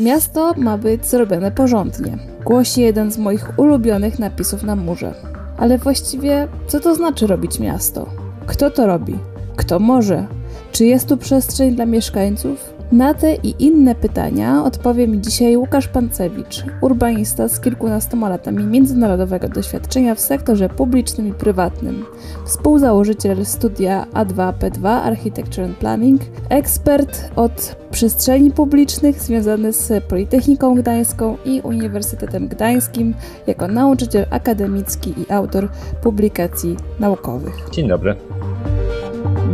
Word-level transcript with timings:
Miasto 0.00 0.54
ma 0.56 0.78
być 0.78 1.06
zrobione 1.06 1.52
porządnie, 1.52 2.18
głosi 2.44 2.80
jeden 2.80 3.10
z 3.10 3.18
moich 3.18 3.58
ulubionych 3.58 4.18
napisów 4.18 4.62
na 4.62 4.76
murze. 4.76 5.14
Ale 5.58 5.78
właściwie, 5.78 6.48
co 6.66 6.80
to 6.80 6.94
znaczy 6.94 7.26
robić 7.26 7.60
miasto? 7.60 8.06
Kto 8.46 8.70
to 8.70 8.86
robi? 8.86 9.18
Kto 9.56 9.78
może? 9.78 10.26
Czy 10.72 10.84
jest 10.84 11.08
tu 11.08 11.16
przestrzeń 11.16 11.74
dla 11.74 11.86
mieszkańców? 11.86 12.75
Na 12.92 13.14
te 13.14 13.34
i 13.34 13.54
inne 13.58 13.94
pytania 13.94 14.64
odpowie 14.64 15.08
mi 15.08 15.20
dzisiaj 15.20 15.56
Łukasz 15.56 15.88
Pancewicz, 15.88 16.64
urbanista 16.80 17.48
z 17.48 17.60
kilkunastoma 17.60 18.28
latami 18.28 18.64
międzynarodowego 18.64 19.48
doświadczenia 19.48 20.14
w 20.14 20.20
sektorze 20.20 20.68
publicznym 20.68 21.28
i 21.28 21.32
prywatnym, 21.32 22.04
współzałożyciel 22.44 23.46
studia 23.46 24.06
A2P2 24.14 24.88
Architecture 24.88 25.64
and 25.64 25.76
Planning, 25.76 26.20
ekspert 26.48 27.30
od 27.36 27.76
przestrzeni 27.90 28.50
publicznych 28.50 29.20
związany 29.20 29.72
z 29.72 30.04
Politechniką 30.04 30.74
Gdańską 30.74 31.36
i 31.44 31.60
Uniwersytetem 31.60 32.48
Gdańskim 32.48 33.14
jako 33.46 33.68
nauczyciel 33.68 34.26
akademicki 34.30 35.14
i 35.20 35.32
autor 35.32 35.68
publikacji 36.02 36.76
naukowych. 37.00 37.54
Dzień 37.72 37.88
dobry. 37.88 38.16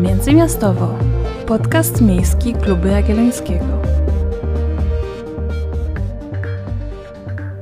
Międzymiastowo. 0.02 0.88
Podcast 1.58 2.00
miejski 2.00 2.52
Klubu 2.52 2.86
Jagiellońskiego. 2.88 3.64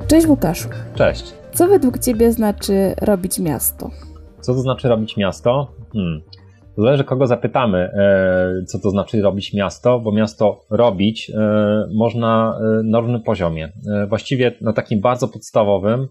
Cześć 0.07 0.27
Łukaszu. 0.27 0.69
Cześć. 0.95 1.33
Co 1.53 1.67
według 1.67 1.99
Ciebie 1.99 2.31
znaczy 2.31 2.73
robić 3.01 3.39
miasto? 3.39 3.89
Co 4.41 4.53
to 4.53 4.59
znaczy 4.59 4.87
robić 4.87 5.17
miasto? 5.17 5.71
Hmm. 5.93 6.21
Zależy 6.77 7.03
kogo 7.03 7.27
zapytamy, 7.27 7.77
e, 7.77 8.65
co 8.65 8.79
to 8.79 8.89
znaczy 8.89 9.21
robić 9.21 9.53
miasto, 9.53 9.99
bo 9.99 10.11
miasto 10.11 10.65
robić 10.69 11.29
e, 11.29 11.87
można 11.93 12.59
e, 12.59 12.83
na 12.83 12.99
różnym 12.99 13.23
poziomie. 13.23 13.71
Właściwie 14.09 14.51
na 14.61 14.73
takim 14.73 15.01
bardzo 15.01 15.27
podstawowym, 15.27 16.07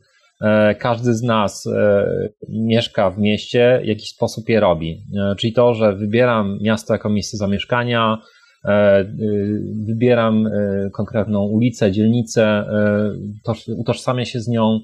każdy 0.78 1.14
z 1.14 1.22
nas 1.22 1.68
mieszka 2.48 3.10
w 3.10 3.18
mieście, 3.18 3.80
w 3.84 3.86
jakiś 3.86 4.08
sposób 4.08 4.48
je 4.48 4.60
robi. 4.60 5.02
Czyli 5.38 5.52
to, 5.52 5.74
że 5.74 5.96
wybieram 5.96 6.58
miasto 6.62 6.92
jako 6.92 7.10
miejsce 7.10 7.36
zamieszkania, 7.36 8.18
wybieram 9.86 10.48
konkretną 10.92 11.42
ulicę, 11.42 11.92
dzielnicę, 11.92 12.64
utożsamiam 13.78 14.24
się 14.24 14.40
z 14.40 14.48
nią, 14.48 14.80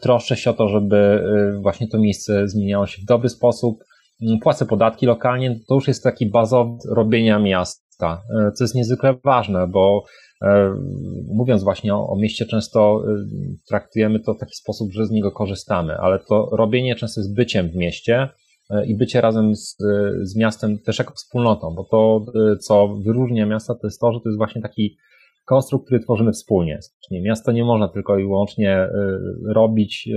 troszczę 0.00 0.36
się 0.36 0.50
o 0.50 0.54
to, 0.54 0.68
żeby 0.68 1.24
właśnie 1.62 1.88
to 1.88 1.98
miejsce 1.98 2.48
zmieniało 2.48 2.86
się 2.86 3.02
w 3.02 3.04
dobry 3.04 3.28
sposób, 3.28 3.84
Mm, 4.22 4.38
płacę 4.38 4.66
podatki 4.66 5.06
lokalnie, 5.06 5.60
to 5.68 5.74
już 5.74 5.88
jest 5.88 6.04
taki 6.04 6.26
bazowy 6.26 6.78
robienia 6.90 7.38
miasta, 7.38 7.83
e, 8.02 8.52
co 8.52 8.64
jest 8.64 8.74
niezwykle 8.74 9.14
ważne, 9.24 9.66
bo 9.66 10.04
e, 10.42 10.74
mówiąc 11.28 11.62
właśnie 11.62 11.94
o, 11.94 12.08
o, 12.08 12.16
mieście, 12.16 12.46
często 12.46 13.04
e, 13.06 13.24
traktujemy 13.68 14.20
to 14.20 14.34
w 14.34 14.38
taki 14.38 14.54
sposób, 14.54 14.92
że 14.92 15.06
z 15.06 15.10
niego 15.10 15.32
korzystamy, 15.32 15.96
ale 15.96 16.18
to 16.18 16.48
robienie 16.52 16.94
często 16.96 17.20
jest 17.20 17.34
byciem 17.34 17.68
w 17.68 17.76
mieście 17.76 18.28
i 18.86 18.96
bycie 18.96 19.20
razem 19.20 19.56
z, 19.56 19.76
z 20.22 20.36
miastem 20.36 20.78
też 20.78 20.98
jako 20.98 21.14
wspólnotą, 21.14 21.74
bo 21.74 21.84
to, 21.84 22.24
co 22.60 22.88
wyróżnia 22.88 23.46
miasta, 23.46 23.74
to 23.74 23.86
jest 23.86 24.00
to, 24.00 24.12
że 24.12 24.20
to 24.20 24.28
jest 24.28 24.38
właśnie 24.38 24.62
taki 24.62 24.96
konstrukt, 25.44 25.86
który 25.86 26.00
tworzymy 26.00 26.32
wspólnie. 26.32 26.78
Miasto 27.10 27.52
nie 27.52 27.64
można 27.64 27.88
tylko 27.88 28.18
i 28.18 28.22
wyłącznie 28.22 28.88
robić 29.46 30.08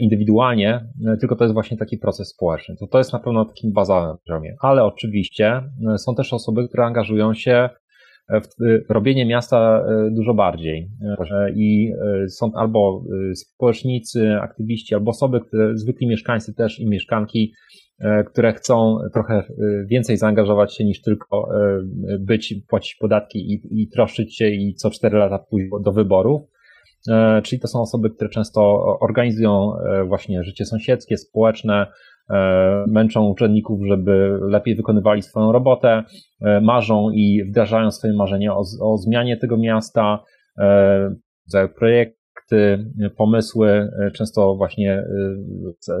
indywidualnie, 0.00 0.86
e, 1.06 1.16
tylko 1.16 1.36
to 1.36 1.44
jest 1.44 1.54
właśnie 1.54 1.76
taki 1.76 1.98
proces 1.98 2.28
społeczny. 2.28 2.76
To, 2.80 2.86
to 2.86 2.98
jest 2.98 3.12
na 3.12 3.18
pewno 3.18 3.44
takim 3.44 3.72
bazowym 3.72 4.16
poziomie. 4.26 4.54
Ale 4.60 4.84
oczywiście 4.84 5.46
e, 5.46 5.98
są 5.98 6.14
też 6.14 6.32
osoby, 6.32 6.68
które 6.68 6.84
angażują 6.84 7.34
się 7.34 7.68
w 8.30 8.92
robienie 8.92 9.26
miasta 9.26 9.84
dużo 10.10 10.34
bardziej. 10.34 10.90
I 11.54 11.92
są 12.28 12.50
albo 12.54 13.04
społecznicy, 13.34 14.36
aktywiści, 14.40 14.94
albo 14.94 15.10
osoby, 15.10 15.40
które, 15.40 15.76
zwykli 15.76 16.06
mieszkańcy 16.06 16.54
też 16.54 16.80
i 16.80 16.88
mieszkanki, 16.88 17.52
które 18.26 18.52
chcą 18.52 18.98
trochę 19.12 19.42
więcej 19.90 20.16
zaangażować 20.16 20.76
się 20.76 20.84
niż 20.84 21.02
tylko 21.02 21.48
być, 22.20 22.54
płacić 22.68 22.94
podatki 22.94 23.38
i, 23.38 23.82
i 23.82 23.88
troszczyć 23.88 24.36
się 24.36 24.48
i 24.48 24.74
co 24.74 24.90
cztery 24.90 25.18
lata 25.18 25.38
pójść 25.38 25.68
do 25.84 25.92
wyborów. 25.92 26.42
E, 27.10 27.42
czyli 27.42 27.60
to 27.60 27.68
są 27.68 27.80
osoby, 27.80 28.10
które 28.10 28.30
często 28.30 28.60
organizują 29.00 29.76
e, 29.76 30.04
właśnie 30.04 30.44
życie 30.44 30.64
sąsiedzkie, 30.64 31.16
społeczne, 31.16 31.86
e, 32.30 32.84
męczą 32.88 33.28
urzędników, 33.28 33.80
żeby 33.88 34.38
lepiej 34.48 34.74
wykonywali 34.76 35.22
swoją 35.22 35.52
robotę, 35.52 36.02
marzą 36.62 37.10
i 37.10 37.44
wdrażają 37.44 37.90
swoje 37.90 38.12
marzenia 38.12 38.54
o, 38.54 38.62
o 38.80 38.96
zmianie 38.96 39.36
tego 39.36 39.56
miasta, 39.56 40.24
projekty, 41.76 42.90
pomysły, 43.16 43.88
często 44.14 44.54
właśnie 44.56 45.04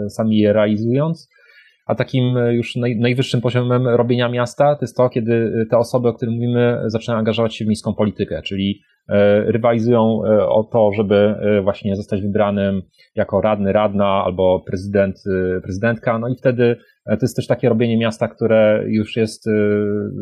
sami 0.08 0.38
je 0.38 0.52
realizując. 0.52 1.28
A 1.86 1.94
takim 1.94 2.36
już 2.50 2.76
naj, 2.76 2.96
najwyższym 2.96 3.40
poziomem 3.40 3.88
robienia 3.88 4.28
miasta 4.28 4.74
to 4.74 4.84
jest 4.84 4.96
to, 4.96 5.08
kiedy 5.08 5.66
te 5.70 5.78
osoby, 5.78 6.08
o 6.08 6.12
których 6.12 6.34
mówimy, 6.34 6.82
zaczynają 6.86 7.18
angażować 7.18 7.56
się 7.56 7.64
w 7.64 7.68
miejską 7.68 7.94
politykę, 7.94 8.42
czyli 8.42 8.80
E, 9.08 9.44
rywalizują 9.52 10.24
e, 10.24 10.48
o 10.48 10.64
to, 10.64 10.90
żeby 10.96 11.14
e, 11.14 11.62
właśnie 11.62 11.96
zostać 11.96 12.22
wybranym 12.22 12.82
jako 13.14 13.40
radny, 13.40 13.72
radna 13.72 14.06
albo 14.06 14.60
prezydent, 14.66 15.24
prezydentka. 15.62 16.18
No 16.18 16.28
i 16.28 16.36
wtedy 16.36 16.76
to 17.06 17.18
jest 17.22 17.36
też 17.36 17.46
takie 17.46 17.68
robienie 17.68 17.98
miasta, 17.98 18.28
które 18.28 18.84
już 18.86 19.16
jest 19.16 19.46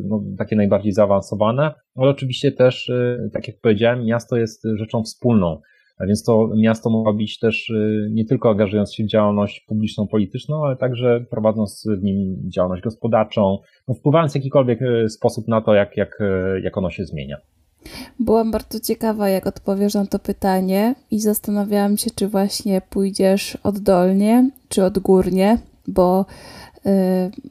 no, 0.09 0.23
takie 0.39 0.56
najbardziej 0.56 0.93
zaawansowane, 0.93 1.75
ale 1.97 2.11
oczywiście 2.11 2.53
też, 2.53 2.93
tak 3.33 3.49
jak 3.49 3.56
powiedziałem, 3.61 4.05
miasto 4.05 4.37
jest 4.37 4.62
rzeczą 4.75 5.03
wspólną. 5.03 5.61
Więc 6.07 6.25
to 6.25 6.51
miasto 6.57 6.91
mogło 6.91 7.15
być 7.15 7.39
też 7.39 7.73
nie 8.11 8.25
tylko 8.25 8.51
angażując 8.51 8.95
się 8.95 9.05
w 9.05 9.09
działalność 9.09 9.61
publiczną, 9.69 10.07
polityczną, 10.07 10.65
ale 10.65 10.77
także 10.77 11.25
prowadząc 11.31 11.87
w 12.01 12.03
nim 12.03 12.37
działalność 12.55 12.83
gospodarczą, 12.83 13.59
no, 13.89 13.95
wpływając 13.95 14.33
w 14.33 14.37
jakikolwiek 14.37 14.79
sposób 15.09 15.49
na 15.49 15.61
to, 15.61 15.75
jak, 15.75 15.97
jak, 15.97 16.19
jak 16.62 16.79
ono 16.79 16.91
się 16.91 17.05
zmienia. 17.05 17.37
Byłam 18.19 18.51
bardzo 18.51 18.81
ciekawa, 18.81 19.29
jak 19.29 19.47
odpowiesz 19.47 19.95
na 19.95 20.07
to 20.07 20.19
pytanie 20.19 20.95
i 21.11 21.21
zastanawiałam 21.21 21.97
się, 21.97 22.11
czy 22.15 22.29
właśnie 22.29 22.83
pójdziesz 22.91 23.59
oddolnie, 23.62 24.51
czy 24.69 24.85
odgórnie, 24.85 25.59
bo 25.89 26.27
y, 26.87 26.91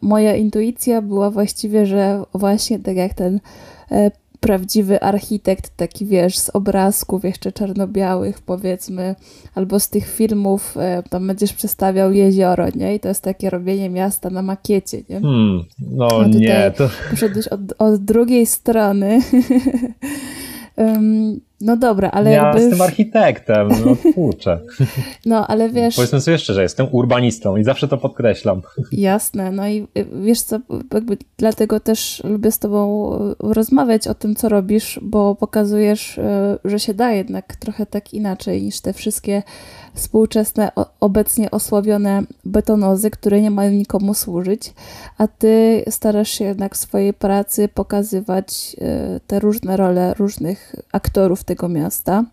moja 0.02 0.36
intuicja 0.36 1.02
była 1.02 1.32
właściwie, 1.32 1.86
że 1.86 2.24
właśnie 2.34 2.80
tak 2.80 2.96
jak 2.96 3.14
ten 3.14 3.36
y, 3.36 4.12
prawdziwy 4.42 5.02
architekt, 5.02 5.78
taki 5.78 6.06
wiesz, 6.06 6.38
z 6.38 6.50
obrazków 6.50 7.24
jeszcze 7.24 7.52
czarno-białych, 7.52 8.42
powiedzmy, 8.42 9.16
albo 9.56 9.80
z 9.80 9.90
tych 9.90 10.08
filmów, 10.08 10.78
e, 10.78 11.04
tam 11.10 11.28
będziesz 11.28 11.54
przedstawiał 11.54 12.14
jezioro, 12.14 12.68
nie? 12.76 12.96
I 12.96 13.00
to 13.00 13.08
jest 13.08 13.24
takie 13.24 13.50
robienie 13.50 13.90
miasta 13.90 14.30
na 14.30 14.42
makiecie, 14.42 14.98
nie? 15.10 15.22
Hmm, 15.22 15.64
no 15.80 16.28
nie, 16.28 16.72
to... 16.78 16.90
Poszedłeś 17.10 17.48
od, 17.48 17.60
od 17.78 18.04
drugiej 18.04 18.46
strony. 18.46 19.20
um, 20.78 21.40
No 21.62 21.78
dobra, 21.78 22.12
ale 22.12 22.32
ja 22.32 22.44
jakby 22.44 22.62
jestem 22.62 22.82
architektem, 22.82 23.70
no 23.86 23.96
kurczę. 24.16 24.60
No, 25.26 25.48
ale 25.48 25.70
wiesz... 25.70 25.96
Powiedzmy 25.96 26.22
sobie 26.22 26.38
szczerze, 26.38 26.62
jestem 26.62 26.88
urbanistą 26.92 27.58
i 27.58 27.64
zawsze 27.64 27.88
to 27.88 27.98
podkreślam. 27.98 28.62
Jasne, 28.92 29.52
no 29.52 29.68
i 29.68 29.88
y, 29.98 30.06
wiesz 30.22 30.42
co, 30.42 30.60
jakby 30.94 31.18
dlatego 31.38 31.80
też 31.80 32.22
lubię 32.24 32.52
z 32.52 32.60
tobą 32.60 33.14
y, 33.14 33.36
rozmawiać 33.40 34.08
o 34.08 34.14
tym, 34.14 34.36
co 34.36 34.50
robisz, 34.50 35.00
bo 35.04 35.36
pokazujesz, 35.36 36.18
y, 36.18 36.22
że 36.66 36.80
się 36.80 36.94
da 36.94 37.12
jednak 37.12 37.56
trochę 37.56 37.86
tak 37.86 38.14
inaczej 38.14 38.64
niż 38.64 38.82
te 38.82 38.94
wszystkie 38.94 39.44
współczesne, 39.94 40.72
obecnie 41.00 41.52
osławione 41.52 42.24
betonozy, 42.46 43.12
które 43.12 43.42
nie 43.42 43.52
mają 43.52 43.72
nikomu 43.72 44.14
służyć, 44.14 44.74
a 45.18 45.28
ty 45.28 45.84
starasz 45.90 46.30
się 46.30 46.46
jednak 46.46 46.76
w 46.76 46.78
swojej 46.78 47.14
pracy 47.14 47.68
pokazywać 47.68 48.76
te 49.28 49.40
różne 49.40 49.78
role 49.78 50.14
różnych 50.14 50.76
aktorów 50.92 51.44
tego 51.52 51.70
miasta. 51.70 52.26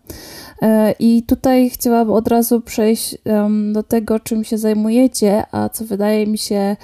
E, 0.61 0.91
I 0.99 1.23
tutaj 1.23 1.69
chciałabym 1.69 2.13
od 2.13 2.27
razu 2.27 2.61
przejść 2.61 3.17
do 3.71 3.83
tego, 3.83 4.19
czym 4.19 4.43
się 4.43 4.57
zajmujecie, 4.57 5.43
a 5.51 5.69
co 5.69 5.85
wydaje 5.85 6.27
mi 6.27 6.37
się 6.37 6.75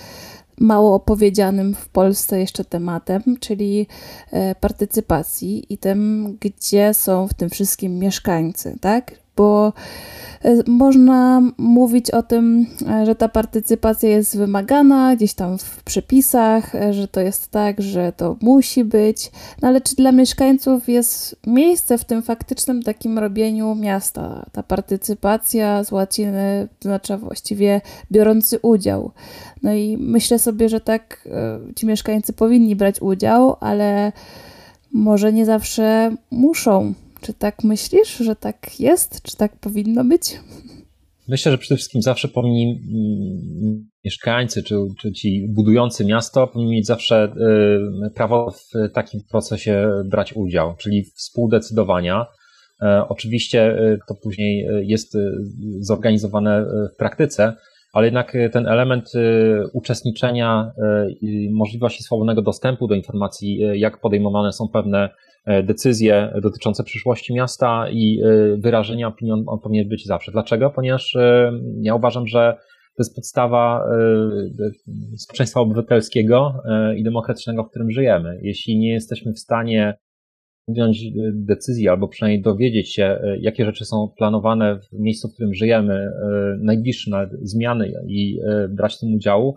mało 0.59 0.95
opowiedzianym 0.95 1.75
w 1.75 1.89
Polsce 1.89 2.39
jeszcze 2.39 2.65
tematem, 2.65 3.21
czyli 3.39 3.87
e, 4.31 4.55
partycypacji 4.55 5.73
i 5.73 5.77
tym, 5.77 6.37
gdzie 6.41 6.93
są 6.93 7.27
w 7.27 7.33
tym 7.33 7.49
wszystkim 7.49 7.99
mieszkańcy, 7.99 8.77
tak? 8.81 9.24
Bo 9.35 9.73
E, 10.45 10.63
można 10.67 11.41
mówić 11.57 12.11
o 12.11 12.23
tym, 12.23 12.65
e, 12.89 13.05
że 13.05 13.15
ta 13.15 13.29
partycypacja 13.29 14.09
jest 14.09 14.37
wymagana 14.37 15.15
gdzieś 15.15 15.33
tam 15.33 15.57
w 15.57 15.83
przepisach, 15.83 16.75
e, 16.75 16.93
że 16.93 17.07
to 17.07 17.21
jest 17.21 17.51
tak, 17.51 17.81
że 17.81 18.13
to 18.17 18.37
musi 18.41 18.83
być, 18.83 19.31
no 19.61 19.67
ale 19.67 19.81
czy 19.81 19.95
dla 19.95 20.11
mieszkańców 20.11 20.89
jest 20.89 21.35
miejsce 21.47 21.97
w 21.97 22.05
tym 22.05 22.23
faktycznym 22.23 22.83
takim 22.83 23.19
robieniu 23.19 23.75
miasta? 23.75 24.45
Ta 24.51 24.63
partycypacja 24.63 25.83
z 25.83 25.91
łaciny 25.91 26.67
znaczy 26.81 27.17
właściwie 27.17 27.81
biorący 28.11 28.59
udział. 28.61 29.11
No 29.63 29.73
i 29.73 29.97
myślę 29.99 30.39
sobie, 30.39 30.69
że 30.69 30.79
tak 30.79 31.27
ci 31.75 31.85
mieszkańcy 31.85 32.33
powinni 32.33 32.75
brać 32.75 33.01
udział, 33.01 33.55
ale 33.59 34.11
może 34.91 35.33
nie 35.33 35.45
zawsze 35.45 36.15
muszą. 36.31 36.93
Czy 37.25 37.33
tak 37.33 37.63
myślisz, 37.63 38.17
że 38.17 38.35
tak 38.35 38.79
jest? 38.79 39.21
Czy 39.21 39.37
tak 39.37 39.59
powinno 39.59 40.03
być? 40.03 40.39
Myślę, 41.27 41.51
że 41.51 41.57
przede 41.57 41.77
wszystkim 41.77 42.01
zawsze 42.01 42.27
powinni 42.27 42.63
mm, 42.63 43.89
mieszkańcy, 44.05 44.63
czy, 44.63 44.75
czy 44.99 45.11
ci 45.11 45.47
budujący 45.49 46.05
miasto, 46.05 46.47
powinni 46.47 46.71
mieć 46.71 46.85
zawsze 46.85 47.33
y, 48.05 48.09
prawo 48.09 48.51
w 48.51 48.91
takim 48.93 49.21
procesie 49.31 49.91
brać 50.09 50.33
udział, 50.33 50.75
czyli 50.75 51.03
współdecydowania. 51.03 52.25
E, 52.81 53.07
oczywiście 53.09 53.79
y, 53.79 53.99
to 54.07 54.15
później 54.23 54.67
jest 54.81 55.15
y, 55.15 55.31
zorganizowane 55.79 56.65
w 56.93 56.97
praktyce, 56.97 57.53
ale 57.93 58.07
jednak 58.07 58.37
ten 58.51 58.67
element 58.67 59.11
uczestniczenia 59.73 60.71
możliwości 61.51 62.03
swobodnego 62.03 62.41
dostępu 62.41 62.87
do 62.87 62.95
informacji, 62.95 63.59
jak 63.73 64.01
podejmowane 64.01 64.53
są 64.53 64.67
pewne 64.67 65.09
decyzje 65.63 66.33
dotyczące 66.41 66.83
przyszłości 66.83 67.33
miasta 67.33 67.89
i 67.91 68.21
e, 68.23 68.57
wyrażenia 68.57 69.07
opinii 69.07 69.33
on, 69.33 69.43
on 69.47 69.59
powinien 69.59 69.89
być 69.89 70.05
zawsze. 70.05 70.31
Dlaczego? 70.31 70.69
Ponieważ 70.69 71.15
e, 71.15 71.51
ja 71.81 71.95
uważam, 71.95 72.27
że 72.27 72.57
to 72.97 73.03
jest 73.03 73.15
podstawa 73.15 73.83
społeczeństwa 75.17 75.59
obywatelskiego 75.59 76.53
i 76.97 77.03
demokratycznego, 77.03 77.63
w 77.63 77.69
którym 77.69 77.91
żyjemy. 77.91 78.39
Jeśli 78.41 78.79
nie 78.79 78.93
jesteśmy 78.93 79.33
w 79.33 79.39
stanie 79.39 79.97
podjąć 80.67 81.03
decyzji 81.33 81.89
albo 81.89 82.07
przynajmniej 82.07 82.41
dowiedzieć 82.41 82.93
się, 82.93 83.19
jakie 83.39 83.65
rzeczy 83.65 83.85
są 83.85 84.13
planowane 84.17 84.79
w 84.79 84.99
miejscu, 84.99 85.27
w 85.27 85.33
którym 85.33 85.53
żyjemy, 85.53 86.07
najbliższe 86.59 87.29
zmiany 87.41 87.91
i 88.07 88.39
brać 88.69 88.95
w 88.95 88.99
tym 88.99 89.13
udziału, 89.13 89.55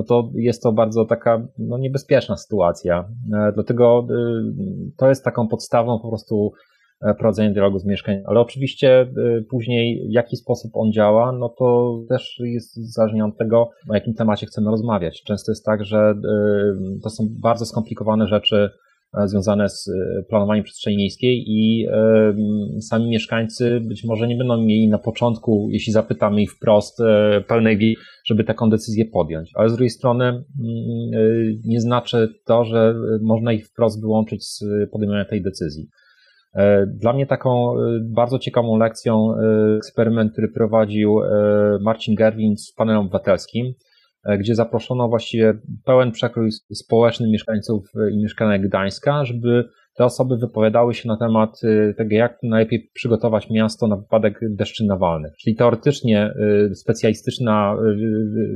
no 0.00 0.04
to 0.04 0.30
jest 0.34 0.62
to 0.62 0.72
bardzo 0.72 1.04
taka 1.04 1.46
no, 1.58 1.78
niebezpieczna 1.78 2.36
sytuacja. 2.36 3.08
E, 3.34 3.52
dlatego 3.54 4.06
y, 4.10 4.92
to 4.96 5.08
jest 5.08 5.24
taką 5.24 5.48
podstawą 5.48 5.98
po 5.98 6.08
prostu 6.08 6.52
e, 7.02 7.14
prowadzenia 7.14 7.50
dialogu 7.50 7.78
z 7.78 7.84
mieszkaniem. 7.84 8.22
Ale 8.26 8.40
oczywiście 8.40 9.06
później, 9.50 10.08
w 10.08 10.12
jaki 10.12 10.36
sposób 10.36 10.70
on 10.74 10.92
działa, 10.92 11.32
no 11.32 11.48
to 11.48 11.98
też 12.08 12.40
jest 12.44 12.94
zależnie 12.94 13.24
od 13.24 13.38
tego, 13.38 13.70
o 13.88 13.94
jakim 13.94 14.14
temacie 14.14 14.46
chcemy 14.46 14.70
rozmawiać. 14.70 15.22
Często 15.22 15.52
jest 15.52 15.64
tak, 15.64 15.84
że 15.84 16.14
to 17.02 17.10
są 17.10 17.24
bardzo 17.42 17.66
skomplikowane 17.66 18.26
rzeczy, 18.26 18.70
E, 18.70 18.89
związane 19.24 19.68
z 19.68 19.88
e, 19.88 20.22
planowaniem 20.28 20.64
przestrzeni 20.64 20.96
miejskiej 20.96 21.44
i 21.46 21.86
e, 21.90 22.80
sami 22.80 23.08
mieszkańcy 23.08 23.80
być 23.80 24.04
może 24.04 24.28
nie 24.28 24.36
będą 24.36 24.56
mieli 24.56 24.88
na 24.88 24.98
początku, 24.98 25.68
jeśli 25.70 25.92
zapytamy 25.92 26.42
ich 26.42 26.52
wprost, 26.52 26.98
pełnej 27.46 27.78
wiedzy, 27.78 28.00
żeby 28.24 28.44
taką 28.44 28.70
decyzję 28.70 29.04
podjąć. 29.04 29.50
Ale 29.54 29.68
z 29.68 29.72
drugiej 29.72 29.90
strony 29.90 30.44
nie 31.64 31.80
znaczy 31.80 32.28
to, 32.46 32.64
że 32.64 32.94
można 33.22 33.52
ich 33.52 33.66
wprost 33.66 34.00
wyłączyć 34.00 34.44
z 34.44 34.64
podejmowania 34.92 35.24
tej 35.24 35.42
decyzji. 35.42 35.88
Dla 36.86 37.12
mnie 37.12 37.26
taką 37.26 37.74
bardzo 38.02 38.38
ciekawą 38.38 38.78
lekcją 38.78 39.34
eksperyment, 39.76 40.32
który 40.32 40.48
prowadził 40.48 41.16
Marcin 41.80 42.14
Gerwin 42.14 42.56
z 42.56 42.72
panelem 42.72 43.00
obywatelskim, 43.00 43.66
E, 43.66 43.89
gdzie 44.38 44.54
zaproszono 44.54 45.08
właściwie 45.08 45.54
pełen 45.84 46.12
przekrój 46.12 46.50
społeczny 46.72 47.28
mieszkańców 47.28 47.86
e, 47.96 48.10
i 48.10 48.22
mieszkanek 48.22 48.62
Gdańska, 48.62 49.24
żeby 49.24 49.68
te 49.96 50.04
osoby 50.04 50.36
wypowiadały 50.36 50.94
się 50.94 51.08
na 51.08 51.16
temat 51.16 51.60
e, 51.64 51.94
tego, 51.94 52.14
jak 52.14 52.38
najlepiej 52.42 52.90
przygotować 52.94 53.50
miasto 53.50 53.86
na 53.86 53.96
wypadek 53.96 54.40
deszczy 54.42 54.84
nawalnych. 54.84 55.32
Czyli 55.36 55.56
teoretycznie 55.56 56.34
specjalistyczna, 56.74 57.76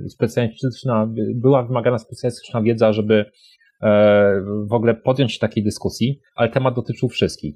specjalistyczna, 0.08 1.08
była 1.34 1.62
wymagana 1.62 1.98
specjalistyczna 1.98 2.62
wiedza, 2.62 2.92
żeby 2.92 3.24
w 4.68 4.72
ogóle 4.72 4.94
podjąć 4.94 5.32
się 5.32 5.38
takiej 5.38 5.64
dyskusji, 5.64 6.20
ale 6.36 6.48
temat 6.48 6.74
dotyczył 6.74 7.08
wszystkich. 7.08 7.54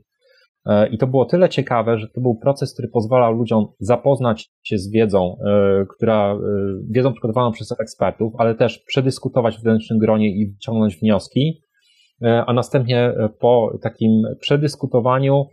E, 0.67 0.89
I 0.89 0.99
to 0.99 1.07
było 1.07 1.25
tyle 1.25 1.49
ciekawe, 1.49 1.99
że 1.99 2.09
to 2.09 2.21
był 2.21 2.35
proces, 2.35 2.73
który 2.73 2.89
pozwalał 2.89 3.33
ludziom 3.33 3.67
zapoznać 3.81 4.51
się 4.63 4.79
z 4.79 4.91
wiedzą, 4.91 5.37
e, 5.47 5.85
która, 5.97 6.33
e, 6.33 6.39
wiedzą 6.91 7.13
przygotowaną 7.13 7.53
przez 7.53 7.81
ekspertów, 7.81 8.33
ale 8.39 8.55
też 8.55 8.79
przedyskutować 8.79 9.59
w 9.59 9.63
wewnętrznym 9.63 9.99
gronie 9.99 10.31
i 10.31 10.53
wyciągnąć 10.53 10.97
wnioski, 10.97 11.63
a 12.47 12.53
następnie 12.53 13.13
po 13.41 13.79
takim 13.83 14.23
przedyskutowaniu 14.41 15.47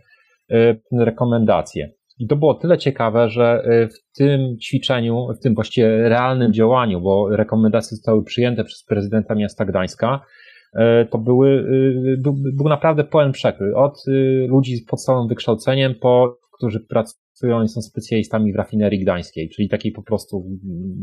rekomendacje. 0.92 1.92
I 2.18 2.26
to 2.26 2.36
było 2.36 2.54
tyle 2.54 2.78
ciekawe, 2.78 3.28
że 3.28 3.64
w 3.88 4.18
tym 4.18 4.58
ćwiczeniu, 4.58 5.26
w 5.40 5.42
tym 5.42 5.54
właściwie 5.54 6.08
realnym 6.08 6.52
działaniu, 6.52 7.00
bo 7.00 7.28
rekomendacje 7.36 7.96
zostały 7.96 8.24
przyjęte 8.24 8.64
przez 8.64 8.84
prezydenta 8.84 9.34
miasta 9.34 9.64
Gdańska, 9.64 10.20
to 11.10 11.18
były, 11.18 11.48
y, 11.48 12.16
był, 12.18 12.34
był 12.54 12.68
naprawdę 12.68 13.04
pełen 13.04 13.32
przekrój. 13.32 13.74
Od 13.74 14.08
y, 14.08 14.46
ludzi 14.48 14.76
z 14.76 14.86
podstawowym 14.86 15.28
wykształceniem, 15.28 15.94
po 15.94 16.38
którzy 16.52 16.80
pracują 16.80 17.62
i 17.62 17.68
są 17.68 17.80
specjalistami 17.80 18.52
w 18.52 18.56
rafinerii 18.56 19.00
gdańskiej, 19.00 19.48
czyli 19.48 19.68
takiej 19.68 19.92
po 19.92 20.02
prostu, 20.02 20.46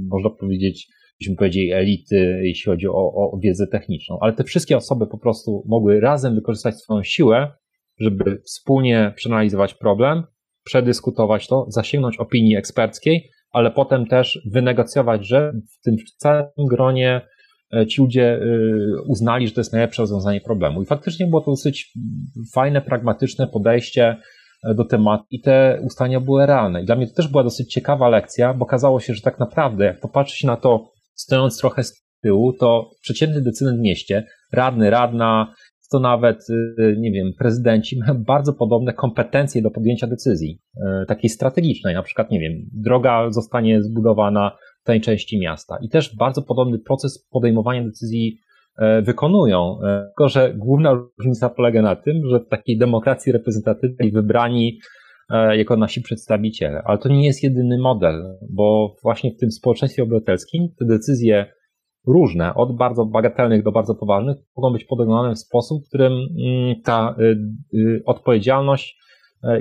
można 0.10 0.30
powiedzieć, 0.30 0.88
byśmy 1.20 1.36
powiedzieli, 1.36 1.72
elity, 1.72 2.42
jeśli 2.44 2.72
chodzi 2.72 2.88
o, 2.88 3.14
o 3.31 3.40
wiedzę 3.44 3.68
techniczną. 3.68 4.18
Ale 4.22 4.34
te 4.34 4.44
wszystkie 4.44 4.78
osoby 4.78 5.08
po 5.08 5.18
prostu 5.18 5.64
mogły 5.68 6.00
razem 6.00 6.36
wykorzystać 6.36 6.75
swoją 6.75 7.04
siłę, 7.04 7.52
żeby 8.00 8.42
wspólnie 8.46 9.14
przeanalizować 9.16 9.74
problem, 9.74 10.24
przedyskutować 10.64 11.48
to, 11.48 11.66
zasięgnąć 11.70 12.18
opinii 12.18 12.56
eksperckiej, 12.56 13.30
ale 13.52 13.72
potem 13.72 14.06
też 14.06 14.48
wynegocjować, 14.52 15.28
że 15.28 15.54
w 15.80 15.84
tym 15.84 15.96
całym 16.18 16.68
gronie 16.70 17.22
E, 17.22 17.28
ci 17.86 18.02
ludzie 18.02 18.36
e, 18.36 18.40
uznali, 19.08 19.48
że 19.48 19.54
to 19.54 19.62
jest 19.62 19.74
najlepsze 19.74 20.02
rozwiązanie 20.02 20.42
problemu. 20.42 20.81
I 20.81 20.86
faktycznie 20.86 21.28
było 21.28 21.42
to 21.42 21.52
dosyć 21.52 21.94
fajne, 22.54 22.81
pragmatyczne 22.81 23.48
podejście 23.48 24.16
e, 24.64 24.74
do 24.74 24.86
tematu 24.86 25.25
i 25.31 25.42
te 25.42 25.80
ustalenia 25.84 26.20
były 26.20 26.46
realne. 26.46 26.81
I 26.81 26.86
dla 26.86 26.96
mnie 26.96 27.08
to 27.08 27.14
też 27.14 27.28
była 27.28 27.44
dosyć 27.44 27.74
ciekawa 27.74 28.10
lekcja, 28.10 28.54
bo 28.54 28.66
okazało 28.66 29.00
się, 29.00 29.14
że 29.14 29.22
tak 29.22 29.40
naprawdę, 29.40 29.86
jak 29.86 30.00
popatrzy 30.00 30.38
się 30.38 30.48
na 30.48 30.58
to, 30.58 30.92
stojąc 31.14 31.58
trochę 31.58 31.84
z 31.84 32.04
tyłu, 32.22 32.54
to 32.54 32.90
przeciętny 33.02 33.42
decydent 33.42 33.80
w 33.80 33.81
mieście, 33.81 34.28
radny, 34.54 34.90
radna, 34.90 35.54
to 35.92 36.00
nawet, 36.00 36.48
nie 36.98 37.12
wiem, 37.12 37.31
prezydenci 37.40 38.00
mają 38.00 38.24
bardzo 38.24 38.54
podobne 38.54 38.94
kompetencje 38.94 39.62
do 39.62 39.72
podjęcia 39.72 40.08
decyzji, 40.08 40.60
takiej 41.08 41.30
strategicznej. 41.30 41.96
Na 41.96 42.04
przykład, 42.04 42.31
nie 42.31 42.40
wiem, 42.40 42.52
droga 42.74 43.31
zostanie 43.31 43.84
zbudowana 43.84 44.58
tej 44.84 45.02
części 45.02 45.40
miasta. 45.40 45.78
I 45.82 45.90
też 45.90 46.16
bardzo 46.16 46.42
podobny 46.42 46.80
proces 46.80 47.28
podejmowania 47.32 47.84
decyzji 47.84 48.38
e, 48.78 49.02
wykonują, 49.02 49.78
e, 49.84 50.04
tylko 50.06 50.30
że 50.30 50.54
główna 50.54 50.94
różnica 51.18 51.50
polega 51.50 51.82
na 51.82 51.96
tym, 51.96 52.22
że 52.30 52.40
w 52.40 52.48
takiej 52.48 52.78
demokracji 52.78 53.32
reprezentatywnej 53.32 54.12
wybrani 54.12 54.80
e, 55.30 55.58
jako 55.58 55.78
nasi 55.78 56.02
przedstawiciele. 56.02 56.82
Ale 56.86 56.98
to 56.98 57.10
nie 57.10 57.25
jest 57.25 57.44
jedyny 57.44 57.78
model, 57.78 58.38
bo 58.50 58.96
właśnie 59.04 59.32
w 59.32 59.38
tym 59.38 59.52
społeczeństwie 59.52 60.04
obywatelskim 60.04 60.68
te 60.80 60.86
decyzje 60.86 61.46
różne, 62.08 62.54
od 62.54 62.78
bardzo 62.78 63.06
bagatelnych 63.06 63.63
do 63.63 63.72
bardzo 63.72 63.96
poważnych, 63.96 64.38
mogą 64.58 64.74
być 64.74 64.86
podejmowane 64.86 65.36
w 65.36 65.40
sposób, 65.40 65.86
w 65.86 65.88
którym 65.88 66.13
mm, 66.13 66.82
ta 66.84 67.16
y, 67.20 67.38
y, 67.78 68.04
odpowiedzialność 68.06 69.04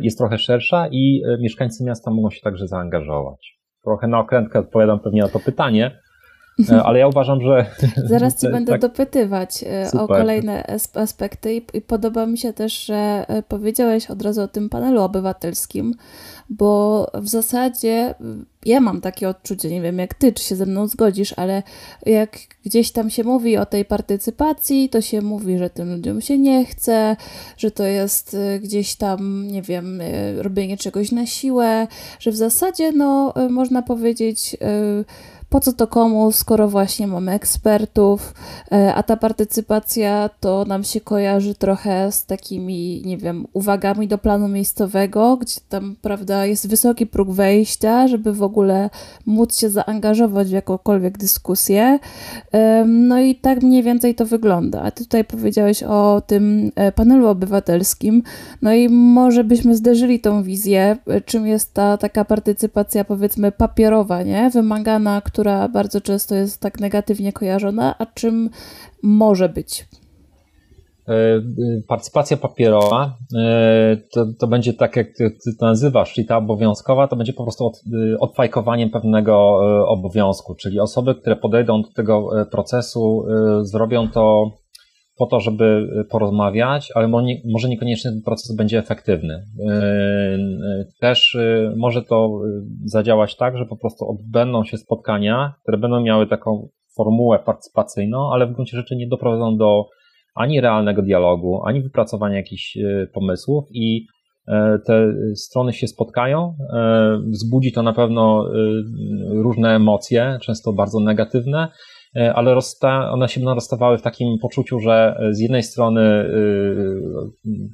jest 0.03 0.19
trochę 0.19 0.39
szersza 0.39 0.89
i 0.91 1.23
mieszkańcy 1.41 1.85
miasta 1.85 2.11
mogą 2.11 2.31
się 2.31 2.41
także 2.41 2.69
zaangażować 2.69 3.62
trochę 3.85 4.09
na 4.09 4.19
okrętkę 4.19 4.59
odpowiadam 4.59 5.01
pewnie 5.01 5.23
na 5.23 5.29
to 5.29 5.41
pytanie, 5.41 6.02
ale 6.85 6.99
ja 6.99 7.09
uważam, 7.09 7.41
że. 7.41 7.67
Zaraz 8.09 8.41
Ci 8.41 8.49
będę 8.53 8.73
tak... 8.73 8.81
dopytywać 8.81 9.65
e, 9.67 9.87
Super. 9.87 10.01
o 10.01 10.09
kolejne 10.09 10.65
aspekty, 10.95 11.55
i, 11.55 11.81
podoba 11.81 12.27
mi 12.27 12.39
się 12.39 12.53
też, 12.53 12.85
że 12.85 13.25
e, 13.29 13.43
powiedziałeś 13.43 14.11
od 14.11 14.23
razu 14.23 14.43
o 14.43 14.49
tym 14.49 14.69
panelu 14.69 15.03
obywatelskim, 15.03 15.95
bo 16.51 17.07
w 17.15 17.29
zasadzie 17.29 18.15
ja 18.67 18.81
mam 18.81 19.01
takie 19.01 19.29
odczucie, 19.29 19.71
nie 19.71 19.81
wiem 19.81 19.99
jak 19.99 20.15
ty, 20.15 20.33
czy 20.33 20.45
się 20.45 20.57
ze 20.57 20.67
mną 20.67 20.87
zgodzisz, 20.87 21.35
ale 21.37 21.63
jak 22.07 22.39
gdzieś 22.65 22.93
tam 22.93 23.11
się 23.11 23.25
mówi 23.25 23.57
o 23.57 23.67
tej 23.67 23.85
partycypacji, 23.85 24.89
to 24.89 25.01
się 25.01 25.23
mówi, 25.23 25.59
że 25.59 25.71
tym 25.71 25.95
ludziom 25.95 26.21
się 26.21 26.39
nie 26.39 26.65
chce, 26.65 27.17
że 27.57 27.71
to 27.71 27.85
jest 27.85 28.37
gdzieś 28.61 28.95
tam, 28.95 29.49
nie 29.49 29.63
wiem, 29.63 30.03
robienie 30.39 30.77
czegoś 30.77 31.13
na 31.13 31.27
siłę, 31.27 31.87
że 32.21 32.31
w 32.31 32.37
zasadzie, 32.37 32.93
no, 32.93 33.35
można 33.51 33.83
powiedzieć, 33.83 34.57
po 35.53 35.61
co 35.61 35.73
to 35.73 35.87
komu, 35.87 36.33
skoro 36.33 36.69
właśnie 36.69 37.07
mamy 37.07 37.33
ekspertów, 37.33 38.35
e, 38.73 38.95
a 38.95 39.03
ta 39.03 39.17
partycypacja 39.17 40.31
to 40.41 40.65
nam 40.65 40.85
się 40.85 41.01
kojarzy 41.01 41.55
trochę 41.55 42.13
z 42.13 42.27
takimi, 42.27 43.03
nie 43.05 43.19
wiem, 43.19 43.47
uwagami 43.53 44.09
do 44.09 44.19
planu 44.19 44.49
miejscowego, 44.49 45.37
gdzie 45.37 45.61
tam, 45.69 45.97
prawda, 46.03 46.47
jest 46.47 46.69
wysoki 46.69 47.07
próg 47.07 47.31
wejścia, 47.31 48.09
żeby 48.09 48.33
w 48.33 48.43
ogóle 48.43 48.91
móc 49.27 49.59
się 49.59 49.71
zaangażować 49.71 50.49
w 50.49 50.53
jakąkolwiek 50.53 51.19
dyskusję. 51.19 51.99
No 52.87 53.21
i 53.21 53.35
tak 53.35 53.63
mniej 53.63 53.83
więcej 53.83 54.15
to 54.15 54.27
wygląda. 54.27 54.83
A 54.83 54.91
ty 54.91 55.05
tutaj 55.05 55.25
powiedziałeś 55.25 55.83
o 55.83 56.23
tym 56.27 56.73
e, 56.75 56.93
panelu 56.93 57.29
obywatelskim, 57.29 58.23
no 58.63 58.73
i 58.73 58.89
może 58.89 59.45
byśmy 59.45 59.77
zderzyli 59.77 60.21
tą 60.21 60.43
wizję, 60.43 60.97
e, 61.07 61.21
czym 61.21 61.47
jest 61.47 61.75
ta 61.75 61.97
taka 61.97 62.25
partycypacja, 62.25 63.05
powiedzmy, 63.05 63.53
papierowa, 63.53 64.23
nie? 64.23 64.51
Wymagana, 64.51 65.21
która 65.21 65.42
która 65.43 65.69
bardzo 65.69 66.01
często 66.01 66.35
jest 66.35 66.61
tak 66.61 66.81
negatywnie 66.81 67.33
kojarzona, 67.33 67.99
a 67.99 68.07
czym 68.07 68.51
może 69.03 69.49
być? 69.49 69.89
partycypacja 71.89 72.37
papierowa 72.37 73.17
to, 74.15 74.27
to 74.39 74.47
będzie 74.47 74.73
tak, 74.73 74.97
jak 74.97 75.07
ty, 75.17 75.37
to 75.61 75.67
nazywasz, 75.67 76.13
czyli 76.15 76.27
ta 76.27 76.37
obowiązkowa, 76.37 77.09
to 77.09 77.17
będzie 77.17 77.33
po 77.33 77.43
prostu 77.43 77.67
od, 77.67 77.83
odfajkowaniem 78.21 78.91
pewnego 78.91 79.59
obowiązku, 79.89 80.55
czyli 80.55 80.81
osoby, 80.81 81.15
które 81.15 81.37
podejdą 81.37 81.83
do 81.83 81.89
tego 81.89 82.29
procesu, 82.51 83.25
zrobią 83.63 84.09
to 84.09 84.51
po 85.23 85.27
to, 85.27 85.41
żeby 85.41 85.89
porozmawiać, 86.11 86.93
ale 86.95 87.09
może 87.45 87.69
niekoniecznie 87.69 88.11
ten 88.11 88.23
proces 88.23 88.57
będzie 88.57 88.79
efektywny. 88.79 89.43
Też 91.01 91.39
może 91.77 92.03
to 92.03 92.41
zadziałać 92.85 93.37
tak, 93.37 93.59
że 93.59 93.67
po 93.67 93.77
prostu 93.77 94.11
odbędą 94.11 94.65
się 94.65 94.77
spotkania, 94.77 95.55
które 95.63 95.79
będą 95.79 96.01
miały 96.01 96.27
taką 96.27 96.69
formułę 96.97 97.39
partycypacyjną, 97.39 98.33
ale 98.33 98.47
w 98.47 98.53
gruncie 98.53 98.77
rzeczy 98.77 98.97
nie 98.97 99.09
doprowadzą 99.09 99.57
do 99.57 99.85
ani 100.35 100.61
realnego 100.61 101.03
dialogu, 101.03 101.63
ani 101.65 101.83
wypracowania 101.83 102.37
jakichś 102.37 102.79
pomysłów 103.15 103.65
i 103.71 104.07
te 104.87 105.13
strony 105.35 105.73
się 105.73 105.87
spotkają. 105.87 106.55
Wzbudzi 107.31 107.73
to 107.73 107.83
na 107.83 107.93
pewno 107.93 108.49
różne 109.29 109.75
emocje, 109.75 110.39
często 110.43 110.73
bardzo 110.73 111.01
negatywne, 111.01 111.69
ale 112.35 112.59
one 113.11 113.29
się 113.29 113.41
będą 113.41 113.55
rozstawały 113.55 113.99
w 113.99 114.03
takim 114.03 114.39
poczuciu, 114.39 114.81
że 114.81 115.17
z 115.31 115.41
jednej 115.41 115.63
strony 115.63 116.25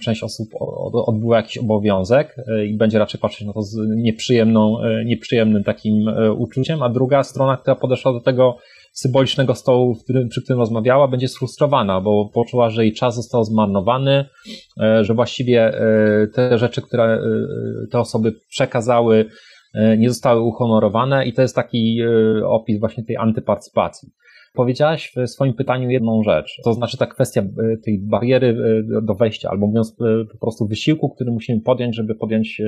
część 0.04 0.22
osób 0.22 0.48
odbyła 0.92 1.36
jakiś 1.36 1.58
obowiązek 1.58 2.36
i 2.68 2.76
będzie 2.76 2.98
raczej 2.98 3.20
patrzeć 3.20 3.46
na 3.46 3.52
to 3.52 3.62
z 3.62 3.76
nieprzyjemną, 3.96 4.76
nieprzyjemnym 5.04 5.64
takim 5.64 6.06
uczuciem, 6.36 6.82
a 6.82 6.88
druga 6.88 7.22
strona, 7.22 7.56
która 7.56 7.76
podeszła 7.76 8.12
do 8.12 8.20
tego 8.20 8.56
symbolicznego 8.98 9.54
stołu, 9.54 9.94
którym, 9.94 10.28
przy 10.28 10.42
którym 10.42 10.60
rozmawiała, 10.60 11.08
będzie 11.08 11.28
sfrustrowana, 11.28 12.00
bo 12.00 12.30
poczuła, 12.34 12.70
że 12.70 12.84
jej 12.84 12.92
czas 12.92 13.14
został 13.14 13.44
zmarnowany, 13.44 14.24
e, 14.80 15.04
że 15.04 15.14
właściwie 15.14 15.66
e, 15.66 16.26
te 16.26 16.58
rzeczy, 16.58 16.82
które 16.82 17.04
e, 17.04 17.20
te 17.90 17.98
osoby 17.98 18.32
przekazały, 18.48 19.24
nie 19.98 20.08
zostały 20.08 20.40
uhonorowane 20.40 21.26
i 21.26 21.32
to 21.32 21.42
jest 21.42 21.54
taki 21.54 22.00
opis 22.44 22.80
właśnie 22.80 23.04
tej 23.04 23.16
antypartycypacji. 23.16 24.08
Powiedziałaś 24.54 25.12
w 25.16 25.28
swoim 25.28 25.54
pytaniu 25.54 25.90
jedną 25.90 26.22
rzecz, 26.22 26.60
to 26.64 26.74
znaczy 26.74 26.98
ta 26.98 27.06
kwestia 27.06 27.42
tej 27.84 27.98
bariery 27.98 28.56
do 29.02 29.14
wejścia, 29.14 29.50
albo 29.50 29.66
mówiąc 29.66 29.96
po 30.32 30.38
prostu 30.40 30.66
wysiłku, 30.66 31.08
który 31.08 31.30
musimy 31.30 31.60
podjąć, 31.60 31.96
żeby 31.96 32.14
podjąć 32.14 32.62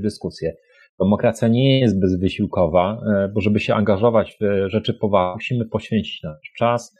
dyskusję. 0.00 0.52
Demokracja 1.00 1.48
nie 1.48 1.80
jest 1.80 2.00
bezwysiłkowa, 2.00 3.00
e, 3.06 3.28
bo 3.28 3.40
żeby 3.40 3.60
się 3.60 3.74
angażować 3.74 4.38
w 4.40 4.68
rzeczy 4.70 4.94
poważne, 4.94 5.34
musimy 5.34 5.64
poświęcić 5.64 6.22
nasz 6.22 6.52
czas, 6.56 6.96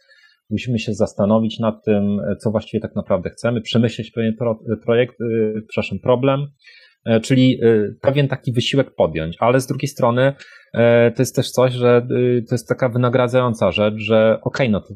musimy 0.50 0.78
się 0.78 0.94
zastanowić 0.94 1.58
nad 1.58 1.84
tym, 1.84 2.20
e, 2.20 2.36
co 2.36 2.50
właściwie 2.50 2.80
tak 2.80 2.96
naprawdę 2.96 3.30
chcemy, 3.30 3.60
przemyśleć 3.60 4.10
pewien 4.10 4.34
projekt, 4.84 5.20
e, 5.20 5.24
przepraszam, 5.68 5.98
problem, 5.98 6.46
czyli 7.22 7.60
pewien 8.00 8.28
taki 8.28 8.52
wysiłek 8.52 8.94
podjąć, 8.94 9.36
ale 9.40 9.60
z 9.60 9.66
drugiej 9.66 9.88
strony 9.88 10.32
to 11.16 11.22
jest 11.22 11.36
też 11.36 11.50
coś, 11.50 11.72
że 11.72 12.06
to 12.48 12.54
jest 12.54 12.68
taka 12.68 12.88
wynagradzająca 12.88 13.70
rzecz, 13.72 13.94
że 13.96 14.38
okej, 14.42 14.68
okay, 14.68 14.68
no 14.68 14.80
to 14.80 14.94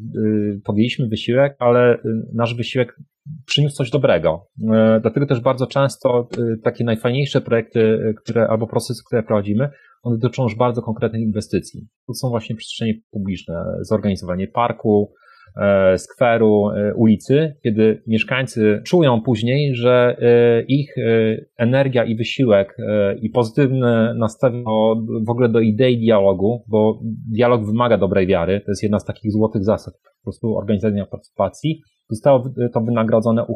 podjęliśmy 0.64 1.08
wysiłek, 1.08 1.56
ale 1.58 1.98
nasz 2.34 2.54
wysiłek 2.54 2.96
przyniósł 3.46 3.76
coś 3.76 3.90
dobrego. 3.90 4.46
E, 4.72 5.00
dlatego 5.00 5.26
też 5.26 5.40
bardzo 5.40 5.66
często 5.66 6.28
e, 6.38 6.56
takie 6.62 6.84
najfajniejsze 6.84 7.40
projekty, 7.40 7.80
e, 7.80 8.14
które, 8.14 8.48
albo 8.48 8.66
procesy, 8.66 9.02
które 9.06 9.22
prowadzimy, 9.22 9.68
one 10.02 10.18
dotyczą 10.18 10.42
już 10.42 10.56
bardzo 10.56 10.82
konkretnych 10.82 11.22
inwestycji. 11.22 11.86
To 12.06 12.14
są 12.14 12.28
właśnie 12.28 12.56
przestrzenie 12.56 12.94
publiczne, 13.10 13.64
zorganizowanie 13.80 14.48
parku, 14.48 15.12
skweru, 15.96 16.70
ulicy, 16.96 17.56
kiedy 17.62 18.02
mieszkańcy 18.06 18.82
czują 18.84 19.20
później, 19.20 19.74
że 19.74 20.16
ich 20.68 20.94
energia 21.58 22.04
i 22.04 22.16
wysiłek 22.16 22.76
i 23.22 23.30
pozytywne 23.30 24.14
nastawienie 24.18 24.64
w 25.26 25.30
ogóle 25.30 25.48
do 25.48 25.60
idei 25.60 25.98
dialogu, 25.98 26.64
bo 26.68 27.00
dialog 27.32 27.66
wymaga 27.66 27.98
dobrej 27.98 28.26
wiary, 28.26 28.60
to 28.60 28.70
jest 28.70 28.82
jedna 28.82 28.98
z 28.98 29.04
takich 29.04 29.32
złotych 29.32 29.64
zasad 29.64 29.94
po 29.94 30.24
prostu 30.24 30.56
organizowania 30.56 31.06
partycypacji, 31.06 31.80
zostało 32.10 32.44
to 32.72 32.80
wynagrodzone 32.80 33.46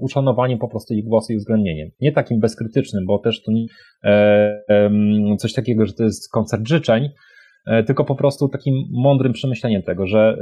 uszanowaniem 0.00 0.58
po 0.58 0.68
prostu 0.68 0.94
ich 0.94 1.04
głosu 1.04 1.32
i 1.32 1.36
uwzględnieniem. 1.36 1.90
Nie 2.00 2.12
takim 2.12 2.40
bezkrytycznym, 2.40 3.06
bo 3.06 3.18
też 3.18 3.42
to 3.42 3.52
e, 4.04 4.90
coś 5.38 5.52
takiego, 5.52 5.86
że 5.86 5.92
to 5.92 6.04
jest 6.04 6.32
koncert 6.32 6.68
życzeń, 6.68 7.04
e, 7.04 7.10
tylko 7.86 8.04
po 8.04 8.14
prostu 8.14 8.48
takim 8.48 8.74
mądrym 8.90 9.32
przemyśleniem 9.32 9.82
tego, 9.82 10.06
że 10.06 10.36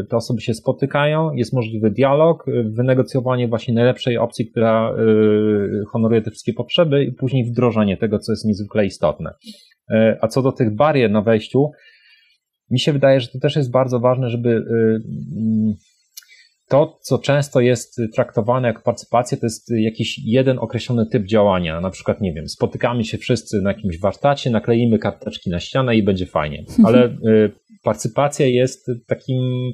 e, 0.00 0.04
te 0.04 0.16
osoby 0.16 0.40
się 0.40 0.54
spotykają, 0.54 1.32
jest 1.32 1.52
możliwy 1.52 1.90
dialog, 1.90 2.46
wynegocjowanie 2.64 3.48
właśnie 3.48 3.74
najlepszej 3.74 4.18
opcji, 4.18 4.50
która 4.50 4.94
honoruje 5.92 6.22
te 6.22 6.30
wszystkie 6.30 6.52
potrzeby 6.52 7.04
i 7.04 7.12
później 7.12 7.44
wdrożenie 7.44 7.96
tego, 7.96 8.18
co 8.18 8.32
jest 8.32 8.44
niezwykle 8.44 8.86
istotne. 8.86 9.34
A 10.20 10.28
co 10.28 10.42
do 10.42 10.52
tych 10.52 10.76
barier 10.76 11.10
na 11.10 11.22
wejściu, 11.22 11.70
mi 12.70 12.80
się 12.80 12.92
wydaje, 12.92 13.20
że 13.20 13.28
to 13.28 13.38
też 13.38 13.56
jest 13.56 13.70
bardzo 13.70 14.00
ważne, 14.00 14.30
żeby 14.30 14.64
to, 16.68 16.98
co 17.00 17.18
często 17.18 17.60
jest 17.60 18.00
traktowane 18.14 18.68
jako 18.68 18.82
partycypacja, 18.82 19.38
to 19.38 19.46
jest 19.46 19.70
jakiś 19.70 20.20
jeden 20.24 20.58
określony 20.58 21.06
typ 21.06 21.26
działania. 21.26 21.80
Na 21.80 21.90
przykład, 21.90 22.20
nie 22.20 22.32
wiem, 22.32 22.48
spotykamy 22.48 23.04
się 23.04 23.18
wszyscy 23.18 23.62
na 23.62 23.72
jakimś 23.72 24.00
warsztacie, 24.00 24.50
nakleimy 24.50 24.98
karteczki 24.98 25.50
na 25.50 25.60
ścianę 25.60 25.96
i 25.96 26.02
będzie 26.02 26.26
fajnie. 26.26 26.64
Ale 26.86 27.06
y, 27.06 27.52
partycypacja 27.82 28.46
jest 28.46 28.90
takim 29.06 29.72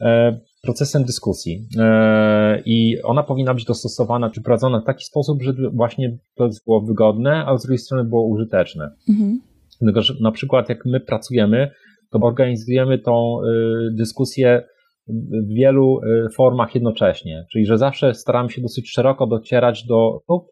e, 0.00 0.40
procesem 0.62 1.04
dyskusji 1.04 1.66
e, 1.78 2.62
i 2.64 3.02
ona 3.02 3.22
powinna 3.22 3.54
być 3.54 3.64
dostosowana 3.64 4.30
czy 4.30 4.42
prowadzona 4.42 4.80
w 4.80 4.84
taki 4.84 5.04
sposób, 5.04 5.42
żeby 5.42 5.70
właśnie 5.70 6.18
to 6.34 6.48
było 6.66 6.80
wygodne, 6.80 7.44
a 7.46 7.58
z 7.58 7.62
drugiej 7.62 7.78
strony 7.78 8.08
było 8.08 8.26
użyteczne. 8.26 8.90
Mhm. 9.08 9.40
Dlatego, 9.80 10.02
że 10.02 10.14
na 10.20 10.32
przykład 10.32 10.68
jak 10.68 10.86
my 10.86 11.00
pracujemy, 11.00 11.70
to 12.10 12.18
organizujemy 12.18 12.98
tą 12.98 13.40
y, 13.42 13.94
dyskusję 13.94 14.62
w 15.08 15.54
wielu 15.54 16.00
y, 16.02 16.28
formach 16.30 16.74
jednocześnie. 16.74 17.46
Czyli, 17.52 17.66
że 17.66 17.78
zawsze 17.78 18.14
staramy 18.14 18.50
się 18.50 18.62
dosyć 18.62 18.90
szeroko 18.90 19.26
docierać 19.26 19.84
do 19.86 20.14
osób 20.14 20.50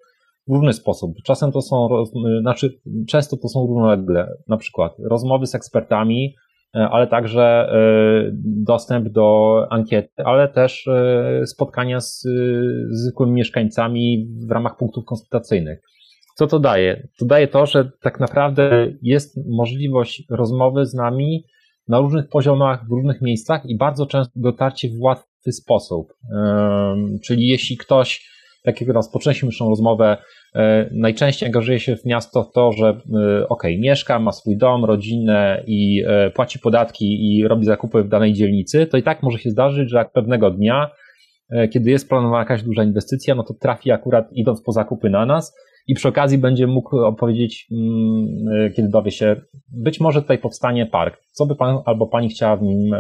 w 0.49 0.55
różny 0.55 0.73
sposób. 0.73 1.13
Czasem 1.25 1.53
to 1.53 1.63
są, 1.63 1.89
y, 2.03 2.41
znaczy, 2.41 2.81
często 3.09 3.37
to 3.37 3.49
są 3.49 3.67
równolegle, 3.67 4.29
na 4.49 4.57
przykład 4.57 4.93
rozmowy 5.11 5.47
z 5.47 5.55
ekspertami, 5.55 6.35
y, 6.77 6.79
ale 6.79 7.07
także 7.07 7.69
dostęp 8.45 9.09
do 9.09 9.57
ankiety, 9.71 10.25
ale 10.25 10.49
też 10.49 10.89
spotkania 11.47 12.01
z 12.01 12.29
zwykłymi 12.91 13.33
mieszkańcami 13.33 14.29
w 14.49 14.51
ramach 14.51 14.77
punktów 14.77 15.05
konsultacyjnych. 15.05 15.81
Co 16.37 16.47
to 16.47 16.59
daje? 16.59 17.09
To 17.19 17.27
daje 17.27 17.49
to, 17.49 17.67
że 17.67 17.91
tak 18.03 18.21
naprawdę 18.21 18.93
jest 19.03 19.39
możliwość 19.49 20.25
rozmowy 20.31 20.87
z 20.87 20.95
nami 20.95 21.45
na 21.89 21.99
różnych 21.99 22.29
poziomach, 22.29 22.87
w 22.89 22.91
różnych 22.91 23.23
miejscach 23.23 23.67
i 23.67 23.77
bardzo 23.77 24.07
często 24.07 24.33
dotarcie 24.37 24.89
w 24.89 25.01
łatwy 25.01 25.53
sposób. 25.53 26.13
Czyli 27.25 27.49
jeśli 27.49 27.77
ktoś, 27.77 28.29
tak 28.63 28.81
jak 28.81 28.91
rozpoczęliśmy 28.91 29.47
naszą 29.47 29.69
rozmowę, 29.69 30.17
e, 30.55 30.89
najczęściej 30.93 31.47
angażuje 31.47 31.81
się 31.81 31.97
w 31.97 32.05
miasto 32.05 32.43
w 32.43 32.53
to, 32.53 32.73
że 32.73 32.89
e, 32.89 33.49
ok, 33.49 33.63
mieszka, 33.79 34.19
ma 34.19 34.33
swój 34.33 34.57
dom, 34.57 34.85
rodzinę 34.85 35.65
i 35.67 36.05
e, 36.07 36.31
płaci 36.31 36.59
podatki 36.59 37.05
i 37.05 37.49
robi 37.49 37.65
zakupy 37.65 38.03
w 38.03 38.09
danej 38.09 38.33
dzielnicy, 38.33 38.87
to 38.87 38.97
i 38.97 39.03
tak 39.03 39.23
może 39.23 39.39
się 39.39 39.51
zdarzyć, 39.51 39.91
że 39.91 39.99
jak 39.99 40.13
pewnego 40.13 40.51
dnia, 40.51 40.91
kiedy 41.73 41.91
jest 41.91 42.09
planowana 42.09 42.39
jakaś 42.39 42.63
duża 42.63 42.85
inwestycja, 42.85 43.35
no 43.35 43.43
to 43.43 43.55
trafi 43.55 43.91
akurat 43.91 44.33
idąc 44.33 44.63
po 44.63 44.73
zakupy 44.73 45.11
na 45.11 45.27
nas 45.27 45.55
i 45.87 45.95
przy 45.95 46.09
okazji 46.09 46.39
będzie 46.39 46.67
mógł 46.67 46.99
opowiedzieć, 46.99 47.69
mm, 47.73 48.67
e, 48.67 48.71
kiedy 48.71 48.89
dowie 48.89 49.11
się, 49.11 49.41
być 49.73 50.01
może 50.01 50.23
tutaj 50.23 50.39
powstanie 50.39 50.87
park, 50.87 51.21
co 51.33 51.47
by 51.47 51.57
pan 51.57 51.79
albo 51.85 52.07
pani 52.07 52.29
chciała 52.29 52.57
w 52.57 52.63
nim 52.63 52.91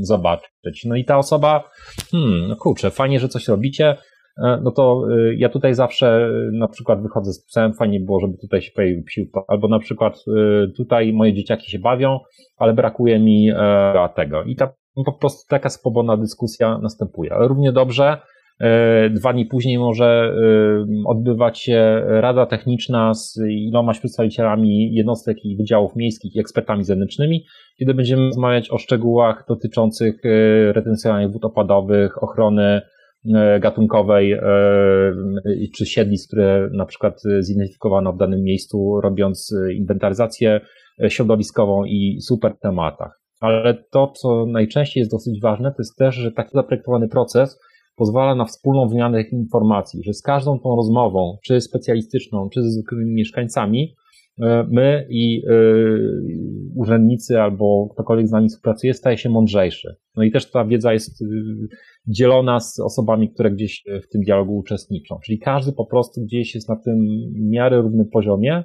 zobaczyć. 0.00 0.84
No 0.84 0.96
i 0.96 1.04
ta 1.04 1.18
osoba, 1.18 1.70
hmm, 2.10 2.48
no 2.48 2.56
kurczę, 2.56 2.90
fajnie, 2.90 3.20
że 3.20 3.28
coś 3.28 3.48
robicie, 3.48 3.96
e, 4.44 4.60
no 4.62 4.70
to 4.70 5.02
e, 5.10 5.34
ja 5.34 5.48
tutaj 5.48 5.74
zawsze 5.74 6.30
na 6.52 6.68
przykład 6.68 7.02
wychodzę 7.02 7.32
z 7.32 7.46
psem, 7.46 7.74
fajnie 7.74 8.00
było, 8.00 8.20
żeby 8.20 8.38
tutaj 8.38 8.62
się 8.62 8.72
pojawił 8.72 9.04
albo 9.48 9.68
na 9.68 9.78
przykład 9.78 10.24
tutaj 10.76 11.12
moje 11.12 11.34
dzieciaki 11.34 11.70
się 11.70 11.78
bawią, 11.78 12.18
ale 12.56 12.74
brakuje 12.74 13.18
mi 13.18 13.50
tego. 14.16 14.42
I 14.42 14.56
ta 14.56 14.72
po 15.06 15.12
prostu 15.12 15.48
taka 15.48 15.68
swobodna 15.68 16.16
dyskusja 16.16 16.78
następuje. 16.78 17.32
Ale 17.32 17.48
równie 17.48 17.72
dobrze 17.72 18.18
dwa 19.10 19.32
dni 19.32 19.46
później 19.46 19.78
może 19.78 20.04
e, 20.04 20.32
odbywać 21.06 21.58
się 21.58 22.02
rada 22.06 22.46
techniczna 22.46 23.14
z 23.14 23.40
ilomaś 23.48 23.98
przedstawicielami 23.98 24.94
jednostek 24.94 25.44
i 25.44 25.56
wydziałów 25.56 25.96
miejskich 25.96 26.36
i 26.36 26.40
ekspertami 26.40 26.84
zewnętrznymi, 26.84 27.44
kiedy 27.78 27.94
będziemy 27.94 28.26
rozmawiać 28.26 28.70
o 28.70 28.78
szczegółach 28.78 29.44
dotyczących 29.48 30.14
e, 30.24 30.72
retencjonalnych 30.72 31.32
wód 31.32 31.44
opadowych, 31.44 32.22
ochrony 32.22 32.80
gatunkowej 33.60 34.38
czy 35.76 35.86
siedlisk, 35.86 36.28
które 36.28 36.68
na 36.72 36.86
przykład 36.86 37.22
zidentyfikowano 37.40 38.12
w 38.12 38.16
danym 38.16 38.42
miejscu, 38.42 39.00
robiąc 39.00 39.54
inwentaryzację 39.74 40.60
środowiskową 41.08 41.84
i 41.84 42.18
super 42.20 42.58
tematach. 42.58 43.20
Ale 43.40 43.84
to, 43.90 44.06
co 44.06 44.46
najczęściej 44.46 45.00
jest 45.00 45.10
dosyć 45.10 45.40
ważne, 45.40 45.70
to 45.70 45.76
jest 45.78 45.96
też, 45.98 46.14
że 46.14 46.32
taki 46.32 46.50
zaprojektowany 46.52 47.08
proces 47.08 47.60
pozwala 48.00 48.34
na 48.34 48.44
wspólną 48.44 48.88
wymianę 48.88 49.22
informacji, 49.22 50.02
że 50.04 50.14
z 50.14 50.22
każdą 50.22 50.58
tą 50.58 50.76
rozmową, 50.76 51.38
czy 51.44 51.60
specjalistyczną, 51.60 52.48
czy 52.48 52.62
ze 52.62 52.70
zwykłymi 52.70 53.14
mieszkańcami, 53.14 53.94
e, 54.42 54.66
my 54.70 55.06
i 55.10 55.42
urzędnicy 56.76 57.40
albo 57.40 57.88
ktokolwiek 57.92 58.28
z 58.28 58.32
nami 58.32 58.48
współpracuje 58.48 58.94
staje 58.94 59.18
się 59.18 59.28
mądrzejszy. 59.28 59.96
No 60.16 60.22
i 60.22 60.30
też 60.30 60.50
ta 60.50 60.64
wiedza 60.64 60.92
jest 60.92 61.24
dzielona 62.06 62.60
z 62.60 62.80
osobami, 62.80 63.30
które 63.30 63.50
gdzieś 63.50 63.84
w 64.02 64.08
tym 64.08 64.22
dialogu 64.22 64.56
uczestniczą. 64.56 65.18
Czyli 65.24 65.38
każdy 65.38 65.72
po 65.72 65.86
prostu 65.86 66.20
gdzieś 66.20 66.54
jest 66.54 66.68
na 66.68 66.76
tym 66.76 66.98
miarę 67.50 67.82
równym 67.82 68.08
poziomie 68.12 68.64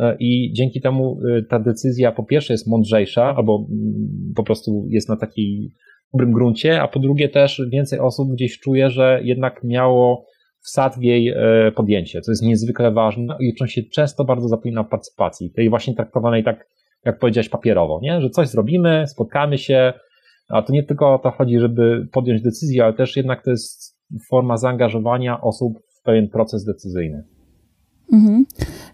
E, 0.00 0.16
i 0.20 0.52
dzięki 0.52 0.80
temu 0.80 1.20
e, 1.38 1.42
ta 1.42 1.58
decyzja 1.58 2.12
po 2.12 2.24
pierwsze 2.24 2.54
jest 2.54 2.68
mądrzejsza, 2.68 3.34
albo 3.36 3.66
mm, 3.70 4.32
po 4.36 4.44
prostu 4.44 4.86
jest 4.88 5.08
na 5.08 5.16
takiej 5.16 5.74
dobrym 6.12 6.32
gruncie, 6.32 6.82
a 6.82 6.88
po 6.88 6.98
drugie 6.98 7.28
też 7.28 7.62
więcej 7.72 7.98
osób 7.98 8.32
gdzieś 8.32 8.58
czuje, 8.58 8.90
że 8.90 9.20
jednak 9.22 9.64
miało 9.64 10.26
wsad 10.60 10.98
w 10.98 11.02
jej 11.02 11.28
e, 11.28 11.72
podjęcie, 11.76 12.20
co 12.20 12.32
jest 12.32 12.42
niezwykle 12.42 12.92
ważne 12.92 13.36
i 13.40 13.54
czym 13.54 13.66
się 13.66 13.82
często 13.82 14.24
bardzo 14.24 14.48
zapomina 14.48 14.84
partycypacji, 14.84 15.50
tej 15.50 15.70
właśnie 15.70 15.94
traktowanej 15.94 16.44
tak, 16.44 16.68
jak 17.04 17.18
powiedziałeś, 17.18 17.48
papierowo, 17.48 18.00
nie? 18.02 18.20
że 18.20 18.30
coś 18.30 18.48
zrobimy, 18.48 19.04
spotkamy 19.06 19.58
się, 19.58 19.92
a 20.48 20.62
to 20.62 20.72
nie 20.72 20.82
tylko 20.82 21.14
o 21.14 21.18
to 21.18 21.30
chodzi, 21.30 21.58
żeby 21.58 22.06
podjąć 22.12 22.42
decyzję, 22.42 22.84
ale 22.84 22.92
też 22.92 23.16
jednak 23.16 23.44
to 23.44 23.50
jest 23.50 23.98
forma 24.30 24.56
zaangażowania 24.56 25.40
osób 25.40 25.78
w 26.00 26.02
pewien 26.02 26.28
proces 26.28 26.64
decyzyjny. 26.64 27.24
Mhm, 28.12 28.46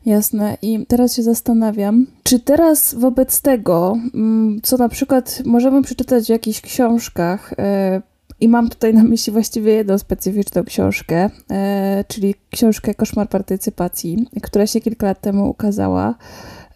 jasne. 0.07 0.57
I 0.63 0.87
teraz 0.87 1.17
się 1.17 1.23
zastanawiam, 1.23 2.07
czy 2.23 2.41
teraz 2.41 2.95
wobec 2.95 3.43
tego, 3.43 3.97
mm, 4.15 4.61
co 4.63 4.77
na 4.77 4.89
przykład 4.89 5.43
możemy 5.45 5.83
przeczytać 5.83 6.27
w 6.27 6.29
jakichś 6.29 6.61
książkach, 6.61 7.53
e, 7.59 8.03
i 8.41 8.49
mam 8.49 8.69
tutaj 8.69 8.95
na 8.95 9.05
myśli 9.05 9.33
właściwie 9.33 9.73
jedną 9.73 9.99
specyficzną 9.99 10.65
książkę, 10.65 11.31
e, 11.51 12.05
czyli 12.09 12.35
książkę 12.51 12.95
Koszmar 12.95 13.29
Partycypacji, 13.29 14.27
która 14.43 14.67
się 14.67 14.81
kilka 14.81 15.07
lat 15.07 15.21
temu 15.21 15.51
ukazała. 15.51 16.15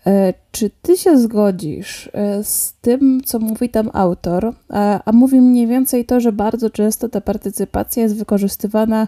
E, 0.06 0.34
czy 0.50 0.70
ty 0.82 0.96
się 0.96 1.18
zgodzisz 1.18 2.10
z 2.42 2.72
tym, 2.72 3.20
co 3.24 3.38
mówi 3.38 3.68
tam 3.68 3.90
autor? 3.92 4.54
A, 4.68 5.00
a 5.04 5.12
mówi 5.12 5.40
mniej 5.40 5.66
więcej 5.66 6.04
to, 6.04 6.20
że 6.20 6.32
bardzo 6.32 6.70
często 6.70 7.08
ta 7.08 7.20
partycypacja 7.20 8.02
jest 8.02 8.16
wykorzystywana 8.16 9.06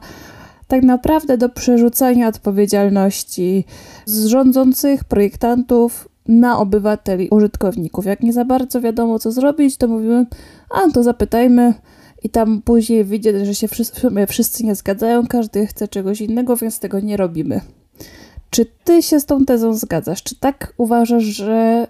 tak 0.72 0.82
naprawdę 0.82 1.38
do 1.38 1.48
przerzucania 1.48 2.28
odpowiedzialności 2.28 3.64
z 4.06 4.26
rządzących, 4.26 5.04
projektantów 5.04 6.08
na 6.28 6.58
obywateli, 6.58 7.28
użytkowników. 7.28 8.06
Jak 8.06 8.22
nie 8.22 8.32
za 8.32 8.44
bardzo 8.44 8.80
wiadomo, 8.80 9.18
co 9.18 9.32
zrobić, 9.32 9.76
to 9.76 9.88
mówimy, 9.88 10.26
a 10.70 10.90
to 10.90 11.02
zapytajmy. 11.02 11.74
I 12.22 12.30
tam 12.30 12.62
później 12.62 13.04
widzę, 13.04 13.46
że 13.46 13.54
się 13.54 13.68
wszyscy, 13.68 14.00
wszyscy 14.28 14.64
nie 14.64 14.74
zgadzają, 14.74 15.26
każdy 15.26 15.66
chce 15.66 15.88
czegoś 15.88 16.20
innego, 16.20 16.56
więc 16.56 16.78
tego 16.78 17.00
nie 17.00 17.16
robimy. 17.16 17.60
Czy 18.50 18.66
ty 18.84 19.02
się 19.02 19.20
z 19.20 19.26
tą 19.26 19.44
tezą 19.44 19.74
zgadzasz? 19.74 20.22
Czy 20.22 20.40
tak 20.40 20.74
uważasz, 20.76 21.24
że 21.24 21.86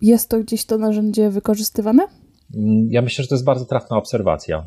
jest 0.00 0.28
to 0.28 0.40
gdzieś 0.40 0.64
to 0.64 0.78
narzędzie 0.78 1.30
wykorzystywane? 1.30 2.06
Ja 2.88 3.02
myślę, 3.02 3.22
że 3.22 3.28
to 3.28 3.34
jest 3.34 3.44
bardzo 3.44 3.64
trafna 3.64 3.96
obserwacja. 3.96 4.58
E, 4.58 4.64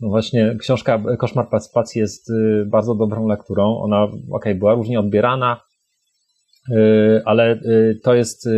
no 0.00 0.08
właśnie 0.08 0.56
książka 0.60 1.02
Koszmar 1.18 1.48
Partycypacji 1.48 2.00
jest 2.00 2.30
y, 2.30 2.66
bardzo 2.66 2.94
dobrą 2.94 3.28
lekturą. 3.28 3.78
Ona, 3.78 4.08
ok, 4.32 4.44
była 4.54 4.74
różnie 4.74 5.00
odbierana, 5.00 5.60
y, 6.70 7.22
ale 7.24 7.60
to 8.02 8.14
jest, 8.14 8.48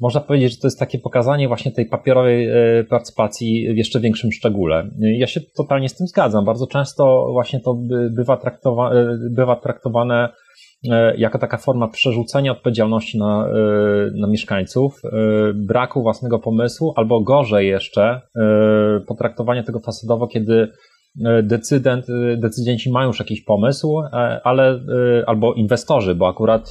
można 0.00 0.20
powiedzieć, 0.20 0.52
że 0.52 0.58
to 0.58 0.66
jest 0.66 0.78
takie 0.78 0.98
pokazanie 0.98 1.48
właśnie 1.48 1.72
tej 1.72 1.86
papierowej 1.86 2.48
partycypacji 2.90 3.74
w 3.74 3.76
jeszcze 3.76 4.00
większym 4.00 4.32
szczególe. 4.32 4.90
Ja 4.98 5.26
się 5.26 5.40
totalnie 5.56 5.88
z 5.88 5.96
tym 5.96 6.06
zgadzam. 6.06 6.44
Bardzo 6.44 6.66
często 6.66 7.28
właśnie 7.32 7.60
to 7.60 7.74
bywa, 8.10 8.36
traktowa 8.36 8.90
bywa 9.30 9.56
traktowane 9.56 10.28
E, 10.28 10.32
jako 11.16 11.38
taka 11.38 11.56
forma 11.56 11.88
przerzucenia 11.88 12.52
odpowiedzialności 12.52 13.18
na, 13.18 13.48
e, 13.48 14.10
na 14.20 14.28
mieszkańców, 14.28 15.00
e, 15.04 15.08
braku 15.54 16.02
własnego 16.02 16.38
pomysłu, 16.38 16.92
albo 16.96 17.20
gorzej 17.20 17.68
jeszcze, 17.68 18.20
potraktowanie 19.06 19.62
tego 19.62 19.80
fasadowo, 19.80 20.26
kiedy 20.26 20.68
decydent, 21.42 22.06
decydenci 22.36 22.90
mają 22.90 23.06
już 23.06 23.18
jakiś 23.18 23.44
pomysł, 23.44 24.00
ale 24.44 24.80
albo 25.26 25.54
inwestorzy, 25.54 26.14
bo 26.14 26.28
akurat 26.28 26.70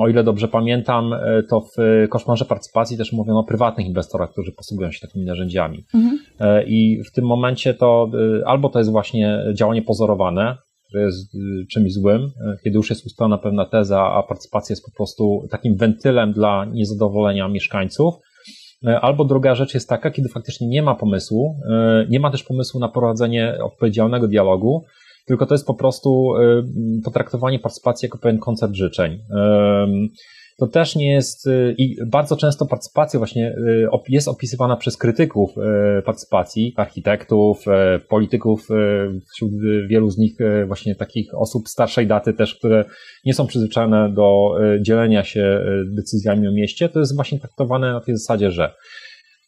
o 0.00 0.08
ile 0.08 0.24
dobrze 0.24 0.48
pamiętam, 0.48 1.10
to 1.50 1.60
w 1.60 2.08
koszmarze 2.08 2.44
partycypacji 2.44 2.96
też 2.96 3.12
mówiono 3.12 3.40
o 3.40 3.44
prywatnych 3.44 3.86
inwestorach, 3.86 4.30
którzy 4.30 4.52
posługują 4.52 4.90
się 4.90 5.06
takimi 5.06 5.24
narzędziami. 5.24 5.84
Mhm. 5.94 6.18
I 6.66 7.02
w 7.10 7.12
tym 7.12 7.24
momencie 7.24 7.74
to 7.74 8.10
albo 8.46 8.68
to 8.68 8.78
jest 8.78 8.90
właśnie 8.90 9.44
działanie 9.54 9.82
pozorowane, 9.82 10.56
które 10.92 11.04
jest 11.04 11.34
y, 11.34 11.38
czymś 11.70 11.92
złym, 11.92 12.22
e, 12.22 12.56
kiedy 12.64 12.76
już 12.76 12.90
jest 12.90 13.06
ustalona 13.06 13.38
pewna 13.38 13.66
teza, 13.66 14.00
a 14.00 14.22
partycypacja 14.22 14.72
jest 14.72 14.84
po 14.84 14.96
prostu 14.96 15.46
takim 15.50 15.76
wentylem 15.76 16.32
dla 16.32 16.64
niezadowolenia 16.64 17.48
mieszkańców. 17.48 18.14
E, 18.86 19.00
albo 19.00 19.24
druga 19.24 19.54
rzecz 19.54 19.74
jest 19.74 19.88
taka, 19.88 20.10
kiedy 20.10 20.28
faktycznie 20.28 20.68
nie 20.68 20.82
ma 20.82 20.94
pomysłu, 20.94 21.60
e, 21.70 22.06
nie 22.10 22.20
ma 22.20 22.30
też 22.30 22.42
pomysłu 22.44 22.80
na 22.80 22.88
prowadzenie 22.88 23.58
odpowiedzialnego 23.62 24.28
dialogu, 24.28 24.84
tylko 25.26 25.46
to 25.46 25.54
jest 25.54 25.66
po 25.66 25.74
prostu 25.74 26.28
potraktowanie 27.04 27.58
partycypacji 27.58 28.06
jako 28.06 28.18
pewien 28.18 28.38
koncert 28.38 28.74
życzeń 28.74 29.18
to 30.58 30.66
też 30.66 30.96
nie 30.96 31.12
jest 31.12 31.46
y, 31.46 31.74
i 31.78 31.96
bardzo 32.06 32.36
często 32.36 32.66
partycypacja 32.66 33.18
właśnie 33.18 33.48
y, 33.48 33.88
jest 34.08 34.28
opisywana 34.28 34.76
przez 34.76 34.96
krytyków 34.96 35.50
y, 35.98 36.02
partycypacji, 36.02 36.74
architektów, 36.76 37.64
polityków, 38.08 38.68
wśród 39.34 39.50
wielu 39.88 40.10
z 40.10 40.18
nich 40.18 40.36
właśnie 40.66 40.94
takich 40.94 41.30
osób 41.34 41.68
starszej 41.68 42.06
daty 42.06 42.32
też, 42.32 42.54
które 42.54 42.84
nie 43.24 43.34
są 43.34 43.46
przyzwyczajone 43.46 44.12
do 44.14 44.54
dzielenia 44.80 45.24
się 45.24 45.60
decyzjami 45.96 46.48
o 46.48 46.52
mieście, 46.52 46.88
to 46.88 46.98
jest 47.00 47.16
właśnie 47.16 47.38
traktowane 47.38 47.92
na 47.92 48.00
tej 48.00 48.16
zasadzie, 48.16 48.50
że 48.50 48.74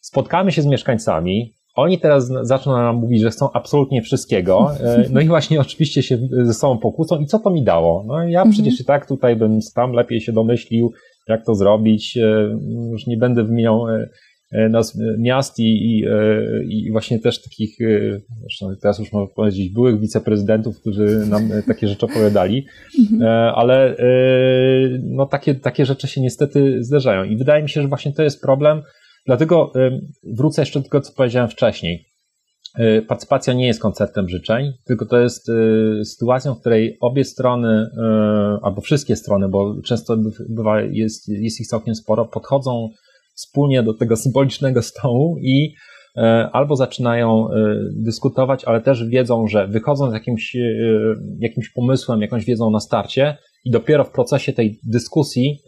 spotkamy 0.01 0.51
się 0.51 0.61
z 0.61 0.65
mieszkańcami, 0.65 1.53
oni 1.75 1.99
teraz 1.99 2.31
zaczną 2.41 2.73
nam 2.73 2.95
mówić, 2.95 3.21
że 3.21 3.29
chcą 3.29 3.51
absolutnie 3.51 4.01
wszystkiego, 4.01 4.71
no 5.11 5.21
i 5.21 5.27
właśnie 5.27 5.61
oczywiście 5.61 6.03
się 6.03 6.17
ze 6.43 6.53
sobą 6.53 6.77
pokłócą 6.77 7.19
i 7.19 7.25
co 7.25 7.39
to 7.39 7.49
mi 7.49 7.63
dało? 7.63 8.03
No 8.07 8.23
ja 8.23 8.39
mhm. 8.39 8.51
przecież 8.51 8.81
i 8.81 8.85
tak 8.85 9.07
tutaj 9.07 9.35
bym 9.35 9.59
tam 9.75 9.91
lepiej 9.91 10.21
się 10.21 10.33
domyślił, 10.33 10.93
jak 11.27 11.45
to 11.45 11.55
zrobić. 11.55 12.17
E, 12.17 12.57
już 12.91 13.07
nie 13.07 13.17
będę 13.17 13.43
wymieniał 13.43 13.89
e, 13.89 14.09
e, 14.51 14.69
nas, 14.69 14.99
miast 15.17 15.59
i, 15.59 15.63
i, 15.63 16.05
i 16.69 16.91
właśnie 16.91 17.19
też 17.19 17.41
takich, 17.41 17.77
zresztą 18.41 18.75
teraz 18.81 18.99
już 18.99 19.13
można 19.13 19.33
powiedzieć, 19.35 19.69
byłych 19.69 19.99
wiceprezydentów, 19.99 20.79
którzy 20.79 21.25
nam 21.29 21.49
takie 21.67 21.87
rzeczy 21.87 22.05
opowiadali, 22.05 22.65
mhm. 22.99 23.53
ale 23.55 23.95
no 25.03 25.25
takie, 25.25 25.55
takie 25.55 25.85
rzeczy 25.85 26.07
się 26.07 26.21
niestety 26.21 26.83
zdarzają 26.83 27.23
i 27.23 27.37
wydaje 27.37 27.63
mi 27.63 27.69
się, 27.69 27.81
że 27.81 27.87
właśnie 27.87 28.13
to 28.13 28.23
jest 28.23 28.41
problem, 28.41 28.81
dlatego 29.25 29.71
wrócę 30.23 30.61
jeszcze 30.61 30.79
do 30.79 30.83
tego, 30.83 31.01
co 31.01 31.13
powiedziałem 31.13 31.49
wcześniej. 31.49 32.15
Y, 32.79 33.01
partycypacja 33.01 33.53
nie 33.53 33.67
jest 33.67 33.81
konceptem 33.81 34.29
życzeń, 34.29 34.73
tylko 34.85 35.05
to 35.05 35.19
jest 35.19 35.49
y, 35.49 36.05
sytuacją, 36.05 36.53
w 36.53 36.59
której 36.59 36.97
obie 37.01 37.23
strony, 37.23 37.67
y, 37.67 37.99
albo 38.61 38.81
wszystkie 38.81 39.15
strony, 39.15 39.49
bo 39.49 39.75
często 39.85 40.17
bywa, 40.49 40.81
jest, 40.81 41.27
jest 41.27 41.61
ich 41.61 41.67
całkiem 41.67 41.95
sporo, 41.95 42.25
podchodzą 42.25 42.89
wspólnie 43.35 43.83
do 43.83 43.93
tego 43.93 44.15
symbolicznego 44.15 44.81
stołu 44.81 45.37
i 45.41 45.73
albo 46.51 46.75
zaczynają 46.75 47.47
dyskutować, 47.91 48.65
ale 48.65 48.81
też 48.81 49.05
wiedzą, 49.05 49.47
że 49.47 49.67
wychodzą 49.67 50.09
z 50.09 50.13
jakimś, 50.13 50.55
jakimś 51.39 51.69
pomysłem, 51.69 52.21
jakąś 52.21 52.45
wiedzą 52.45 52.71
na 52.71 52.79
starcie 52.79 53.37
i 53.65 53.71
dopiero 53.71 54.03
w 54.03 54.11
procesie 54.11 54.53
tej 54.53 54.79
dyskusji 54.83 55.59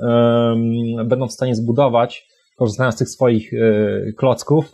będą 1.05 1.27
w 1.27 1.31
stanie 1.31 1.55
zbudować, 1.55 2.27
korzystając 2.57 2.95
z 2.95 2.97
tych 2.97 3.09
swoich 3.09 3.51
klocków, 4.17 4.71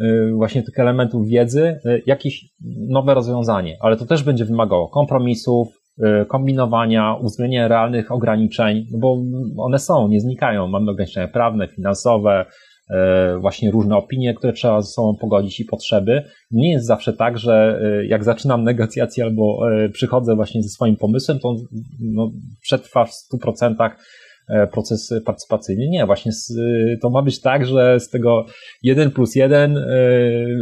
Y, 0.00 0.32
właśnie 0.34 0.62
tych 0.62 0.78
elementów 0.78 1.28
wiedzy, 1.28 1.80
jakieś 2.06 2.44
nowe 2.88 3.14
rozwiązanie, 3.14 3.76
ale 3.80 3.96
to 3.96 4.06
też 4.06 4.22
będzie 4.22 4.44
wymagało 4.44 4.88
kompromisów, 4.88 5.68
kombinowania, 6.28 7.14
uwzględnienia 7.14 7.68
realnych 7.68 8.12
ograniczeń, 8.12 8.86
bo 9.00 9.22
one 9.56 9.78
są, 9.78 10.08
nie 10.08 10.20
znikają. 10.20 10.68
Mamy 10.68 10.90
ograniczenia 10.90 11.28
prawne, 11.28 11.68
finansowe, 11.68 12.46
właśnie 13.40 13.70
różne 13.70 13.96
opinie, 13.96 14.34
które 14.34 14.52
trzeba 14.52 14.80
ze 14.80 14.88
sobą 14.88 15.16
pogodzić 15.20 15.60
i 15.60 15.64
potrzeby. 15.64 16.22
Nie 16.50 16.72
jest 16.72 16.86
zawsze 16.86 17.12
tak, 17.12 17.38
że 17.38 17.80
jak 18.08 18.24
zaczynam 18.24 18.64
negocjacje 18.64 19.24
albo 19.24 19.60
przychodzę 19.92 20.36
właśnie 20.36 20.62
ze 20.62 20.68
swoim 20.68 20.96
pomysłem, 20.96 21.38
to 21.38 21.54
no, 22.00 22.30
przetrwa 22.60 23.04
w 23.04 23.10
100% 23.10 23.74
E, 23.78 23.90
proces 24.72 25.14
partycypacyjny. 25.24 25.88
Nie, 25.88 26.06
właśnie 26.06 26.32
to 27.02 27.10
ma 27.10 27.22
być 27.22 27.40
tak, 27.40 27.66
że 27.66 28.00
z 28.00 28.08
tego 28.08 28.46
1 28.82 29.10
plus 29.10 29.34
1 29.34 29.76
e, 29.76 29.82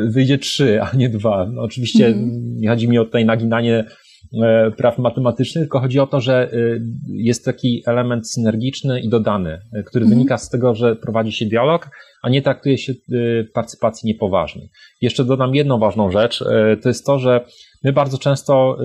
wyjdzie 0.09 0.39
3, 0.39 0.83
a 0.83 0.97
nie 0.97 1.09
2. 1.09 1.47
No 1.53 1.63
oczywiście 1.63 2.07
mhm. 2.07 2.57
nie 2.57 2.69
chodzi 2.69 2.89
mi 2.89 2.99
o 2.99 3.05
tutaj 3.05 3.25
naginanie 3.25 3.85
praw 4.77 4.99
matematycznych, 4.99 5.63
tylko 5.63 5.81
chodzi 5.81 6.01
o 6.01 6.07
to, 6.07 6.21
że 6.21 6.51
jest 7.07 7.45
taki 7.45 7.83
element 7.87 8.31
synergiczny 8.31 9.01
i 9.01 9.09
dodany, 9.09 9.59
który 9.87 10.05
mhm. 10.05 10.09
wynika 10.09 10.39
z 10.39 10.49
tego, 10.49 10.75
że 10.75 10.97
prowadzi 10.97 11.33
się 11.33 11.47
dialog, 11.47 11.91
a 12.23 12.29
nie 12.29 12.43
traktuje 12.43 12.79
się 12.79 12.93
partycypacji 13.55 14.07
niepoważnej. 14.07 14.69
Jeszcze 15.01 15.25
dodam 15.25 15.55
jedną 15.55 15.79
ważną 15.79 16.11
rzecz, 16.11 16.45
to 16.83 16.89
jest 16.89 17.07
to, 17.07 17.19
że 17.19 17.45
my 17.85 17.93
bardzo 17.93 18.19
często 18.19 18.79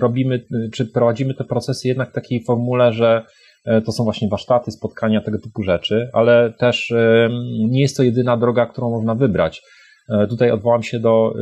robimy, 0.00 0.46
czy 0.72 0.86
prowadzimy 0.86 1.34
te 1.34 1.44
procesy 1.44 1.88
jednak 1.88 2.10
w 2.10 2.14
takiej 2.14 2.44
formule, 2.44 2.92
że 2.92 3.22
E, 3.22 3.37
to 3.84 3.92
są 3.92 4.04
właśnie 4.04 4.28
warsztaty, 4.28 4.70
spotkania, 4.70 5.20
tego 5.20 5.38
typu 5.38 5.62
rzeczy, 5.62 6.10
ale 6.12 6.52
też 6.58 6.90
e, 6.90 7.28
nie 7.68 7.80
jest 7.80 7.96
to 7.96 8.02
jedyna 8.02 8.36
droga, 8.36 8.66
którą 8.66 8.90
można 8.90 9.14
wybrać. 9.14 9.62
E, 10.08 10.26
tutaj 10.26 10.50
odwołam 10.50 10.82
się 10.82 11.00
do 11.00 11.34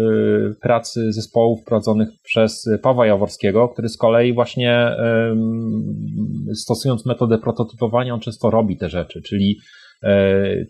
pracy 0.62 1.12
zespołów 1.12 1.64
prowadzonych 1.64 2.08
przez 2.22 2.68
Pawła 2.82 3.06
Jaworskiego, 3.06 3.68
który 3.68 3.88
z 3.88 3.96
kolei 3.96 4.34
właśnie 4.34 4.96
stosując 6.54 7.06
metodę 7.06 7.38
prototypowania, 7.38 8.14
on 8.14 8.20
często 8.20 8.50
robi 8.50 8.76
te 8.76 8.88
rzeczy, 8.88 9.22
czyli 9.22 9.58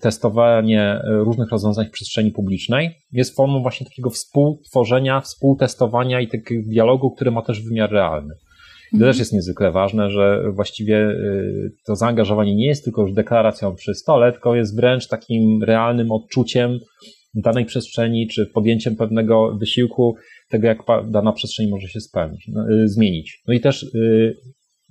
testowanie 0.00 1.00
różnych 1.04 1.50
rozwiązań 1.50 1.86
w 1.86 1.90
przestrzeni 1.90 2.30
publicznej 2.30 2.90
jest 3.12 3.36
formą 3.36 3.62
właśnie 3.62 3.86
takiego 3.86 4.10
współtworzenia, 4.10 5.20
współtestowania 5.20 6.20
i 6.20 6.28
takiego 6.28 6.68
dialogu, 6.68 7.10
który 7.10 7.30
ma 7.30 7.42
też 7.42 7.62
wymiar 7.62 7.90
realny. 7.90 8.34
To 8.98 9.04
też 9.04 9.18
jest 9.18 9.32
niezwykle 9.32 9.72
ważne, 9.72 10.10
że 10.10 10.42
właściwie 10.54 11.08
y, 11.08 11.72
to 11.86 11.96
zaangażowanie 11.96 12.54
nie 12.54 12.66
jest 12.66 12.84
tylko 12.84 13.02
już 13.02 13.12
deklaracją 13.12 13.74
przy 13.74 13.94
stole, 13.94 14.32
tylko 14.32 14.54
jest 14.54 14.76
wręcz 14.76 15.08
takim 15.08 15.62
realnym 15.62 16.12
odczuciem 16.12 16.78
danej 17.34 17.64
przestrzeni, 17.64 18.28
czy 18.28 18.46
podjęciem 18.46 18.96
pewnego 18.96 19.56
wysiłku 19.60 20.16
tego, 20.48 20.66
jak 20.66 20.78
dana 21.10 21.32
przestrzeń 21.32 21.68
może 21.68 21.88
się 21.88 22.00
spełnić, 22.00 22.48
no, 22.48 22.64
y, 22.70 22.88
zmienić. 22.88 23.42
No 23.48 23.54
i 23.54 23.60
też 23.60 23.82
y, 23.82 24.36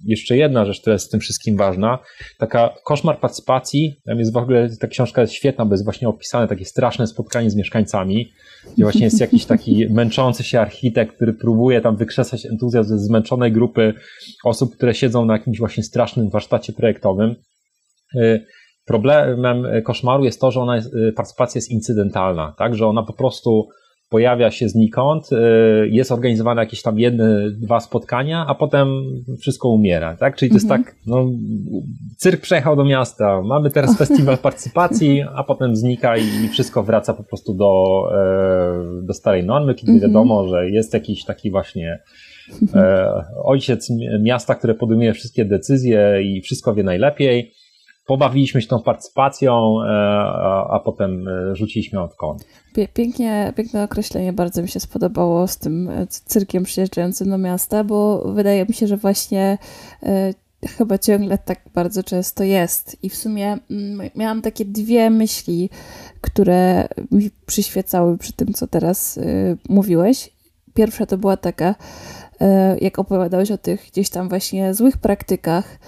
jeszcze 0.03 0.37
jedna 0.37 0.65
rzecz, 0.65 0.81
która 0.81 0.93
jest 0.93 1.07
w 1.07 1.11
tym 1.11 1.19
wszystkim 1.19 1.57
ważna, 1.57 1.99
taka 2.37 2.75
koszmar 2.85 3.19
partycypacji, 3.19 4.01
tam 4.05 4.19
jest 4.19 4.33
w 4.33 4.37
ogóle, 4.37 4.69
ta 4.79 4.87
książka 4.87 5.21
jest 5.21 5.33
świetna, 5.33 5.65
bo 5.65 5.73
jest 5.73 5.83
właśnie 5.83 6.09
opisane 6.09 6.47
takie 6.47 6.65
straszne 6.65 7.07
spotkanie 7.07 7.49
z 7.49 7.55
mieszkańcami, 7.55 8.31
gdzie 8.73 8.83
właśnie 8.83 9.03
jest 9.03 9.21
jakiś 9.21 9.45
taki 9.45 9.87
męczący 9.89 10.43
się 10.43 10.59
architekt, 10.59 11.15
który 11.15 11.33
próbuje 11.33 11.81
tam 11.81 11.97
wykrzesać 11.97 12.45
entuzjazm 12.45 12.89
ze 12.89 12.99
zmęczonej 12.99 13.51
grupy 13.51 13.93
osób, 14.43 14.75
które 14.75 14.93
siedzą 14.93 15.25
na 15.25 15.33
jakimś 15.33 15.59
właśnie 15.59 15.83
strasznym 15.83 16.29
warsztacie 16.29 16.73
projektowym. 16.73 17.35
Y, 18.15 18.45
problemem 18.85 19.65
koszmaru 19.83 20.23
jest 20.23 20.41
to, 20.41 20.51
że 20.51 20.59
ona 20.59 20.75
jest, 20.75 20.93
y, 20.93 21.13
partycypacja 21.15 21.59
jest 21.59 21.71
incydentalna, 21.71 22.55
tak, 22.57 22.75
że 22.75 22.87
ona 22.87 23.03
po 23.03 23.13
prostu 23.13 23.67
pojawia 24.09 24.51
się 24.51 24.69
znikąd, 24.69 25.31
y, 25.31 25.35
jest 25.89 26.11
organizowane 26.11 26.61
jakieś 26.61 26.81
tam 26.81 26.99
jedne, 26.99 27.51
dwa 27.51 27.79
spotkania, 27.79 28.45
a 28.47 28.55
potem 28.55 28.87
wszystko 29.39 29.69
umiera, 29.69 30.15
tak? 30.15 30.35
Czyli 30.35 30.49
to 30.49 30.55
jest 30.55 30.65
mhm. 30.65 30.83
tak, 30.83 30.95
no, 31.07 31.25
cyrk 32.17 32.41
przejechał 32.41 32.75
do 32.75 32.85
miasta, 32.85 33.41
mamy 33.41 33.71
teraz 33.71 33.97
festiwal 34.07 34.37
partycypacji, 34.37 35.23
a 35.35 35.43
potem 35.43 35.75
znika 35.75 36.17
i 36.17 36.47
wszystko 36.51 36.83
wraca 36.83 37.13
po 37.13 37.23
prostu 37.23 37.53
do, 37.53 38.01
e, 38.13 39.05
do 39.05 39.13
starej 39.13 39.43
normy, 39.43 39.75
kiedy 39.75 39.91
mhm. 39.91 40.11
wiadomo, 40.11 40.47
że 40.47 40.69
jest 40.69 40.93
jakiś 40.93 41.25
taki 41.25 41.51
właśnie 41.51 41.99
e, 42.73 43.07
ojciec 43.43 43.89
miasta, 44.21 44.55
który 44.55 44.73
podejmuje 44.73 45.13
wszystkie 45.13 45.45
decyzje 45.45 46.21
i 46.23 46.41
wszystko 46.41 46.75
wie 46.75 46.83
najlepiej, 46.83 47.51
pobawiliśmy 48.05 48.61
się 48.61 48.67
tą 48.67 48.81
partycypacją, 48.81 49.75
e, 49.81 49.89
a, 50.69 50.81
potem 50.85 51.27
e, 51.27 51.55
rzuciliśmy 51.55 51.99
ją 51.99 52.07
w 52.07 52.15
kąt. 52.15 52.45
Pięknie, 52.93 53.53
piękne 53.55 53.83
określenie, 53.83 54.33
bardzo 54.33 54.61
mi 54.61 54.67
się 54.67 54.79
spodobało 54.79 55.47
z 55.47 55.57
tym 55.57 55.89
e, 55.89 56.07
cyrkiem 56.07 56.63
przyjeżdżającym 56.63 57.29
do 57.29 57.37
miasta, 57.37 57.83
bo 57.83 58.31
wydaje 58.33 58.65
mi 58.65 58.73
się, 58.73 58.87
że 58.87 58.97
właśnie 58.97 59.57
chyba 60.77 60.97
ciągle 60.97 61.37
tak 61.37 61.59
bardzo 61.73 62.03
często 62.03 62.43
jest. 62.43 62.97
I 63.03 63.09
w 63.09 63.15
sumie 63.15 63.57
mm, 63.71 64.09
miałam 64.15 64.41
takie 64.41 64.65
dwie 64.65 65.09
myśli, 65.09 65.69
które 66.21 66.87
mi 67.11 67.29
przyświecały 67.45 68.17
przy 68.17 68.33
tym, 68.33 68.53
co 68.53 68.67
teraz 68.67 69.19
mówiłeś. 69.69 70.35
Pierwsza 70.73 71.05
to 71.05 71.17
była 71.17 71.37
taka, 71.37 71.75
jak 72.81 72.99
opowiadałeś 72.99 73.51
o 73.51 73.57
tych 73.57 73.87
gdzieś 73.91 74.09
tam 74.09 74.29
właśnie 74.29 74.73
złych 74.73 74.97
praktykach, 74.97 75.79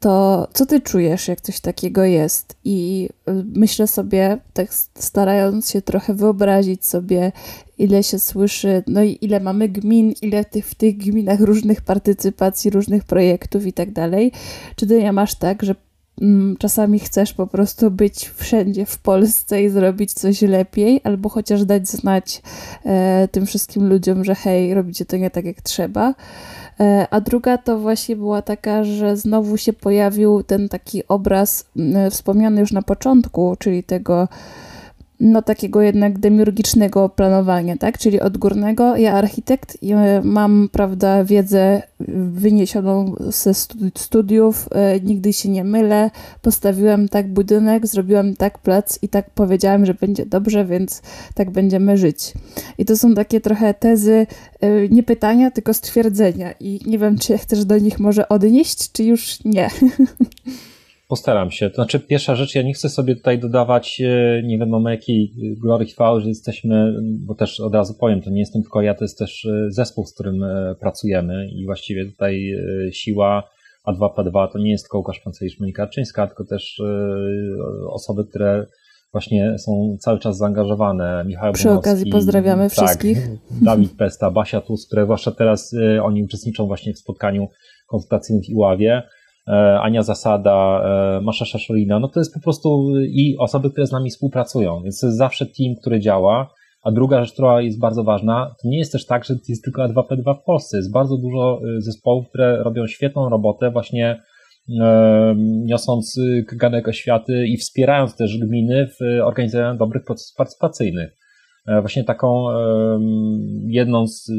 to 0.00 0.48
co 0.54 0.66
ty 0.66 0.80
czujesz, 0.80 1.28
jak 1.28 1.40
coś 1.40 1.60
takiego 1.60 2.04
jest? 2.04 2.56
I 2.64 3.08
y, 3.28 3.44
myślę 3.54 3.86
sobie, 3.86 4.38
tak 4.52 4.68
starając 4.94 5.70
się 5.70 5.82
trochę 5.82 6.14
wyobrazić 6.14 6.86
sobie, 6.86 7.32
ile 7.78 8.02
się 8.02 8.18
słyszy, 8.18 8.82
no 8.86 9.02
i 9.02 9.18
ile 9.20 9.40
mamy 9.40 9.68
gmin, 9.68 10.14
ile 10.22 10.44
tych, 10.44 10.66
w 10.66 10.74
tych 10.74 10.96
gminach 10.96 11.40
różnych 11.40 11.80
partycypacji, 11.80 12.70
różnych 12.70 13.04
projektów 13.04 13.66
i 13.66 13.72
tak 13.72 13.92
dalej. 13.92 14.32
Czy 14.76 14.86
ty 14.86 15.02
nie 15.02 15.12
masz 15.12 15.34
tak, 15.34 15.62
że 15.62 15.74
czasami 16.58 16.98
chcesz 16.98 17.32
po 17.32 17.46
prostu 17.46 17.90
być 17.90 18.28
wszędzie 18.28 18.86
w 18.86 18.98
Polsce 18.98 19.62
i 19.62 19.68
zrobić 19.68 20.12
coś 20.12 20.42
lepiej, 20.42 21.00
albo 21.04 21.28
chociaż 21.28 21.64
dać 21.64 21.88
znać 21.88 22.42
e, 22.84 23.28
tym 23.28 23.46
wszystkim 23.46 23.88
ludziom, 23.88 24.24
że 24.24 24.34
hej, 24.34 24.74
robicie 24.74 25.04
to 25.04 25.16
nie 25.16 25.30
tak 25.30 25.44
jak 25.44 25.62
trzeba. 25.62 26.14
E, 26.80 27.06
a 27.10 27.20
druga 27.20 27.58
to 27.58 27.78
właśnie 27.78 28.16
była 28.16 28.42
taka, 28.42 28.84
że 28.84 29.16
znowu 29.16 29.56
się 29.56 29.72
pojawił 29.72 30.42
ten 30.42 30.68
taki 30.68 31.08
obraz 31.08 31.64
wspomniany 32.10 32.60
już 32.60 32.72
na 32.72 32.82
początku, 32.82 33.56
czyli 33.58 33.82
tego 33.82 34.28
no 35.20 35.42
takiego 35.42 35.82
jednak 35.82 36.18
demiurgicznego 36.18 37.08
planowania, 37.08 37.76
tak? 37.76 37.98
Czyli 37.98 38.20
odgórnego. 38.20 38.96
Ja 38.96 39.12
architekt 39.12 39.78
e, 39.82 40.20
mam, 40.24 40.68
prawda, 40.72 41.24
wiedzę 41.24 41.82
wyniesioną 42.32 43.14
ze 43.20 43.54
studiów, 43.94 44.68
e, 44.72 45.00
nigdy 45.00 45.32
się 45.32 45.48
nie 45.48 45.64
mylę. 45.64 46.10
Postawiłem 46.42 47.08
tak 47.08 47.28
budynek, 47.28 47.86
zrobiłem 47.86 48.36
tak 48.36 48.58
plac 48.58 48.98
i 49.02 49.08
tak 49.08 49.30
powiedziałem, 49.30 49.86
że 49.86 49.94
będzie 49.94 50.26
dobrze, 50.26 50.64
więc 50.64 51.02
tak 51.34 51.50
będziemy 51.50 51.96
żyć. 51.96 52.32
I 52.78 52.84
to 52.84 52.96
są 52.96 53.14
takie 53.14 53.40
trochę 53.40 53.74
tezy, 53.74 54.26
e, 54.60 54.88
nie 54.88 55.02
pytania, 55.02 55.50
tylko 55.50 55.74
stwierdzenia 55.74 56.52
i 56.60 56.80
nie 56.86 56.98
wiem, 56.98 57.18
czy 57.18 57.38
chcesz 57.38 57.64
do 57.64 57.78
nich 57.78 57.98
może 58.00 58.28
odnieść, 58.28 58.92
czy 58.92 59.04
już 59.04 59.44
nie. 59.44 59.70
Postaram 61.08 61.50
się. 61.50 61.70
To 61.70 61.74
znaczy, 61.74 62.00
pierwsza 62.00 62.34
rzecz, 62.34 62.54
ja 62.54 62.62
nie 62.62 62.74
chcę 62.74 62.88
sobie 62.88 63.16
tutaj 63.16 63.38
dodawać 63.38 64.00
e, 64.00 64.42
nie 64.42 64.58
wiadomo 64.58 64.90
jakiej 64.90 65.32
glory 65.62 65.86
chwały, 65.86 66.20
że 66.20 66.28
jesteśmy, 66.28 66.94
bo 67.02 67.34
też 67.34 67.60
od 67.60 67.74
razu 67.74 67.94
powiem, 68.00 68.22
to 68.22 68.30
nie 68.30 68.40
jestem 68.40 68.62
tylko 68.62 68.82
ja, 68.82 68.94
to 68.94 69.04
jest 69.04 69.18
też 69.18 69.44
e, 69.44 69.70
zespół, 69.70 70.06
z 70.06 70.14
którym 70.14 70.44
e, 70.44 70.74
pracujemy 70.80 71.48
i 71.48 71.64
właściwie 71.66 72.06
tutaj 72.06 72.52
siła 72.92 73.42
A2P2 73.88 74.48
to 74.52 74.58
nie 74.58 74.70
jest 74.70 74.84
tylko 74.84 74.98
Łukasz 74.98 75.20
Pancewicz, 75.20 75.60
Monika 75.60 75.86
Czyńska, 75.86 76.26
tylko 76.26 76.44
też 76.44 76.82
osoby, 77.88 78.24
które 78.24 78.66
właśnie 79.12 79.58
są 79.58 79.96
cały 80.00 80.18
czas 80.18 80.36
zaangażowane. 80.36 81.24
Michał 81.26 81.52
Przy 81.52 81.64
Bonowski, 81.64 81.88
okazji 81.88 82.10
pozdrawiamy 82.10 82.62
tak, 82.62 82.72
wszystkich. 82.72 83.28
Dawid 83.62 83.96
Pesta, 83.96 84.30
Basia 84.30 84.60
Tus, 84.60 84.86
które 84.86 85.04
zwłaszcza 85.04 85.30
teraz 85.30 85.74
oni 86.02 86.22
uczestniczą 86.24 86.66
właśnie 86.66 86.94
w 86.94 86.98
spotkaniu 86.98 87.48
konsultacyjnym 87.86 88.42
w 88.42 88.48
Iławie. 88.48 89.02
E, 89.48 89.80
Ania 89.80 90.02
Zasada, 90.02 90.82
e, 90.84 91.20
Masza 91.20 91.44
Szaszolina, 91.44 91.98
no 91.98 92.08
to 92.08 92.20
jest 92.20 92.34
po 92.34 92.40
prostu 92.40 92.92
i 93.00 93.36
osoby, 93.38 93.70
które 93.70 93.86
z 93.86 93.92
nami 93.92 94.10
współpracują, 94.10 94.82
więc 94.82 95.00
to 95.00 95.06
jest 95.06 95.18
zawsze 95.18 95.46
team, 95.46 95.74
który 95.80 96.00
działa. 96.00 96.54
A 96.82 96.90
druga 96.92 97.24
rzecz, 97.24 97.32
która 97.32 97.60
jest 97.60 97.80
bardzo 97.80 98.04
ważna, 98.04 98.54
to 98.62 98.68
nie 98.68 98.78
jest 98.78 98.92
też 98.92 99.06
tak, 99.06 99.24
że 99.24 99.34
jest 99.48 99.64
tylko 99.64 99.82
A2P2 99.82 100.34
w 100.34 100.44
Polsce. 100.44 100.76
Jest 100.76 100.92
bardzo 100.92 101.16
dużo 101.16 101.60
e, 101.60 101.80
zespołów, 101.80 102.28
które 102.28 102.62
robią 102.62 102.86
świetną 102.86 103.28
robotę 103.28 103.70
właśnie 103.70 104.22
niosąc 105.64 106.20
kaganek 106.48 106.88
oświaty 106.88 107.46
i 107.46 107.56
wspierając 107.56 108.16
też 108.16 108.38
gminy 108.38 108.86
w 108.86 109.24
organizowaniu 109.24 109.78
dobrych 109.78 110.04
procesów 110.04 110.36
partycypacyjnych. 110.36 111.16
Właśnie 111.80 112.04
taką 112.04 112.46
jedną 113.66 114.06
z 114.06 114.30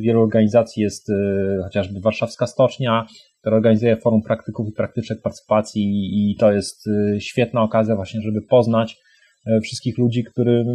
wielu 0.00 0.22
organizacji 0.22 0.82
jest 0.82 1.12
chociażby 1.64 2.00
Warszawska 2.00 2.46
Stocznia, 2.46 3.06
która 3.42 3.56
organizuje 3.56 3.96
forum 3.96 4.22
praktyków 4.22 4.68
i 4.68 4.72
praktyczek 4.72 5.22
partycypacji 5.22 5.82
i 6.12 6.36
to 6.36 6.52
jest 6.52 6.86
y, 6.86 7.20
świetna 7.20 7.62
okazja 7.62 7.96
właśnie, 7.96 8.20
żeby 8.20 8.42
poznać 8.42 8.96
e, 9.46 9.60
wszystkich 9.60 9.98
ludzi, 9.98 10.24
którym, 10.24 10.66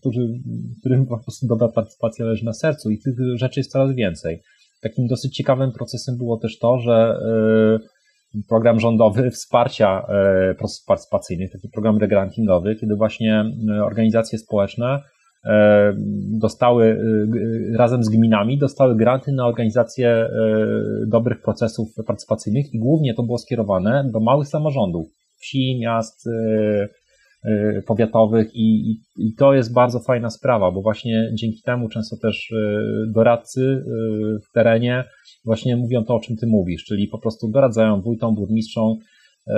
którzy, 0.00 0.28
którym 0.80 1.06
po 1.06 1.18
prostu 1.18 1.46
dobra 1.46 1.68
partycypacja 1.68 2.24
leży 2.24 2.44
na 2.44 2.52
sercu 2.52 2.90
i 2.90 2.98
tych 2.98 3.14
rzeczy 3.34 3.60
jest 3.60 3.72
coraz 3.72 3.94
więcej. 3.94 4.42
Takim 4.82 5.06
dosyć 5.06 5.36
ciekawym 5.36 5.72
procesem 5.72 6.18
było 6.18 6.36
też 6.36 6.58
to, 6.58 6.78
że 6.78 6.92
e, 6.94 8.42
program 8.48 8.80
rządowy 8.80 9.30
wsparcia 9.30 10.06
e, 10.08 10.54
procesów 10.54 10.86
partycypacyjnych, 10.86 11.52
taki 11.52 11.68
program 11.68 11.98
regrantingowy, 11.98 12.76
kiedy 12.76 12.96
właśnie 12.96 13.44
organizacje 13.82 14.38
społeczne 14.38 15.00
E, 15.00 15.13
dostały 16.40 16.84
e, 16.84 17.76
razem 17.76 18.04
z 18.04 18.08
gminami, 18.08 18.58
dostały 18.58 18.96
granty 18.96 19.32
na 19.32 19.46
organizację 19.46 20.08
e, 20.08 20.28
dobrych 21.06 21.42
procesów 21.42 21.88
partycypacyjnych 22.06 22.74
i 22.74 22.78
głównie 22.78 23.14
to 23.14 23.22
było 23.22 23.38
skierowane 23.38 24.10
do 24.12 24.20
małych 24.20 24.48
samorządów, 24.48 25.06
wsi, 25.40 25.78
miast, 25.80 26.28
powiatowych 27.86 28.54
i, 28.54 28.90
i, 28.90 29.00
i, 29.16 29.34
to 29.34 29.54
jest 29.54 29.72
bardzo 29.72 30.00
fajna 30.00 30.30
sprawa, 30.30 30.70
bo 30.70 30.82
właśnie 30.82 31.30
dzięki 31.34 31.62
temu 31.62 31.88
często 31.88 32.16
też 32.16 32.54
doradcy 33.14 33.84
w 34.48 34.52
terenie 34.52 35.04
właśnie 35.44 35.76
mówią 35.76 36.04
to, 36.04 36.14
o 36.14 36.20
czym 36.20 36.36
ty 36.36 36.46
mówisz, 36.46 36.84
czyli 36.84 37.08
po 37.08 37.18
prostu 37.18 37.48
doradzają 37.48 38.00
wójtom, 38.00 38.34
burmistrzom, 38.34 38.98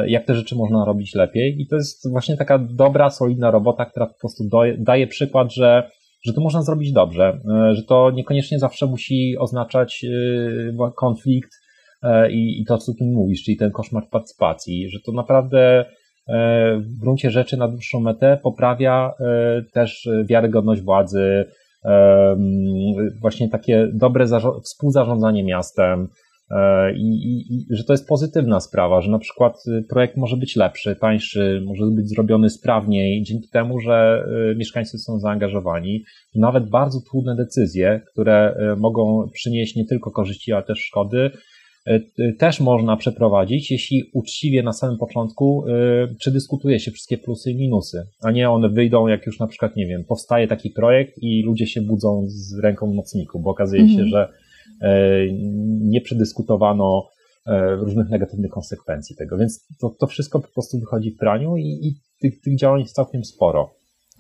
jak 0.07 0.25
te 0.25 0.35
rzeczy 0.35 0.57
można 0.57 0.85
robić 0.85 1.14
lepiej. 1.14 1.57
I 1.61 1.66
to 1.66 1.77
jest 1.77 2.11
właśnie 2.11 2.37
taka 2.37 2.59
dobra, 2.59 3.11
solidna 3.11 3.51
robota, 3.51 3.85
która 3.85 4.07
po 4.07 4.18
prostu 4.20 4.44
daje 4.79 5.07
przykład, 5.07 5.55
że 5.55 5.90
że 6.27 6.33
to 6.33 6.40
można 6.40 6.62
zrobić 6.62 6.92
dobrze, 6.92 7.40
e, 7.51 7.75
że 7.75 7.83
to 7.83 8.11
niekoniecznie 8.11 8.59
zawsze 8.59 8.87
musi 8.87 9.38
oznaczać 9.38 10.05
e, 10.05 10.92
konflikt 10.96 11.51
e, 12.03 12.31
i, 12.33 12.61
i 12.61 12.64
to, 12.64 12.79
co 12.79 12.92
ty 12.99 13.05
mówisz, 13.05 13.42
czyli 13.44 13.57
ten 13.57 13.70
koszmar 13.70 14.09
partycypacji, 14.11 14.90
że 14.90 14.99
to 15.07 15.12
naprawdę 15.12 15.85
w 16.79 16.99
gruncie 17.01 17.31
rzeczy 17.31 17.57
na 17.57 17.68
dłuższą 17.68 18.01
metę 18.01 18.38
poprawia 18.42 19.12
też 19.72 20.09
wiarygodność 20.25 20.83
władzy, 20.83 21.44
właśnie 23.20 23.49
takie 23.49 23.88
dobre 23.94 24.27
współzarządzanie 24.62 25.44
miastem, 25.44 26.09
E, 26.09 26.26
I, 26.97 27.03
i, 27.03 27.55
I, 27.55 27.67
że 27.71 27.85
to 27.85 27.93
jest 27.93 28.09
pozytywna 28.09 28.61
sprawa, 28.61 29.01
że 29.01 29.11
na 29.11 29.19
przykład 29.19 29.65
y, 29.67 29.83
projekt 29.89 30.17
może 30.17 30.37
być 30.37 30.57
lepszy, 30.57 30.97
tańszy, 30.97 31.63
może 31.65 31.85
być 31.87 32.09
zrobiony 32.09 32.51
sprawniej, 32.51 33.23
dzięki 33.23 33.49
temu, 33.49 33.81
że 33.81 34.25
y, 34.53 34.57
mieszkańcy 34.57 34.99
są 34.99 35.19
zaangażowani. 35.19 36.05
Nawet 36.35 36.69
bardzo 36.71 37.01
trudne 37.11 37.37
decyzje, 37.37 38.01
które 38.13 38.57
y, 38.73 38.77
mogą 38.77 39.29
przynieść 39.33 39.77
nie 39.77 39.85
tylko 39.85 40.11
korzyści, 40.11 40.53
ale 40.53 40.63
też 40.63 40.79
szkody, 40.79 41.31
też 42.39 42.61
można 42.61 42.97
przeprowadzić, 42.97 43.71
jeśli 43.71 44.11
uczciwie 44.15 44.63
na 44.63 44.73
samym 44.73 44.99
początku 44.99 45.65
przedyskutuje 46.19 46.81
się 46.81 46.91
wszystkie 46.91 47.19
plusy 47.19 47.51
i 47.51 47.57
minusy, 47.57 48.07
a 48.23 48.31
nie 48.31 48.51
one 48.51 48.69
wyjdą, 48.69 49.07
jak 49.07 49.27
już 49.27 49.39
na 49.39 49.47
przykład, 49.47 49.77
nie 49.77 49.87
wiem, 49.87 50.05
powstaje 50.05 50.49
taki 50.49 50.71
projekt 50.71 51.13
i 51.23 51.43
ludzie 51.43 51.67
się 51.67 51.83
budzą 51.83 52.25
z 52.27 52.59
ręką 52.59 52.91
w 52.91 52.95
nocniku, 52.95 53.41
bo 53.41 53.51
okazuje 53.51 53.89
się, 53.89 54.03
mhm. 54.03 54.09
że 54.09 54.29
E, 54.29 54.46
nie 55.81 56.01
przedyskutowano 56.01 57.09
e, 57.47 57.77
różnych 57.77 58.09
negatywnych 58.09 58.51
konsekwencji 58.51 59.17
tego. 59.17 59.39
Więc 59.39 59.67
to, 59.81 59.91
to 60.01 60.07
wszystko 60.07 60.41
po 60.41 60.49
prostu 60.49 60.81
wychodzi 60.81 61.11
w 61.11 61.17
praniu 61.17 61.57
i, 61.57 61.62
i 61.83 61.95
tych, 62.21 62.41
tych 62.41 62.59
działań 62.59 62.81
jest 62.81 62.95
całkiem 62.95 63.25
sporo. 63.25 63.71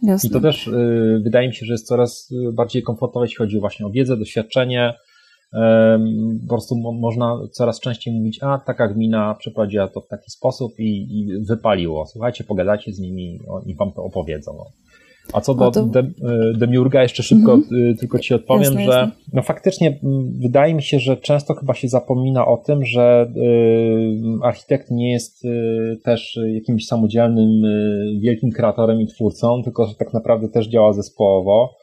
Jasne. 0.02 0.28
I 0.28 0.32
to 0.32 0.40
też 0.40 0.66
y, 0.66 1.20
wydaje 1.24 1.48
mi 1.48 1.54
się, 1.54 1.66
że 1.66 1.72
jest 1.72 1.86
coraz 1.86 2.32
bardziej 2.52 2.82
komfortowe, 2.82 3.24
jeśli 3.24 3.36
chodzi 3.36 3.60
właśnie 3.60 3.86
o 3.86 3.90
wiedzę, 3.90 4.16
doświadczenie. 4.16 4.94
Y, 5.54 5.58
po 6.40 6.48
prostu 6.48 6.76
mo, 6.76 6.92
można 6.92 7.38
coraz 7.52 7.80
częściej 7.80 8.14
mówić, 8.14 8.38
a 8.42 8.58
taka 8.58 8.88
gmina 8.88 9.34
przeprowadziła 9.34 9.88
to 9.88 10.00
w 10.00 10.08
taki 10.08 10.30
sposób 10.30 10.72
i, 10.78 11.18
i 11.18 11.44
wypaliło. 11.44 12.06
Słuchajcie, 12.06 12.44
pogadajcie 12.44 12.92
z 12.92 12.98
nimi 12.98 13.38
i 13.66 13.74
wam 13.74 13.92
to 13.92 14.04
opowiedzą. 14.04 14.52
A 15.32 15.40
co 15.40 15.54
do 15.54 15.70
to... 15.70 15.82
de, 15.82 16.02
Demiurga, 16.54 17.02
jeszcze 17.02 17.22
szybko 17.22 17.56
mm-hmm. 17.56 17.98
tylko 17.98 18.18
Ci 18.18 18.34
odpowiem, 18.34 18.62
jasne, 18.62 18.84
że 18.84 18.90
jasne. 18.90 19.12
no 19.32 19.42
faktycznie 19.42 19.98
wydaje 20.40 20.74
mi 20.74 20.82
się, 20.82 20.98
że 20.98 21.16
często 21.16 21.54
chyba 21.54 21.74
się 21.74 21.88
zapomina 21.88 22.46
o 22.46 22.56
tym, 22.56 22.84
że 22.84 23.32
y, 23.36 24.44
architekt 24.44 24.90
nie 24.90 25.12
jest 25.12 25.44
y, 25.44 25.98
też 26.04 26.38
jakimś 26.54 26.86
samodzielnym, 26.86 27.64
y, 27.64 28.18
wielkim 28.20 28.50
kreatorem 28.50 29.00
i 29.00 29.06
twórcą, 29.06 29.62
tylko 29.62 29.86
że 29.86 29.94
tak 29.94 30.12
naprawdę 30.12 30.48
też 30.48 30.68
działa 30.68 30.92
zespołowo. 30.92 31.76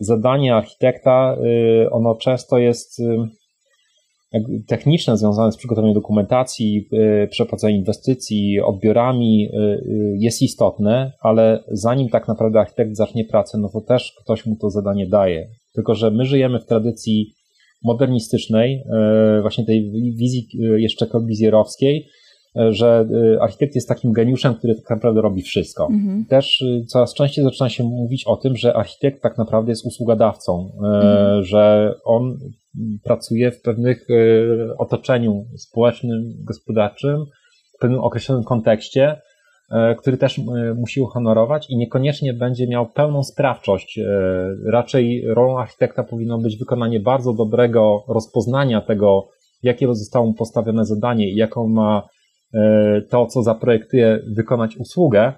Zadanie 0.00 0.54
architekta, 0.54 1.36
ono 1.90 2.14
często 2.14 2.58
jest 2.58 3.02
techniczne 4.66 5.16
związane 5.16 5.52
z 5.52 5.56
przygotowaniem 5.56 5.94
dokumentacji, 5.94 6.88
y, 7.24 7.28
przeprowadzeniem 7.30 7.78
inwestycji, 7.78 8.60
odbiorami 8.60 9.48
y, 9.48 9.58
y, 9.58 10.16
jest 10.18 10.42
istotne, 10.42 11.12
ale 11.20 11.64
zanim 11.68 12.08
tak 12.08 12.28
naprawdę 12.28 12.60
architekt 12.60 12.96
zacznie 12.96 13.24
pracę, 13.24 13.58
no 13.58 13.68
to 13.68 13.80
też 13.80 14.12
ktoś 14.24 14.46
mu 14.46 14.56
to 14.56 14.70
zadanie 14.70 15.06
daje. 15.06 15.48
Tylko, 15.74 15.94
że 15.94 16.10
my 16.10 16.24
żyjemy 16.24 16.60
w 16.60 16.66
tradycji 16.66 17.34
modernistycznej, 17.84 18.84
właśnie 19.42 19.64
tej 19.64 19.90
wizji 20.18 20.48
jeszcze 20.76 21.06
korbizjerowskiej, 21.06 22.08
że 22.70 23.08
architekt 23.40 23.74
jest 23.74 23.88
takim 23.88 24.12
geniuszem, 24.12 24.54
który 24.54 24.74
tak 24.74 24.90
naprawdę 24.90 25.20
robi 25.20 25.42
wszystko. 25.42 25.88
Mhm. 25.92 26.24
Też 26.24 26.64
coraz 26.86 27.14
częściej 27.14 27.44
zaczyna 27.44 27.68
się 27.68 27.84
mówić 27.84 28.24
o 28.26 28.36
tym, 28.36 28.56
że 28.56 28.76
architekt 28.76 29.22
tak 29.22 29.38
naprawdę 29.38 29.72
jest 29.72 29.86
usługodawcą, 29.86 30.70
mhm. 30.82 31.44
że 31.44 31.94
on 32.04 32.38
pracuje 33.04 33.50
w 33.50 33.60
pewnych 33.60 34.06
e, 34.10 34.76
otoczeniu 34.76 35.44
społecznym, 35.56 36.34
gospodarczym, 36.44 37.24
w 37.76 37.78
pewnym 37.80 38.00
określonym 38.00 38.44
kontekście, 38.44 39.20
e, 39.70 39.94
który 39.94 40.16
też 40.16 40.38
e, 40.38 40.42
musi 40.74 41.00
uhonorować 41.00 41.70
i 41.70 41.76
niekoniecznie 41.76 42.34
będzie 42.34 42.68
miał 42.68 42.86
pełną 42.86 43.22
sprawczość. 43.22 44.00
Raczej 44.66 45.24
rolą 45.26 45.58
architekta 45.58 46.04
powinno 46.04 46.38
być 46.38 46.56
wykonanie 46.56 47.00
bardzo 47.00 47.32
dobrego 47.32 48.04
rozpoznania 48.08 48.80
tego, 48.80 49.28
jakie 49.62 49.94
zostało 49.94 50.26
mu 50.26 50.34
postawione 50.34 50.84
zadanie 50.84 51.30
i 51.30 51.36
jaką 51.36 51.68
ma 51.68 52.08
to, 53.10 53.26
co 53.26 53.42
zaprojektuje, 53.42 54.20
wykonać 54.36 54.76
usługę. 54.76 55.32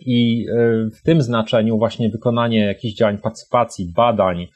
I 0.00 0.46
w 1.00 1.02
tym 1.04 1.22
znaczeniu 1.22 1.78
właśnie 1.78 2.10
wykonanie 2.10 2.66
jakichś 2.66 2.94
działań 2.94 3.18
partycypacji, 3.18 3.92
badań, 3.96 4.46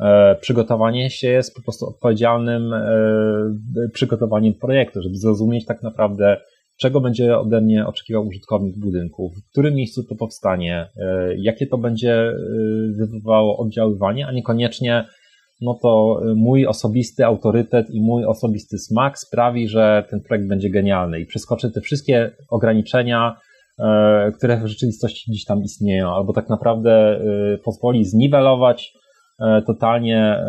E, 0.00 0.34
przygotowanie 0.40 1.10
się 1.10 1.28
jest 1.28 1.54
po 1.54 1.62
prostu 1.62 1.86
odpowiedzialnym 1.86 2.72
e, 2.72 3.88
przygotowaniem 3.92 4.54
projektu, 4.54 5.02
żeby 5.02 5.16
zrozumieć 5.16 5.66
tak 5.66 5.82
naprawdę, 5.82 6.40
czego 6.76 7.00
będzie 7.00 7.38
ode 7.38 7.60
mnie 7.60 7.86
oczekiwał 7.86 8.26
użytkownik 8.26 8.78
budynku, 8.78 9.30
w 9.30 9.50
którym 9.50 9.74
miejscu 9.74 10.04
to 10.04 10.14
powstanie, 10.14 10.88
e, 10.96 11.34
jakie 11.36 11.66
to 11.66 11.78
będzie 11.78 12.32
wywołało 12.98 13.58
oddziaływanie, 13.58 14.26
a 14.26 14.32
niekoniecznie 14.32 15.04
no 15.60 15.78
to 15.82 16.20
mój 16.36 16.66
osobisty 16.66 17.24
autorytet 17.24 17.90
i 17.90 18.00
mój 18.00 18.24
osobisty 18.24 18.78
smak 18.78 19.18
sprawi, 19.18 19.68
że 19.68 20.04
ten 20.10 20.20
projekt 20.20 20.48
będzie 20.48 20.70
genialny 20.70 21.20
i 21.20 21.26
przeskoczy 21.26 21.70
te 21.70 21.80
wszystkie 21.80 22.30
ograniczenia, 22.50 23.36
które 24.38 24.60
w 24.60 24.66
rzeczywistości 24.66 25.30
gdzieś 25.30 25.44
tam 25.44 25.62
istnieją, 25.62 26.10
albo 26.10 26.32
tak 26.32 26.48
naprawdę 26.48 27.20
pozwoli 27.64 28.04
zniwelować 28.04 28.92
E, 29.40 29.62
totalnie 29.62 30.44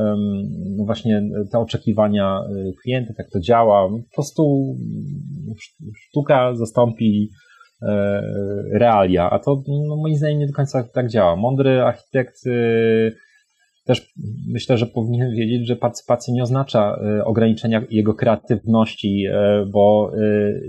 no 0.78 0.86
właśnie 0.86 1.22
te 1.52 1.60
oczekiwania 1.60 2.39
e, 2.39 2.74
klientów, 2.82 3.15
jak 3.17 3.30
to 3.30 3.39
działa. 3.39 3.89
Po 3.89 4.15
prostu 4.15 4.76
sztuka 5.96 6.56
zastąpi 6.56 7.30
e, 7.82 8.22
realia, 8.72 9.30
a 9.30 9.39
to 9.39 9.63
no, 9.67 9.96
moim 9.96 10.15
zdaniem 10.15 10.39
nie 10.39 10.48
do 10.48 10.54
końca 10.54 10.84
tak 10.93 11.10
działa. 11.10 11.36
Mądry 11.36 11.82
architekt 11.82 12.36
też 13.88 14.13
myślę, 14.47 14.78
że 14.78 14.86
powinien 14.86 15.36
wiedzieć, 15.36 15.67
że 15.67 15.76
partycypacja 15.76 16.34
nie 16.34 16.43
oznacza 16.43 17.00
ograniczenia 17.26 17.84
jego 17.89 18.13
kreatywności, 18.13 19.26
bo 19.71 20.12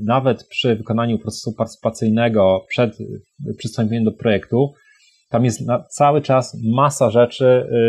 nawet 0.02 0.44
przy 0.44 0.76
wykonaniu 0.76 1.18
procesu 1.18 1.52
partycypacyjnego 1.52 2.64
przed 2.68 2.98
przystąpieniem 3.58 4.04
do 4.04 4.12
projektu, 4.12 4.72
tam 5.28 5.44
jest 5.44 5.60
cały 5.88 6.22
czas 6.22 6.56
masa 6.64 7.10
rzeczy, 7.10 7.44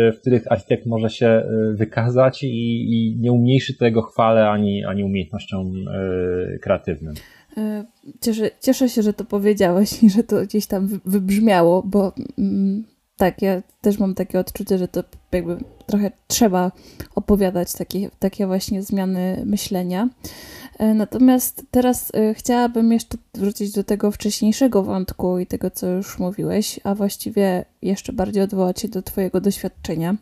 y, 0.08 0.12
w 0.12 0.20
których 0.20 0.52
architekt 0.52 0.86
może 0.86 1.10
się 1.10 1.42
y, 1.72 1.76
wykazać 1.76 2.42
i, 2.42 2.48
i 2.48 3.16
nie 3.20 3.32
umniejszy 3.32 3.76
tego 3.76 4.02
chwale 4.02 4.50
ani, 4.50 4.84
ani 4.84 5.04
umiejętnościom 5.04 5.88
y, 5.88 6.58
kreatywnym. 6.62 7.14
Cieszę, 8.20 8.50
cieszę 8.60 8.88
się, 8.88 9.02
że 9.02 9.12
to 9.12 9.24
powiedziałeś 9.24 10.02
i 10.02 10.10
że 10.10 10.22
to 10.22 10.42
gdzieś 10.42 10.66
tam 10.66 11.00
wybrzmiało, 11.04 11.82
bo 11.82 12.12
mm, 12.38 12.84
tak, 13.20 13.42
ja 13.42 13.62
też 13.80 13.98
mam 13.98 14.14
takie 14.14 14.40
odczucie, 14.40 14.78
że 14.78 14.88
to 14.88 15.04
jakby 15.32 15.58
trochę 15.86 16.10
trzeba 16.26 16.72
opowiadać 17.14 17.72
takie, 17.72 18.10
takie 18.18 18.46
właśnie 18.46 18.82
zmiany 18.82 19.42
myślenia. 19.46 20.08
E, 20.78 20.94
natomiast 20.94 21.62
teraz 21.70 22.12
e, 22.14 22.34
chciałabym 22.34 22.92
jeszcze 22.92 23.18
wrócić 23.34 23.72
do 23.72 23.84
tego 23.84 24.10
wcześniejszego 24.10 24.82
wątku 24.82 25.38
i 25.38 25.46
tego, 25.46 25.70
co 25.70 25.86
już 25.86 26.18
mówiłeś, 26.18 26.80
a 26.84 26.94
właściwie 26.94 27.64
jeszcze 27.82 28.12
bardziej 28.12 28.42
odwołać 28.42 28.80
się 28.80 28.88
do 28.88 29.02
Twojego 29.02 29.40
doświadczenia. 29.40 30.16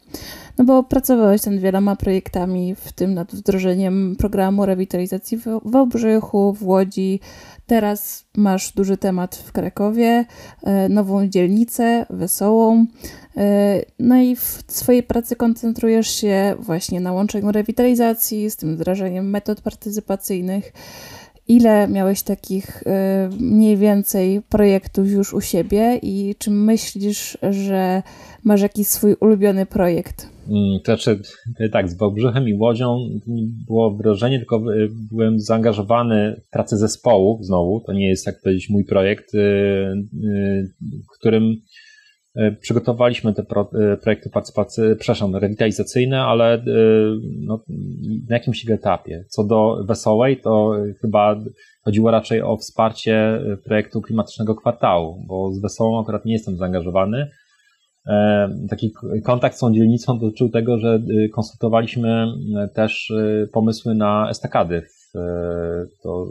No 0.58 0.64
bo 0.64 0.82
pracowałeś 0.82 1.46
nad 1.46 1.54
wieloma 1.54 1.96
projektami, 1.96 2.74
w 2.74 2.92
tym 2.92 3.14
nad 3.14 3.34
wdrożeniem 3.34 4.16
programu 4.18 4.66
rewitalizacji 4.66 5.38
w 5.38 5.44
Wałbrzychu, 5.64 6.52
w 6.52 6.62
Łodzi. 6.62 7.20
Teraz 7.66 8.24
masz 8.36 8.72
duży 8.72 8.96
temat 8.96 9.36
w 9.36 9.52
Krakowie, 9.52 10.24
e, 10.62 10.88
nową 10.88 11.28
dzielnicę, 11.28 12.06
wesołą. 12.10 12.86
E, 13.36 13.82
no 13.98 14.16
i 14.16 14.36
w 14.36 14.62
swojej 14.68 15.02
pracy 15.02 15.36
koncentrujesz 15.36 16.08
się 16.08 16.54
właśnie 16.58 17.00
na 17.00 17.12
łączeniu 17.12 17.52
rewitalizacji 17.52 18.50
z 18.50 18.56
tym 18.56 18.74
wdrażaniem 18.74 19.30
metod 19.30 19.60
partycypacyjnych. 19.60 20.72
Ile 21.48 21.88
miałeś 21.88 22.22
takich 22.22 22.82
e, 22.86 23.30
mniej 23.40 23.76
więcej 23.76 24.42
projektów 24.48 25.10
już 25.10 25.34
u 25.34 25.40
siebie 25.40 25.98
i 26.02 26.34
czy 26.38 26.50
myślisz, 26.50 27.38
że 27.50 28.02
masz 28.44 28.60
jakiś 28.60 28.86
swój 28.86 29.16
ulubiony 29.20 29.66
projekt? 29.66 30.28
Mm, 30.48 30.78
znaczy, 30.84 31.20
tak, 31.72 31.90
z 31.90 31.96
Wałbrzychem 31.96 32.48
i 32.48 32.54
Łodzią 32.54 32.98
było 33.66 33.96
wrażenie, 33.96 34.38
tylko 34.38 34.62
byłem 35.12 35.40
zaangażowany 35.40 36.40
w 36.46 36.50
pracę 36.50 36.76
zespołu 36.76 37.38
znowu. 37.42 37.82
To 37.86 37.92
nie 37.92 38.08
jest, 38.08 38.26
jak 38.26 38.40
powiedzieć, 38.42 38.70
mój 38.70 38.84
projekt, 38.84 39.34
y, 39.34 39.38
y, 39.38 40.70
którym 41.18 41.44
y, 41.44 41.56
przygotowaliśmy 42.60 43.34
te 43.34 43.42
projekty 44.02 44.30
partycypacji, 44.30 44.84
przepraszam, 44.98 45.36
rewitalizacyjne, 45.36 46.22
ale 46.22 46.62
no, 47.40 47.60
na 48.28 48.36
jakimś 48.36 48.70
etapie. 48.70 49.24
Co 49.28 49.44
do 49.44 49.84
Wesołej, 49.84 50.40
to 50.40 50.72
chyba 51.00 51.36
chodziło 51.84 52.10
raczej 52.10 52.42
o 52.42 52.56
wsparcie 52.56 53.40
projektu 53.64 54.00
klimatycznego 54.00 54.54
kwartału, 54.54 55.24
bo 55.26 55.52
z 55.52 55.60
Wesołą 55.60 56.00
akurat 56.00 56.24
nie 56.24 56.32
jestem 56.32 56.56
zaangażowany, 56.56 57.28
E, 58.08 58.48
taki 58.70 58.92
kontakt 59.24 59.56
z 59.56 59.58
tą 59.58 59.74
dzielnicą 59.74 60.18
dotyczył 60.18 60.48
tego, 60.48 60.78
że 60.78 61.00
konsultowaliśmy 61.32 62.26
e, 62.56 62.68
też 62.68 63.12
pomysły 63.52 63.94
na 63.94 64.30
estakady. 64.30 64.82
To 66.02 66.26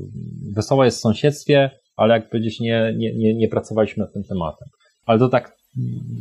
wesołe 0.55 0.85
jest 0.85 0.97
w 0.97 1.01
sąsiedztwie, 1.01 1.69
ale 1.95 2.13
jak 2.13 2.29
powiedzieć, 2.29 2.59
nie, 2.59 2.93
nie, 2.97 3.15
nie, 3.15 3.35
nie 3.35 3.47
pracowaliśmy 3.47 4.03
nad 4.03 4.13
tym 4.13 4.23
tematem. 4.23 4.67
Ale 5.05 5.19
to 5.19 5.29
tak 5.29 5.56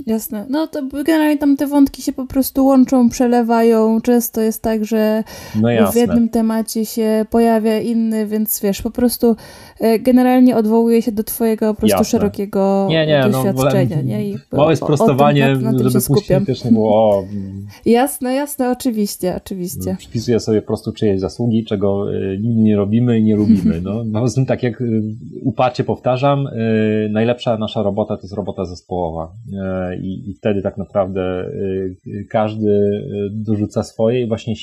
Jasne. 0.06 0.46
No 0.50 0.66
to 0.66 0.82
generalnie 0.82 1.38
tam 1.38 1.56
te 1.56 1.66
wątki 1.66 2.02
się 2.02 2.12
po 2.12 2.26
prostu 2.26 2.66
łączą, 2.66 3.08
przelewają. 3.08 4.00
Często 4.00 4.40
jest 4.40 4.62
tak, 4.62 4.84
że 4.84 5.24
no 5.60 5.92
w 5.92 5.96
jednym 5.96 6.28
temacie 6.28 6.86
się 6.86 7.26
pojawia 7.30 7.80
inny, 7.80 8.26
więc 8.26 8.60
wiesz, 8.60 8.82
po 8.82 8.90
prostu 8.90 9.36
e, 9.80 9.98
generalnie 9.98 10.56
odwołuje 10.56 11.02
się 11.02 11.12
do 11.12 11.24
twojego 11.24 11.74
po 11.74 11.80
prostu 11.80 11.98
jasne. 11.98 12.18
szerokiego 12.18 12.86
nie, 12.90 13.06
nie, 13.06 13.24
no, 13.32 13.44
doświadczenia. 13.44 13.96
No, 13.96 14.02
nie? 14.02 14.30
I 14.30 14.36
małe 14.52 14.76
sprostowanie, 14.76 15.52
o, 15.52 15.78
tym, 15.78 15.90
żeby 15.90 16.04
później 16.06 16.46
też 16.46 16.64
nie 16.64 16.72
było 16.72 16.94
o... 16.94 17.24
Jasne, 17.86 18.34
jasne, 18.34 18.70
oczywiście, 18.70 19.36
oczywiście. 19.36 19.96
Przypisuję 19.98 20.40
sobie 20.40 20.60
po 20.62 20.66
prostu 20.66 20.92
czyjeś 20.92 21.20
zasługi, 21.20 21.64
czego 21.64 22.14
e, 22.14 22.38
nigdy 22.38 22.62
nie 22.62 22.76
robimy 22.76 23.18
i 23.18 23.22
nie 23.22 23.36
lubimy. 23.36 23.80
No. 23.86 24.20
Poza 24.20 24.34
tym, 24.34 24.46
tak 24.46 24.62
jak 24.62 24.80
e, 24.80 24.84
uparcie 25.42 25.84
powtarzam, 25.84 26.48
najlepsza 27.10 27.58
nasza 27.58 27.82
robota 27.82 28.16
to 28.16 28.22
jest 28.22 28.34
robota 28.34 28.64
zespołowa 28.64 29.35
i, 30.00 30.30
i 30.30 30.34
wtedy 30.34 30.62
tak 30.62 30.78
naprawdę 30.78 31.20
e, 31.22 31.50
każdy 32.30 32.70
e, 32.70 33.10
dorzuca 33.32 33.82
swoje 33.82 34.22
i 34.22 34.28
właśnie 34.28 34.54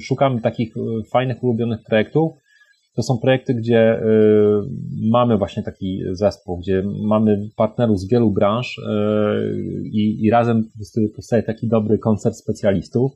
szukamy 0.00 0.40
takich 0.40 0.74
fajnych, 1.12 1.44
ulubionych 1.44 1.78
projektów. 1.88 2.32
To 2.96 3.02
są 3.02 3.18
projekty, 3.18 3.54
gdzie 3.54 4.00
mamy 5.10 5.38
właśnie 5.38 5.62
taki 5.62 6.02
zespół, 6.12 6.58
gdzie 6.58 6.82
mamy 7.08 7.48
partnerów 7.56 8.00
z 8.00 8.08
wielu 8.08 8.30
branż 8.30 8.80
i, 9.84 10.24
i 10.24 10.30
razem 10.30 10.68
powstaje 11.16 11.42
taki 11.42 11.68
dobry 11.68 11.98
koncert 11.98 12.36
specjalistów. 12.36 13.12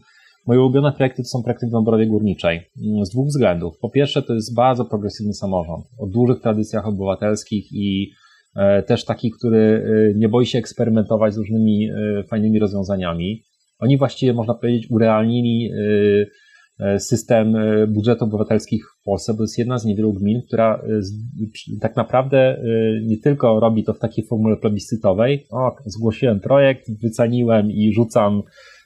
Moje 0.46 0.61
ulubione 0.61 0.92
projekty 0.92 1.22
to 1.22 1.29
są 1.29 1.42
projekty 1.42 1.66
w 1.66 1.70
Dąbrowie 1.70 2.07
Górniczej 2.07 2.61
z 3.03 3.11
dwóch 3.11 3.27
względów. 3.27 3.79
Po 3.79 3.90
pierwsze, 3.90 4.22
to 4.22 4.35
jest 4.35 4.55
bardzo 4.55 4.85
progresywny 4.85 5.35
samorząd 5.35 5.85
o 5.98 6.07
dużych 6.07 6.40
tradycjach 6.40 6.87
obywatelskich 6.87 7.72
i 7.72 8.11
E, 8.12 8.23
też 8.87 9.05
taki, 9.05 9.31
który 9.31 9.59
e, 9.59 10.19
nie 10.19 10.29
boi 10.29 10.47
się 10.47 10.59
eksperymentować 10.59 11.35
z 11.35 11.38
różnymi 11.38 11.90
e, 11.90 12.23
fajnymi 12.23 12.59
rozwiązaniami. 12.59 13.43
Oni 13.79 13.99
właściwie, 13.99 14.33
można 14.33 14.55
powiedzieć, 14.55 14.90
urealnili 14.90 15.71
system 16.99 17.57
budżetu 17.88 18.25
obywatelskich 18.25 18.85
w 19.01 19.05
Polsce, 19.05 19.35
bo 19.35 19.43
jest 19.43 19.59
jedna 19.59 19.79
z 19.79 19.85
niewielu 19.85 20.12
gmin, 20.12 20.43
która 20.47 20.83
tak 21.81 21.97
naprawdę 21.97 22.62
nie 23.07 23.19
tylko 23.19 23.61
robi 23.61 23.85
to 23.85 23.95
w 23.95 23.99
takiej 23.99 24.27
formule 24.27 24.57
plebiscytowej, 24.57 25.47
o, 25.51 25.77
zgłosiłem 25.87 26.40
projekt, 26.40 27.03
wyceniłem 27.03 27.71
i 27.71 27.93
rzucam 27.93 28.43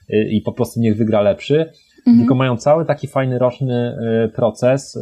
i 0.09 0.41
po 0.41 0.51
prostu 0.51 0.79
niech 0.79 0.97
wygra 0.97 1.21
lepszy, 1.21 1.65
mhm. 1.97 2.17
tylko 2.17 2.35
mają 2.35 2.57
cały 2.57 2.85
taki 2.85 3.07
fajny 3.07 3.39
roczny 3.39 3.97
proces, 4.35 4.99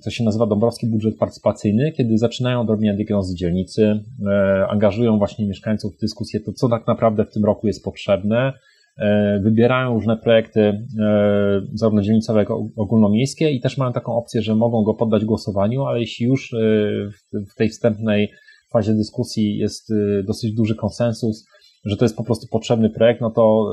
co 0.00 0.10
się 0.10 0.24
nazywa 0.24 0.46
Dąbrowski 0.46 0.86
Budżet 0.86 1.18
Partycypacyjny, 1.18 1.92
kiedy 1.92 2.18
zaczynają 2.18 2.60
odrobinę 2.60 2.94
diagnozy 2.94 3.34
dzielnicy, 3.34 4.00
e, 4.26 4.66
angażują 4.68 5.18
właśnie 5.18 5.46
mieszkańców 5.46 5.96
w 5.96 6.00
dyskusję, 6.00 6.40
to 6.40 6.52
co 6.52 6.68
tak 6.68 6.86
naprawdę 6.86 7.24
w 7.24 7.30
tym 7.30 7.44
roku 7.44 7.66
jest 7.66 7.84
potrzebne, 7.84 8.52
e, 8.98 9.40
wybierają 9.40 9.94
różne 9.94 10.16
projekty 10.16 10.60
e, 10.60 10.86
zarówno 11.72 12.02
dzielnicowe, 12.02 12.38
jak 12.38 12.48
i 12.48 12.52
ogólnomiejskie 12.76 13.50
i 13.50 13.60
też 13.60 13.78
mają 13.78 13.92
taką 13.92 14.16
opcję, 14.16 14.42
że 14.42 14.54
mogą 14.54 14.82
go 14.82 14.94
poddać 14.94 15.24
głosowaniu, 15.24 15.84
ale 15.84 16.00
jeśli 16.00 16.26
już 16.26 16.54
w 17.32 17.54
tej 17.56 17.68
wstępnej 17.68 18.32
fazie 18.72 18.92
dyskusji 18.92 19.58
jest 19.58 19.92
dosyć 20.24 20.54
duży 20.54 20.74
konsensus, 20.74 21.46
że 21.84 21.96
to 21.96 22.04
jest 22.04 22.16
po 22.16 22.24
prostu 22.24 22.46
potrzebny 22.50 22.90
projekt, 22.90 23.20
no 23.20 23.30
to 23.30 23.70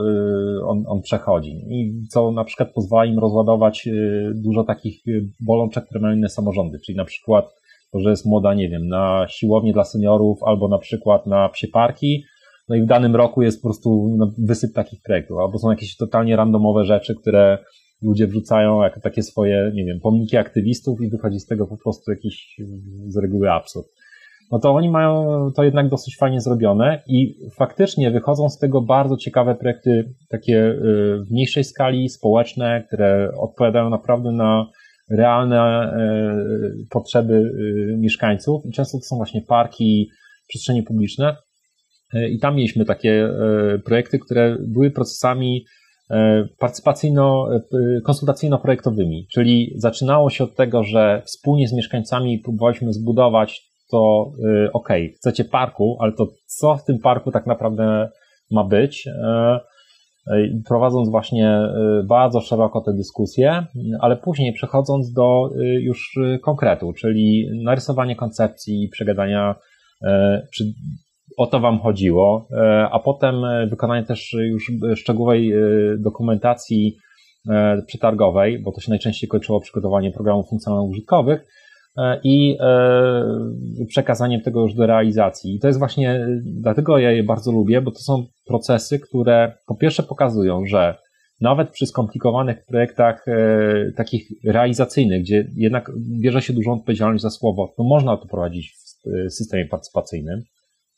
y, 0.60 0.65
on, 0.65 0.84
on 0.88 1.02
przechodzi. 1.02 1.52
I 1.69 2.08
co 2.10 2.32
na 2.32 2.43
przykład 2.43 2.74
pozwala 2.74 3.06
im 3.06 3.19
rozładować 3.19 3.88
y, 3.88 4.32
dużo 4.36 4.63
takich 4.63 5.08
y, 5.08 5.30
bolączek, 5.39 5.86
które 5.86 6.00
mają 6.00 6.15
inne 6.15 6.30
samorządy, 6.30 6.80
czyli 6.86 6.98
na 6.98 7.06
przykład 7.06 7.45
to, 7.91 8.00
że 8.00 8.10
jest 8.10 8.26
moda, 8.26 8.54
nie 8.54 8.69
wiem, 8.69 8.88
na 8.88 9.26
siłownię 9.30 9.74
dla 9.74 9.84
seniorów 9.84 10.43
albo 10.43 10.67
na 10.67 10.78
przykład 10.78 11.26
na 11.28 11.50
psie 11.50 11.67
parki, 11.67 12.24
no 12.69 12.76
i 12.76 12.82
w 12.82 12.86
danym 12.86 13.15
roku 13.15 13.41
jest 13.41 13.62
po 13.62 13.67
prostu 13.67 14.15
no, 14.17 14.32
wysyp 14.38 14.74
takich 14.74 15.02
projektów, 15.02 15.38
albo 15.38 15.60
są 15.60 15.69
jakieś 15.69 15.98
totalnie 15.98 16.36
randomowe 16.36 16.86
rzeczy, 16.86 17.15
które 17.15 17.58
ludzie 18.02 18.28
wrzucają 18.28 18.82
jako 18.82 19.00
takie 19.00 19.24
swoje, 19.24 19.72
nie 19.76 19.86
wiem, 19.86 20.00
pomniki 20.00 20.38
aktywistów 20.38 21.02
i 21.02 21.10
wychodzi 21.10 21.39
z 21.39 21.45
tego 21.45 21.67
po 21.67 21.78
prostu 21.78 22.12
jakiś 22.12 22.62
z 23.08 23.17
reguły 23.17 23.52
absurd 23.52 23.88
no 24.51 24.59
to 24.59 24.71
oni 24.71 24.89
mają 24.89 25.25
to 25.55 25.63
jednak 25.63 25.89
dosyć 25.89 26.17
fajnie 26.17 26.41
zrobione 26.41 27.03
i 27.07 27.35
faktycznie 27.57 28.12
wychodzą 28.12 28.49
z 28.49 28.57
tego 28.57 28.81
bardzo 28.81 29.17
ciekawe 29.17 29.55
projekty, 29.55 30.13
takie 30.29 30.57
y, 30.57 31.23
w 31.27 31.31
mniejszej 31.31 31.63
skali, 31.63 32.09
społeczne, 32.09 32.83
które 32.88 33.31
odpowiadają 33.38 33.89
naprawdę 33.89 34.31
na 34.31 34.65
realne 35.09 35.93
y, 35.93 36.88
potrzeby 36.89 37.33
y, 37.33 37.97
mieszkańców 37.97 38.65
i 38.65 38.71
często 38.71 38.97
to 38.97 39.03
są 39.03 39.15
właśnie 39.15 39.41
parki, 39.41 40.09
przestrzenie 40.47 40.83
publiczne. 40.83 41.35
I 42.29 42.39
tam 42.39 42.55
mieliśmy 42.55 42.85
takie 42.85 43.29
projekty, 43.85 44.19
które 44.19 44.57
były 44.67 44.91
procesami 44.91 45.65
partycypacyjno-konsultacyjno-projektowymi, 46.59 49.27
czyli 49.31 49.73
zaczynało 49.75 50.29
się 50.29 50.43
od 50.43 50.55
tego, 50.55 50.83
że 50.83 51.21
wspólnie 51.25 51.67
z 51.67 51.73
mieszkańcami 51.73 52.39
próbowaliśmy 52.39 52.93
zbudować 52.93 53.68
to 53.91 54.32
y, 54.65 54.71
ok, 54.73 54.89
chcecie 55.15 55.45
parku, 55.45 55.97
ale 55.99 56.12
to 56.12 56.28
co 56.45 56.75
w 56.75 56.86
tym 56.86 56.99
parku 56.99 57.32
tak 57.32 57.47
naprawdę 57.47 58.10
ma 58.52 58.63
być? 58.63 59.08
E, 59.08 59.60
e, 60.28 60.49
prowadząc 60.67 61.10
właśnie 61.10 61.62
y, 61.99 62.04
bardzo 62.04 62.41
szeroko 62.41 62.82
te 62.82 62.93
dyskusje, 62.93 63.65
ale 63.99 64.17
później 64.17 64.54
przechodząc 64.54 65.13
do 65.13 65.49
y, 65.56 65.65
już 65.65 66.19
konkretu, 66.41 66.93
czyli 66.93 67.49
narysowanie 67.63 68.15
koncepcji, 68.15 68.89
przegadania, 68.91 69.56
czy 70.54 70.63
o 71.38 71.47
to 71.47 71.60
Wam 71.60 71.80
chodziło, 71.80 72.47
a 72.91 72.99
potem 72.99 73.36
wykonanie 73.69 74.06
też 74.06 74.34
już 74.34 74.71
szczegółowej 74.95 75.54
dokumentacji 75.97 76.97
przetargowej, 77.88 78.60
bo 78.60 78.71
to 78.71 78.82
się 78.82 78.89
najczęściej 78.89 79.30
kończyło 79.30 79.60
przygotowanie 79.60 80.12
programów 80.12 80.49
funkcjonalnych 80.49 80.91
użytkowych, 80.91 81.45
i 82.23 82.57
e, 82.59 83.85
przekazaniem 83.88 84.41
tego 84.41 84.62
już 84.62 84.73
do 84.73 84.85
realizacji. 84.85 85.55
I 85.55 85.59
to 85.59 85.67
jest 85.67 85.79
właśnie, 85.79 86.27
dlatego 86.43 86.97
ja 86.97 87.12
je 87.12 87.23
bardzo 87.23 87.51
lubię, 87.51 87.81
bo 87.81 87.91
to 87.91 87.99
są 87.99 88.25
procesy, 88.47 88.99
które 88.99 89.53
po 89.67 89.75
pierwsze 89.75 90.03
pokazują, 90.03 90.65
że 90.65 90.95
nawet 91.41 91.69
przy 91.69 91.85
skomplikowanych 91.85 92.65
projektach 92.65 93.27
e, 93.27 93.91
takich 93.97 94.27
realizacyjnych, 94.45 95.21
gdzie 95.21 95.47
jednak 95.55 95.91
bierze 96.21 96.41
się 96.41 96.53
dużą 96.53 96.73
odpowiedzialność 96.73 97.23
za 97.23 97.29
słowo, 97.29 97.73
to 97.77 97.83
można 97.83 98.17
to 98.17 98.27
prowadzić 98.27 98.73
w 98.73 99.33
systemie 99.33 99.65
partycypacyjnym, 99.65 100.41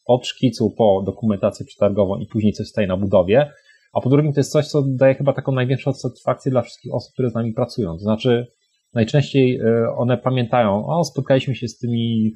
od 0.05 0.27
szkicu 0.27 0.73
po 0.77 1.03
dokumentację 1.05 1.65
przetargową 1.65 2.17
i 2.17 2.27
później 2.27 2.53
coś 2.53 2.67
staje 2.67 2.87
na 2.87 2.97
budowie, 2.97 3.51
a 3.93 4.01
po 4.01 4.09
drugim 4.09 4.33
to 4.33 4.39
jest 4.39 4.51
coś, 4.51 4.67
co 4.67 4.83
daje 4.87 5.15
chyba 5.15 5.33
taką 5.33 5.51
największą 5.51 5.93
satysfakcję 5.93 6.51
dla 6.51 6.61
wszystkich 6.61 6.93
osób, 6.93 7.13
które 7.13 7.29
z 7.29 7.33
nami 7.33 7.53
pracują. 7.53 7.93
To 7.93 8.03
znaczy, 8.03 8.47
najczęściej 8.93 9.59
e, 9.59 9.89
one 9.95 10.17
pamiętają, 10.17 10.85
o, 10.85 11.03
spotkaliśmy 11.03 11.55
się 11.55 11.67
z 11.67 11.77
tymi 11.77 12.33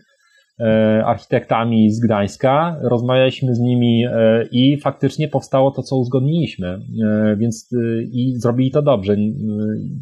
e, 0.60 1.04
architektami 1.06 1.92
z 1.92 2.00
Gdańska, 2.00 2.78
rozmawialiśmy 2.82 3.56
z 3.56 3.60
nimi 3.60 4.06
e, 4.06 4.46
i 4.52 4.78
faktycznie 4.78 5.28
powstało 5.28 5.72
to, 5.72 5.84
co 5.84 5.98
uzgodniliśmy, 5.98 6.80
więc 7.38 7.70
i 8.12 8.34
zrobili 8.38 8.72
to 8.72 8.82
dobrze. 8.82 9.16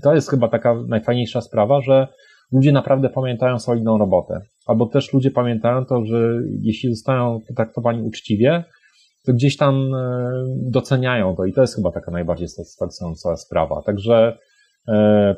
To 0.04 0.16
jest 0.16 0.30
chyba 0.30 0.48
taka 0.48 0.76
najfajniejsza 0.88 1.42
sprawa, 1.42 1.82
że 1.82 2.08
ludzie 2.52 2.72
naprawdę 2.72 3.10
pamiętają 3.10 3.60
solidną 3.60 3.98
robotę. 3.98 4.42
Albo 4.68 4.86
też 4.86 5.14
ludzie 5.14 5.32
pamiętają 5.32 5.86
to, 5.86 6.06
że 6.06 6.42
jeśli 6.62 6.96
zostają 6.96 7.40
potraktowani 7.48 8.02
uczciwie, 8.02 8.64
to 9.26 9.34
gdzieś 9.34 9.58
tam 9.58 9.92
doceniają 10.56 11.36
to 11.36 11.46
i 11.46 11.54
to 11.54 11.62
jest 11.62 11.76
chyba 11.76 11.92
taka 11.92 12.12
najbardziej 12.12 12.48
satysfakcjonująca 12.48 13.38
sprawa. 13.38 13.82
Także 13.86 14.38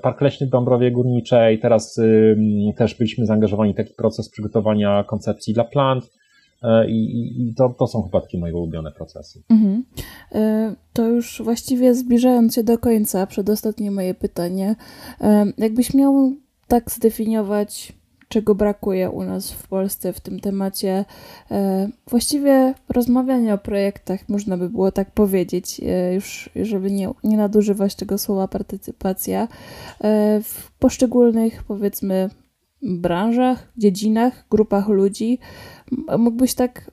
Park 0.02 0.22
Leśny 0.22 0.48
w 0.48 0.50
Dąbrowie 0.50 0.92
Górniczej, 0.92 1.60
teraz 1.60 2.00
też 2.78 2.96
byliśmy 2.96 3.26
zaangażowani 3.26 3.74
w 3.74 3.78
taki 3.78 3.94
proces 3.94 4.30
przygotowania 4.30 5.04
koncepcji 5.04 5.54
dla 5.54 5.64
plant. 5.64 6.12
i, 6.88 7.50
i 7.50 7.54
to, 7.54 7.76
to 7.80 7.88
są 7.88 8.04
chyba 8.04 8.22
takie 8.22 8.38
moje 8.38 8.56
ulubione 8.56 8.92
procesy. 8.92 9.44
Mhm. 9.50 9.86
To 10.94 11.08
już 11.08 11.42
właściwie 11.42 11.96
zbliżając 11.96 12.56
się 12.56 12.64
do 12.64 12.78
końca, 12.78 13.28
przedostatnie 13.28 13.92
moje 13.92 14.14
pytanie. 14.14 14.76
Jakbyś 15.58 15.94
miał 15.94 16.34
tak 16.68 16.92
zdefiniować 16.92 17.94
czego 18.30 18.56
brakuje 18.56 19.10
u 19.10 19.24
nas 19.24 19.52
w 19.52 19.68
Polsce 19.68 20.14
w 20.14 20.20
tym 20.20 20.40
temacie. 20.40 21.06
E, 21.52 21.90
właściwie 22.10 22.74
rozmawianie 22.90 23.54
o 23.54 23.58
projektach, 23.58 24.30
można 24.30 24.58
by 24.58 24.70
było 24.70 24.92
tak 24.92 25.12
powiedzieć, 25.12 25.82
e, 25.86 26.14
już 26.14 26.50
żeby 26.56 26.92
nie, 26.92 27.10
nie 27.24 27.38
nadużywać 27.38 27.96
tego 27.96 28.18
słowa 28.18 28.48
partycypacja, 28.48 29.42
e, 29.44 29.48
w 30.44 30.72
poszczególnych 30.80 31.64
powiedzmy 31.64 32.30
branżach, 32.82 33.72
dziedzinach, 33.78 34.46
grupach 34.50 34.88
ludzi. 34.88 35.40
Mógłbyś 36.18 36.54
tak 36.54 36.92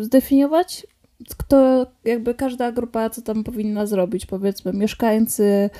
zdefiniować, 0.00 0.86
kto, 1.36 1.86
jakby 2.04 2.34
każda 2.34 2.72
grupa, 2.72 3.10
co 3.10 3.22
tam 3.22 3.44
powinna 3.44 3.86
zrobić, 3.86 4.26
powiedzmy, 4.26 4.72
mieszkańcy, 4.72 5.70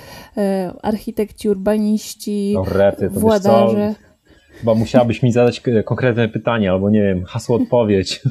architekci, 0.81 1.49
urbaniści, 1.49 2.55
włodarze. 3.09 3.95
Chyba 4.59 4.75
musiałabyś 4.75 5.23
mi 5.23 5.31
zadać 5.31 5.61
konkretne 5.85 6.29
pytanie, 6.29 6.71
albo 6.71 6.89
nie 6.89 7.01
wiem, 7.01 7.23
hasło 7.23 7.55
odpowiedź, 7.55 8.21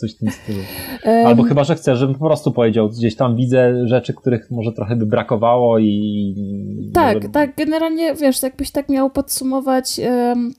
coś 0.00 0.14
w 0.14 0.18
tym 0.18 0.30
stylu. 0.30 0.60
Albo 1.26 1.42
um, 1.42 1.48
chyba, 1.48 1.64
że 1.64 1.74
chcesz, 1.74 1.98
żebym 1.98 2.14
po 2.14 2.26
prostu 2.26 2.52
powiedział, 2.52 2.88
gdzieś 2.88 3.16
tam 3.16 3.36
widzę 3.36 3.88
rzeczy, 3.88 4.14
których 4.14 4.50
może 4.50 4.72
trochę 4.72 4.96
by 4.96 5.06
brakowało 5.06 5.78
i... 5.78 6.90
Tak, 6.94 7.14
może... 7.16 7.28
tak, 7.28 7.56
generalnie 7.56 8.14
wiesz, 8.14 8.42
jakbyś 8.42 8.70
tak 8.70 8.88
miał 8.88 9.10
podsumować 9.10 10.00
um, 10.08 10.54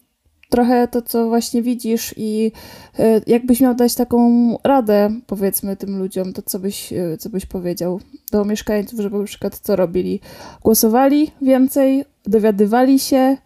trochę 0.49 0.87
to, 0.87 1.01
co 1.01 1.29
właśnie 1.29 1.61
widzisz 1.61 2.13
i 2.17 2.51
um, 2.97 3.21
jakbyś 3.27 3.61
miał 3.61 3.75
dać 3.75 3.95
taką 3.95 4.19
radę, 4.63 5.09
powiedzmy, 5.27 5.75
tym 5.75 5.99
ludziom, 5.99 6.33
to 6.33 6.41
co 6.41 6.59
byś, 6.59 6.93
e, 6.93 7.17
co 7.17 7.29
byś 7.29 7.45
powiedział 7.45 7.99
do 8.31 8.45
mieszkańców, 8.45 8.99
żeby 8.99 9.17
na 9.17 9.25
przykład 9.25 9.59
co 9.59 9.75
robili? 9.75 10.19
Głosowali 10.63 11.31
więcej, 11.41 12.05
dowiadywali 12.25 12.99
się, 12.99 13.37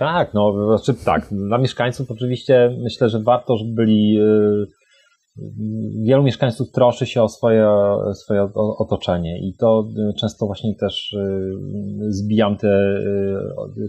tak, 0.00 0.34
no, 0.34 0.76
znaczy 0.78 1.04
tak, 1.04 1.28
dla 1.30 1.58
mieszkańców 1.58 2.10
oczywiście 2.10 2.76
myślę, 2.82 3.08
że 3.08 3.20
warto, 3.22 3.56
żeby 3.56 3.72
byli 3.74 4.20
y, 4.20 4.66
wielu 6.04 6.22
mieszkańców 6.22 6.70
troszy 6.70 7.06
się 7.06 7.22
o 7.22 7.28
swoje, 7.28 7.68
swoje 8.14 8.48
otoczenie 8.54 9.38
i 9.48 9.54
to 9.58 9.88
y, 10.10 10.14
często 10.14 10.46
właśnie 10.46 10.74
też 10.74 11.12
y, 11.12 11.52
zbijam 12.08 12.56
te, 12.56 13.00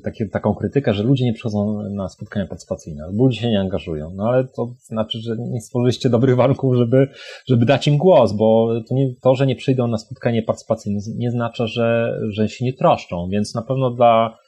takie, 0.04 0.30
taką 0.30 0.56
krytykę, 0.56 0.94
że 0.94 1.04
ludzie 1.04 1.26
nie 1.26 1.34
przychodzą 1.34 1.84
na 1.90 2.10
spotkania 2.10 2.48
partycypacyjne, 2.48 3.04
bo 3.14 3.24
ludzie 3.24 3.42
się 3.42 3.50
nie 3.50 3.60
angażują. 3.60 4.12
No 4.16 4.24
ale 4.24 4.48
to 4.48 4.68
znaczy, 4.80 5.20
że 5.20 5.36
nie 5.38 5.62
stworzyliście 5.62 6.10
dobrych 6.10 6.36
warunków, 6.36 6.76
żeby, 6.76 7.08
żeby 7.48 7.66
dać 7.66 7.88
im 7.88 7.98
głos, 7.98 8.34
bo 8.34 8.70
to, 8.90 8.96
nie, 8.96 9.16
to, 9.22 9.36
że 9.36 9.48
nie 9.48 9.56
przyjdą 9.56 9.88
na 9.88 9.98
spotkanie 9.98 10.44
partycypacyjne 10.44 11.00
nie 11.16 11.32
znaczy, 11.32 11.68
że, 11.68 12.20
że 12.30 12.50
się 12.50 12.66
nie 12.66 12.74
troszczą, 12.74 13.28
więc 13.30 13.56
na 13.56 13.62
pewno 13.62 13.92
dla 13.92 14.41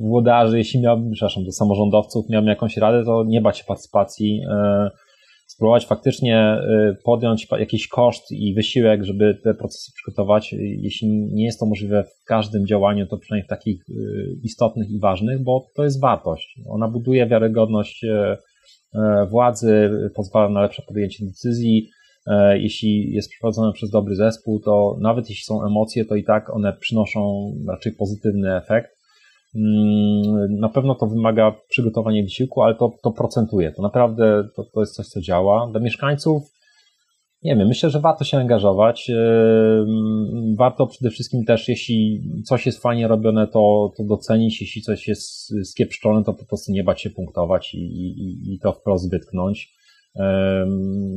włodarzy, 0.00 0.58
jeśli 0.58 0.80
miałbym, 0.80 1.10
przepraszam, 1.10 1.44
do 1.44 1.52
samorządowców 1.52 2.28
miałbym 2.28 2.48
jakąś 2.48 2.76
radę, 2.76 3.04
to 3.04 3.24
nie 3.26 3.40
bać 3.40 3.58
się 3.58 3.64
partycypacji, 3.64 4.40
e, 4.50 4.90
spróbować 5.46 5.86
faktycznie 5.86 6.38
e, 6.38 6.96
podjąć 7.04 7.46
jakiś 7.58 7.88
koszt 7.88 8.32
i 8.32 8.54
wysiłek, 8.54 9.04
żeby 9.04 9.38
te 9.44 9.54
procesy 9.54 9.92
przygotować. 9.94 10.54
Jeśli 10.58 11.08
nie 11.08 11.44
jest 11.44 11.60
to 11.60 11.66
możliwe 11.66 12.04
w 12.04 12.24
każdym 12.26 12.66
działaniu, 12.66 13.06
to 13.06 13.18
przynajmniej 13.18 13.46
w 13.46 13.50
takich 13.50 13.82
e, 13.88 13.94
istotnych 14.42 14.90
i 14.90 14.98
ważnych, 14.98 15.42
bo 15.42 15.66
to 15.76 15.84
jest 15.84 16.00
wartość. 16.00 16.60
Ona 16.68 16.88
buduje 16.88 17.26
wiarygodność 17.26 18.06
władzy, 19.30 19.90
pozwala 20.14 20.48
na 20.48 20.62
lepsze 20.62 20.82
podjęcie 20.88 21.26
decyzji. 21.26 21.88
Jeśli 22.54 23.12
jest 23.12 23.30
przeprowadzone 23.30 23.72
przez 23.72 23.90
dobry 23.90 24.16
zespół, 24.16 24.60
to 24.60 24.96
nawet 25.00 25.28
jeśli 25.30 25.44
są 25.44 25.66
emocje, 25.66 26.04
to 26.04 26.14
i 26.14 26.24
tak 26.24 26.50
one 26.50 26.72
przynoszą 26.72 27.52
raczej 27.68 27.92
pozytywny 27.92 28.56
efekt. 28.56 28.93
Mm, 29.56 30.60
na 30.60 30.68
pewno 30.68 30.94
to 30.94 31.06
wymaga 31.06 31.54
przygotowania 31.68 32.22
wysiłku, 32.22 32.62
ale 32.62 32.74
to, 32.74 32.92
to 33.02 33.10
procentuje. 33.10 33.72
To 33.72 33.82
naprawdę 33.82 34.48
to, 34.56 34.64
to 34.64 34.80
jest 34.80 34.94
coś, 34.94 35.06
co 35.06 35.20
działa. 35.20 35.68
Dla 35.70 35.80
mieszkańców, 35.80 36.42
nie 37.42 37.56
wiem, 37.56 37.68
myślę, 37.68 37.90
że 37.90 38.00
warto 38.00 38.24
się 38.24 38.38
angażować. 38.38 39.10
Warto 40.58 40.86
przede 40.86 41.10
wszystkim 41.10 41.44
też, 41.44 41.68
jeśli 41.68 42.22
coś 42.44 42.66
jest 42.66 42.82
fajnie 42.82 43.08
robione, 43.08 43.46
to, 43.46 43.92
to 43.96 44.04
docenić. 44.04 44.60
Jeśli 44.60 44.82
coś 44.82 45.08
jest 45.08 45.54
skiepszczone, 45.64 46.24
to 46.24 46.34
po 46.34 46.44
prostu 46.44 46.72
nie 46.72 46.84
bać 46.84 47.02
się 47.02 47.10
punktować 47.10 47.74
i, 47.74 47.78
i, 47.78 48.54
i 48.54 48.58
to 48.58 48.72
wprost 48.72 49.10
wytknąć. 49.10 49.74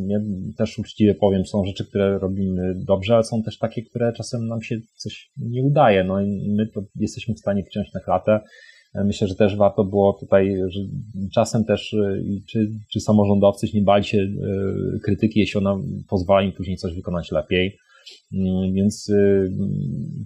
Ja 0.08 0.20
też 0.58 0.80
uczciwie 0.80 1.16
powiem, 1.16 1.46
są 1.46 1.66
rzeczy, 1.66 1.86
które 1.86 2.20
robimy 2.20 2.76
dobrze, 2.76 3.14
ale 3.14 3.24
są 3.24 3.44
też 3.44 3.58
takie, 3.58 3.82
które 3.82 4.14
czasem 4.14 4.48
nam 4.48 4.62
się 4.62 4.76
coś 4.96 5.32
nie 5.38 5.64
udaje. 5.64 6.04
No 6.04 6.22
i 6.22 6.54
my 6.58 6.68
to 6.68 6.82
jesteśmy 6.96 7.36
w 7.36 7.40
stanie 7.40 7.64
wciąć 7.64 7.94
na 7.94 8.00
klatę. 8.00 8.40
E, 8.96 9.04
myślę, 9.04 9.28
że 9.28 9.36
też 9.36 9.56
warto 9.56 9.84
było 9.84 10.14
tutaj, 10.14 10.58
że 10.68 10.80
czasem 11.34 11.66
też 11.66 11.94
e, 11.94 12.22
czy, 12.50 12.72
czy 12.92 13.00
samorządowcy 13.00 13.68
nie 13.74 13.82
bali 13.82 14.04
się 14.04 14.18
e, 14.18 15.00
krytyki, 15.04 15.40
jeśli 15.40 15.58
ona 15.58 15.76
pozwala 16.10 16.42
im 16.42 16.52
później 16.52 16.78
coś 16.78 16.96
wykonać 16.96 17.32
lepiej. 17.32 17.78
Mm, 18.34 18.74
więc 18.74 19.12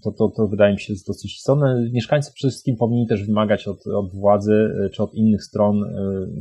to, 0.04 0.12
to, 0.12 0.30
to 0.38 0.48
wydaje 0.48 0.74
mi 0.74 0.80
się 0.80 0.94
dosyć 1.08 1.36
istotne. 1.36 1.90
Mieszkańcy 1.94 2.32
przede 2.34 2.52
wszystkim 2.52 2.76
powinni 2.76 3.08
też 3.08 3.26
wymagać 3.26 3.68
od, 3.68 3.88
od 3.88 4.12
władzy 4.16 4.70
czy 4.94 5.04
od 5.04 5.14
innych 5.14 5.44
stron 5.44 5.80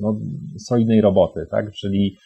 no, 0.00 0.20
solidnej 0.58 1.00
roboty, 1.00 1.46
tak? 1.50 1.72
Czyli 1.72 2.16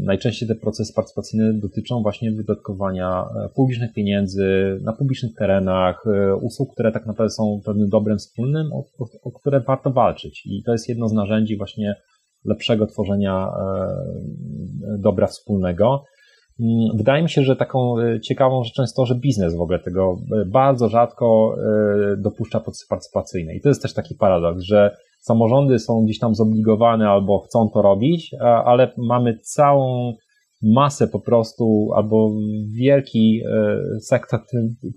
Najczęściej 0.00 0.48
te 0.48 0.54
procesy 0.54 0.92
partycypacyjne 0.94 1.54
dotyczą 1.54 2.02
właśnie 2.02 2.32
wydatkowania 2.32 3.24
e, 3.24 3.48
publicznych 3.48 3.92
pieniędzy 3.92 4.78
na 4.82 4.92
publicznych 4.92 5.34
terenach, 5.34 6.04
e, 6.06 6.36
usług, 6.36 6.72
które 6.72 6.92
tak 6.92 7.06
naprawdę 7.06 7.30
są 7.30 7.60
pewnym 7.64 7.88
dobrem 7.88 8.18
wspólnym, 8.18 8.72
o, 8.72 8.78
o, 8.78 9.06
o 9.22 9.32
które 9.32 9.60
warto 9.60 9.90
walczyć. 9.90 10.46
I 10.46 10.62
to 10.62 10.72
jest 10.72 10.88
jedno 10.88 11.08
z 11.08 11.12
narzędzi 11.12 11.56
właśnie 11.56 11.94
lepszego 12.44 12.86
tworzenia 12.86 13.48
e, 13.48 14.98
dobra 14.98 15.26
wspólnego. 15.26 16.04
Mm, 16.60 16.96
wydaje 16.96 17.22
mi 17.22 17.30
się, 17.30 17.42
że 17.42 17.56
taką 17.56 17.94
ciekawą 18.22 18.64
rzeczą 18.64 18.82
jest 18.82 18.96
to, 18.96 19.06
że 19.06 19.14
biznes 19.14 19.56
w 19.56 19.60
ogóle 19.60 19.78
tego 19.78 20.16
bardzo 20.46 20.88
rzadko 20.88 21.56
dopuszcza 22.18 22.60
procesy 22.60 22.86
partycypacyjne. 22.90 23.54
I 23.54 23.60
to 23.60 23.68
jest 23.68 23.82
też 23.82 23.94
taki 23.94 24.14
paradoks, 24.14 24.62
że 24.62 24.96
samorządy 25.20 25.78
są 25.78 26.04
gdzieś 26.04 26.18
tam 26.18 26.34
zobligowane 26.34 27.08
albo 27.08 27.38
chcą 27.38 27.68
to 27.74 27.82
robić, 27.82 28.34
ale 28.40 28.92
mamy 28.96 29.38
całą 29.38 30.14
masę 30.62 31.08
po 31.08 31.20
prostu, 31.20 31.88
albo 31.94 32.30
wielki 32.78 33.42
e, 33.46 34.00
sektor, 34.00 34.40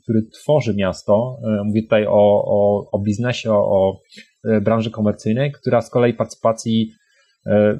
który 0.03 0.21
tworzy 0.41 0.75
miasto. 0.75 1.37
E, 1.43 1.63
mówię 1.63 1.83
tutaj 1.83 2.05
o, 2.07 2.43
o, 2.45 2.89
o 2.91 2.99
biznesie, 2.99 3.51
o, 3.51 3.55
o 3.55 3.99
e, 4.43 4.61
branży 4.61 4.91
komercyjnej, 4.91 5.51
która 5.51 5.81
z 5.81 5.89
kolei 5.89 6.13
partycypacji 6.13 6.91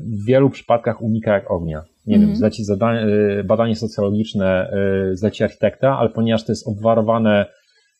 w 0.01 0.25
wielu 0.27 0.49
przypadkach 0.49 1.01
unika 1.01 1.34
jak 1.34 1.51
ognia. 1.51 1.84
Nie 2.10 2.16
mm 2.16 2.28
-hmm. 2.28 2.30
wiem, 2.30 2.38
zleci 2.38 2.64
zadanie, 2.64 3.05
badanie 3.45 3.76
socjologiczne, 3.76 4.72
zleci 5.14 5.43
architekta, 5.43 5.97
ale 5.97 6.10
ponieważ 6.10 6.45
to 6.45 6.51
jest 6.51 6.68
obwarowane 6.68 7.45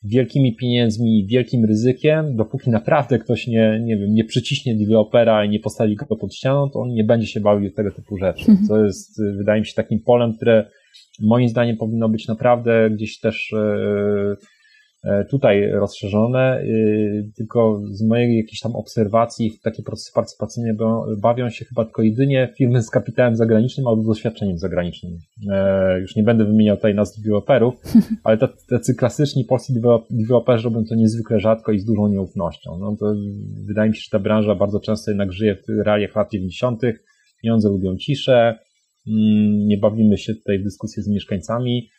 wielkimi 0.04 0.56
pieniędzmi, 0.56 1.28
wielkim 1.30 1.66
ryzykiem, 1.66 2.36
dopóki 2.36 2.70
naprawdę 2.70 3.20
ktoś 3.20 3.48
nie, 3.48 3.80
nie 3.84 3.98
wiem, 3.98 4.14
nie 4.14 4.24
przyciśnie 4.26 4.76
dewelopera 4.76 5.46
i 5.46 5.50
nie 5.50 5.60
postawi 5.60 5.96
go 5.96 6.16
pod 6.16 6.36
ścianą, 6.36 6.70
to 6.70 6.80
on 6.80 6.90
nie 6.90 7.04
będzie 7.04 7.28
się 7.28 7.40
bawił 7.40 7.72
tego 7.72 7.92
typu 7.92 8.18
rzeczy. 8.18 8.52
Mhm. 8.52 8.68
Co 8.68 8.86
jest, 8.86 9.22
wydaje 9.38 9.62
mi 9.62 9.68
się, 9.68 9.74
takim 9.76 10.00
polem, 10.00 10.34
które 10.34 10.66
moim 11.22 11.50
zdaniem 11.50 11.78
powinno 11.78 12.10
być 12.10 12.28
naprawdę 12.28 12.90
gdzieś 12.90 13.20
też 13.20 13.54
tutaj 15.30 15.72
rozszerzone, 15.72 16.62
y, 16.62 17.32
tylko 17.36 17.82
z 17.92 18.04
mojej 18.04 18.38
jakiejś 18.38 18.60
tam 18.60 18.76
obserwacji 18.76 19.50
w 19.50 19.62
takie 19.62 19.84
procesy 19.84 20.12
partycypacyjne 20.16 20.76
bawią 21.18 21.50
się 21.50 21.66
chyba 21.66 21.86
tylko 21.86 22.02
jedynie 22.02 22.54
firmy 22.58 22.82
z 22.84 22.90
kapitałem 22.90 23.36
zagranicznym 23.36 23.88
albo 23.88 24.04
z 24.04 24.06
doświadczeniem 24.06 24.58
zagranicznym. 24.58 25.18
E, 25.52 26.00
już 26.00 26.16
nie 26.16 26.24
będę 26.24 26.46
wymieniał 26.46 26.76
tutaj 26.76 26.96
nazw 26.96 27.22
deweloperów, 27.22 27.76
ale 28.24 28.38
tacy 28.70 28.96
klasyczni 28.96 29.46
polscy 29.46 29.74
deweloperzy 30.10 30.64
robią 30.64 30.84
to 30.90 30.96
niezwykle 30.96 31.40
rzadko 31.40 31.72
i 31.72 31.80
z 31.80 31.86
dużą 31.86 32.08
nieufnością. 32.08 32.78
No 32.80 32.96
to 33.00 33.14
wydaje 33.68 33.90
mi 33.90 33.96
się, 33.96 34.02
że 34.02 34.10
ta 34.12 34.20
branża 34.20 34.56
bardzo 34.56 34.80
często 34.80 35.12
jednak 35.12 35.34
żyje 35.34 35.56
w 35.56 35.86
realiach 35.86 36.16
lat 36.16 36.32
90., 36.32 36.82
pieniądze 37.44 37.70
lubią 37.70 37.98
ciszę, 37.98 38.60
mm, 39.08 39.68
nie 39.68 39.78
bawimy 39.78 40.18
się 40.18 40.36
tutaj 40.36 40.60
w 40.60 40.64
dyskusję 40.64 41.04
z 41.04 41.08
mieszkańcami, 41.08 41.90
E, 41.90 41.99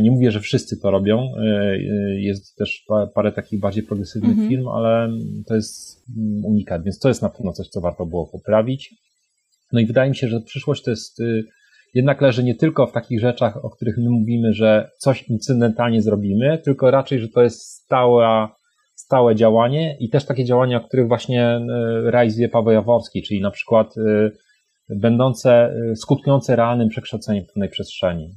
nie 0.00 0.10
mówię, 0.10 0.30
że 0.30 0.40
wszyscy 0.40 0.80
to 0.80 0.90
robią. 0.90 1.18
E, 1.18 1.40
e, 1.42 2.20
jest 2.20 2.56
też 2.56 2.84
parę 3.14 3.32
takich 3.32 3.60
bardziej 3.60 3.82
progresywnych 3.82 4.32
mhm. 4.32 4.48
firm, 4.48 4.68
ale 4.68 5.08
to 5.46 5.54
jest 5.54 6.04
unikat, 6.44 6.84
więc 6.84 6.98
to 6.98 7.08
jest 7.08 7.22
na 7.22 7.28
pewno 7.28 7.52
coś, 7.52 7.68
co 7.68 7.80
warto 7.80 8.06
było 8.06 8.26
poprawić. 8.26 8.94
No 9.72 9.80
i 9.80 9.86
wydaje 9.86 10.10
mi 10.10 10.16
się, 10.16 10.28
że 10.28 10.40
przyszłość 10.40 10.82
to 10.82 10.90
jest 10.90 11.20
y, 11.20 11.44
jednak 11.94 12.20
leży 12.20 12.44
nie 12.44 12.54
tylko 12.54 12.86
w 12.86 12.92
takich 12.92 13.20
rzeczach, 13.20 13.64
o 13.64 13.70
których 13.70 13.98
my 13.98 14.10
mówimy, 14.10 14.52
że 14.52 14.90
coś 14.98 15.22
incydentalnie 15.22 16.02
zrobimy, 16.02 16.58
tylko 16.64 16.90
raczej, 16.90 17.20
że 17.20 17.28
to 17.28 17.42
jest 17.42 17.62
stała, 17.62 18.56
stałe 18.94 19.36
działanie 19.36 19.96
i 20.00 20.10
też 20.10 20.24
takie 20.24 20.44
działania, 20.44 20.76
o 20.76 20.88
których 20.88 21.08
właśnie 21.08 21.60
realizuje 22.04 22.48
Paweł 22.48 22.74
Jaworski, 22.74 23.22
czyli 23.22 23.40
na 23.40 23.50
przykład 23.50 23.94
będące, 24.96 25.74
skutkujące 25.96 26.56
realnym 26.56 26.88
przekształceniem 26.88 27.44
pewnej 27.44 27.68
przestrzeni, 27.68 28.30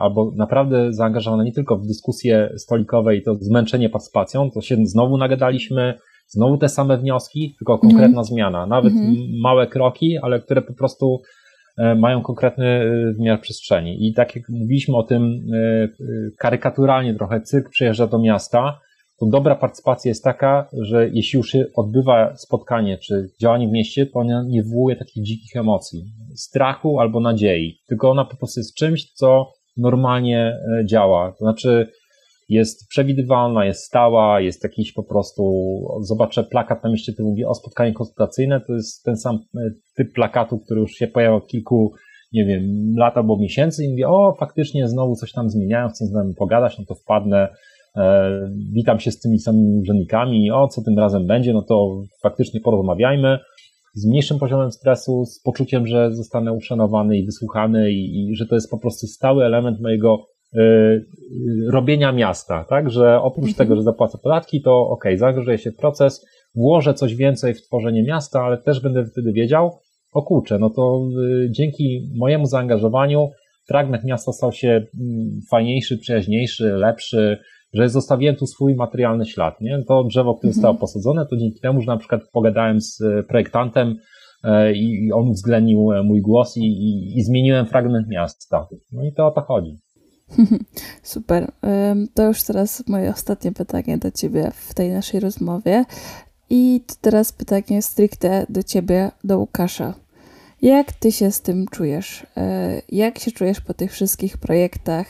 albo 0.00 0.32
naprawdę 0.36 0.92
zaangażowane 0.92 1.44
nie 1.44 1.52
tylko 1.52 1.76
w 1.76 1.86
dyskusje 1.86 2.52
stolikowe 2.56 3.16
i 3.16 3.22
to 3.22 3.34
zmęczenie 3.34 3.88
partycypacją, 3.88 4.50
to 4.50 4.60
się 4.60 4.76
znowu 4.84 5.18
nagadaliśmy, 5.18 5.94
znowu 6.28 6.58
te 6.58 6.68
same 6.68 6.98
wnioski, 6.98 7.54
tylko 7.58 7.78
konkretna 7.78 8.06
mm. 8.06 8.24
zmiana, 8.24 8.66
nawet 8.66 8.92
mm. 8.92 9.16
małe 9.42 9.66
kroki, 9.66 10.18
ale 10.22 10.40
które 10.40 10.62
po 10.62 10.74
prostu 10.74 11.20
E, 11.78 11.94
mają 11.94 12.22
konkretny 12.22 12.90
wymiar 13.16 13.40
przestrzeni. 13.40 14.08
I 14.08 14.14
tak 14.14 14.36
jak 14.36 14.48
mówiliśmy 14.48 14.96
o 14.96 15.02
tym 15.02 15.40
karykaturalnie 16.38 17.14
trochę, 17.14 17.40
cyrk 17.40 17.68
przyjeżdża 17.68 18.06
do 18.06 18.18
miasta, 18.18 18.80
to 19.20 19.26
dobra 19.26 19.54
partycypacja 19.54 20.08
jest 20.08 20.24
taka, 20.24 20.68
że 20.72 21.08
jeśli 21.12 21.36
już 21.36 21.50
się 21.50 21.64
odbywa 21.76 22.36
spotkanie 22.36 22.98
czy 22.98 23.30
działanie 23.40 23.68
w 23.68 23.72
mieście, 23.72 24.06
to 24.06 24.18
ona 24.18 24.44
nie 24.48 24.62
wywołuje 24.62 24.96
takich 24.96 25.24
dzikich 25.24 25.56
emocji, 25.56 26.04
strachu 26.34 27.00
albo 27.00 27.20
nadziei, 27.20 27.78
tylko 27.88 28.10
ona 28.10 28.24
po 28.24 28.36
prostu 28.36 28.60
jest 28.60 28.74
czymś, 28.74 29.12
co 29.12 29.52
normalnie 29.76 30.56
działa. 30.84 31.32
To 31.32 31.38
znaczy, 31.38 31.88
jest 32.48 32.88
przewidywalna, 32.88 33.64
jest 33.64 33.84
stała, 33.84 34.40
jest 34.40 34.64
jakiś 34.64 34.92
po 34.92 35.02
prostu, 35.02 35.42
zobaczę 36.00 36.44
plakat 36.44 36.84
na 36.84 36.90
mieście, 36.90 37.12
który 37.12 37.28
mówi 37.28 37.44
o 37.44 37.54
spotkanie 37.54 37.92
konsultacyjne, 37.92 38.60
to 38.60 38.72
jest 38.72 39.04
ten 39.04 39.16
sam 39.16 39.36
e, 39.36 39.70
typ 39.96 40.12
plakatu, 40.12 40.58
który 40.58 40.80
już 40.80 40.92
się 40.92 41.06
pojawia 41.06 41.36
od 41.36 41.46
kilku, 41.46 41.92
nie 42.32 42.44
wiem, 42.44 42.94
lat 42.96 43.16
albo 43.16 43.38
miesięcy 43.38 43.84
i 43.84 43.88
mówię, 43.88 44.08
o 44.08 44.36
faktycznie 44.40 44.88
znowu 44.88 45.14
coś 45.14 45.32
tam 45.32 45.50
zmieniają, 45.50 45.88
chcę 45.88 46.06
z 46.06 46.12
nami 46.12 46.34
pogadać, 46.34 46.78
no 46.78 46.84
to 46.88 46.94
wpadnę, 46.94 47.38
e, 47.42 47.48
witam 48.72 49.00
się 49.00 49.10
z 49.10 49.20
tymi 49.20 49.38
samymi 49.38 49.80
urzędnikami, 49.80 50.50
o 50.50 50.68
co 50.68 50.82
tym 50.82 50.98
razem 50.98 51.26
będzie, 51.26 51.52
no 51.52 51.62
to 51.62 52.02
faktycznie 52.22 52.60
porozmawiajmy, 52.60 53.38
z 53.94 54.06
mniejszym 54.06 54.38
poziomem 54.38 54.72
stresu, 54.72 55.24
z 55.24 55.42
poczuciem, 55.42 55.86
że 55.86 56.14
zostanę 56.14 56.52
uszanowany 56.52 57.18
i 57.18 57.26
wysłuchany 57.26 57.92
i, 57.92 58.30
i 58.30 58.36
że 58.36 58.46
to 58.46 58.54
jest 58.54 58.70
po 58.70 58.78
prostu 58.78 59.06
stały 59.06 59.44
element 59.44 59.80
mojego 59.80 60.26
Y, 60.54 60.58
y, 60.58 61.04
robienia 61.72 62.12
miasta, 62.12 62.64
tak? 62.68 62.90
Że 62.90 63.20
oprócz 63.20 63.48
mhm. 63.48 63.54
tego, 63.54 63.76
że 63.76 63.82
zapłacę 63.82 64.18
podatki, 64.22 64.62
to 64.62 64.88
ok, 64.88 65.04
zaangażuję 65.16 65.58
się 65.58 65.70
w 65.70 65.76
proces, 65.76 66.26
włożę 66.54 66.94
coś 66.94 67.14
więcej 67.14 67.54
w 67.54 67.62
tworzenie 67.62 68.02
miasta, 68.02 68.40
ale 68.42 68.58
też 68.58 68.80
będę 68.80 69.04
wtedy 69.04 69.32
wiedział, 69.32 69.78
o 70.12 70.22
kurczę, 70.22 70.58
no 70.58 70.70
to 70.70 71.08
y, 71.44 71.50
dzięki 71.50 72.10
mojemu 72.16 72.46
zaangażowaniu 72.46 73.30
fragment 73.68 74.04
miasta 74.04 74.32
stał 74.32 74.52
się 74.52 74.68
mm, 74.68 74.86
fajniejszy, 75.50 75.98
przyjaźniejszy, 75.98 76.64
lepszy, 76.64 77.38
że 77.72 77.88
zostawiłem 77.88 78.36
tu 78.36 78.46
swój 78.46 78.74
materialny 78.74 79.26
ślad, 79.26 79.60
nie? 79.60 79.84
To 79.88 80.04
drzewo, 80.04 80.34
które 80.34 80.48
mhm. 80.48 80.54
zostało 80.54 80.74
posadzone, 80.74 81.26
to 81.26 81.36
dzięki 81.36 81.60
temu, 81.60 81.80
że 81.80 81.86
na 81.86 81.96
przykład 81.96 82.20
pogadałem 82.32 82.80
z 82.80 83.02
projektantem 83.28 83.96
e, 84.44 84.72
i 84.72 85.12
on 85.12 85.28
uwzględnił 85.28 85.92
e, 85.92 86.02
mój 86.02 86.20
głos 86.20 86.56
i, 86.56 86.60
i, 86.60 87.18
i 87.18 87.22
zmieniłem 87.22 87.66
fragment 87.66 88.08
miasta. 88.08 88.66
No 88.92 89.04
i 89.04 89.12
to 89.12 89.26
o 89.26 89.30
to 89.30 89.40
chodzi. 89.40 89.76
Super. 91.02 91.52
To 92.14 92.22
już 92.28 92.42
teraz 92.42 92.88
moje 92.88 93.10
ostatnie 93.10 93.52
pytanie 93.52 93.98
do 93.98 94.10
Ciebie 94.10 94.50
w 94.54 94.74
tej 94.74 94.90
naszej 94.90 95.20
rozmowie. 95.20 95.84
I 96.50 96.80
teraz 97.00 97.32
pytanie 97.32 97.82
stricte 97.82 98.46
do 98.48 98.62
Ciebie, 98.62 99.10
do 99.24 99.38
Łukasza. 99.38 99.94
Jak 100.66 100.92
Ty 100.92 101.12
się 101.12 101.30
z 101.30 101.40
tym 101.40 101.66
czujesz? 101.70 102.26
E, 102.36 102.82
jak 102.88 103.18
się 103.18 103.30
czujesz 103.30 103.60
po 103.60 103.74
tych 103.74 103.92
wszystkich 103.92 104.38
projektach, 104.38 105.06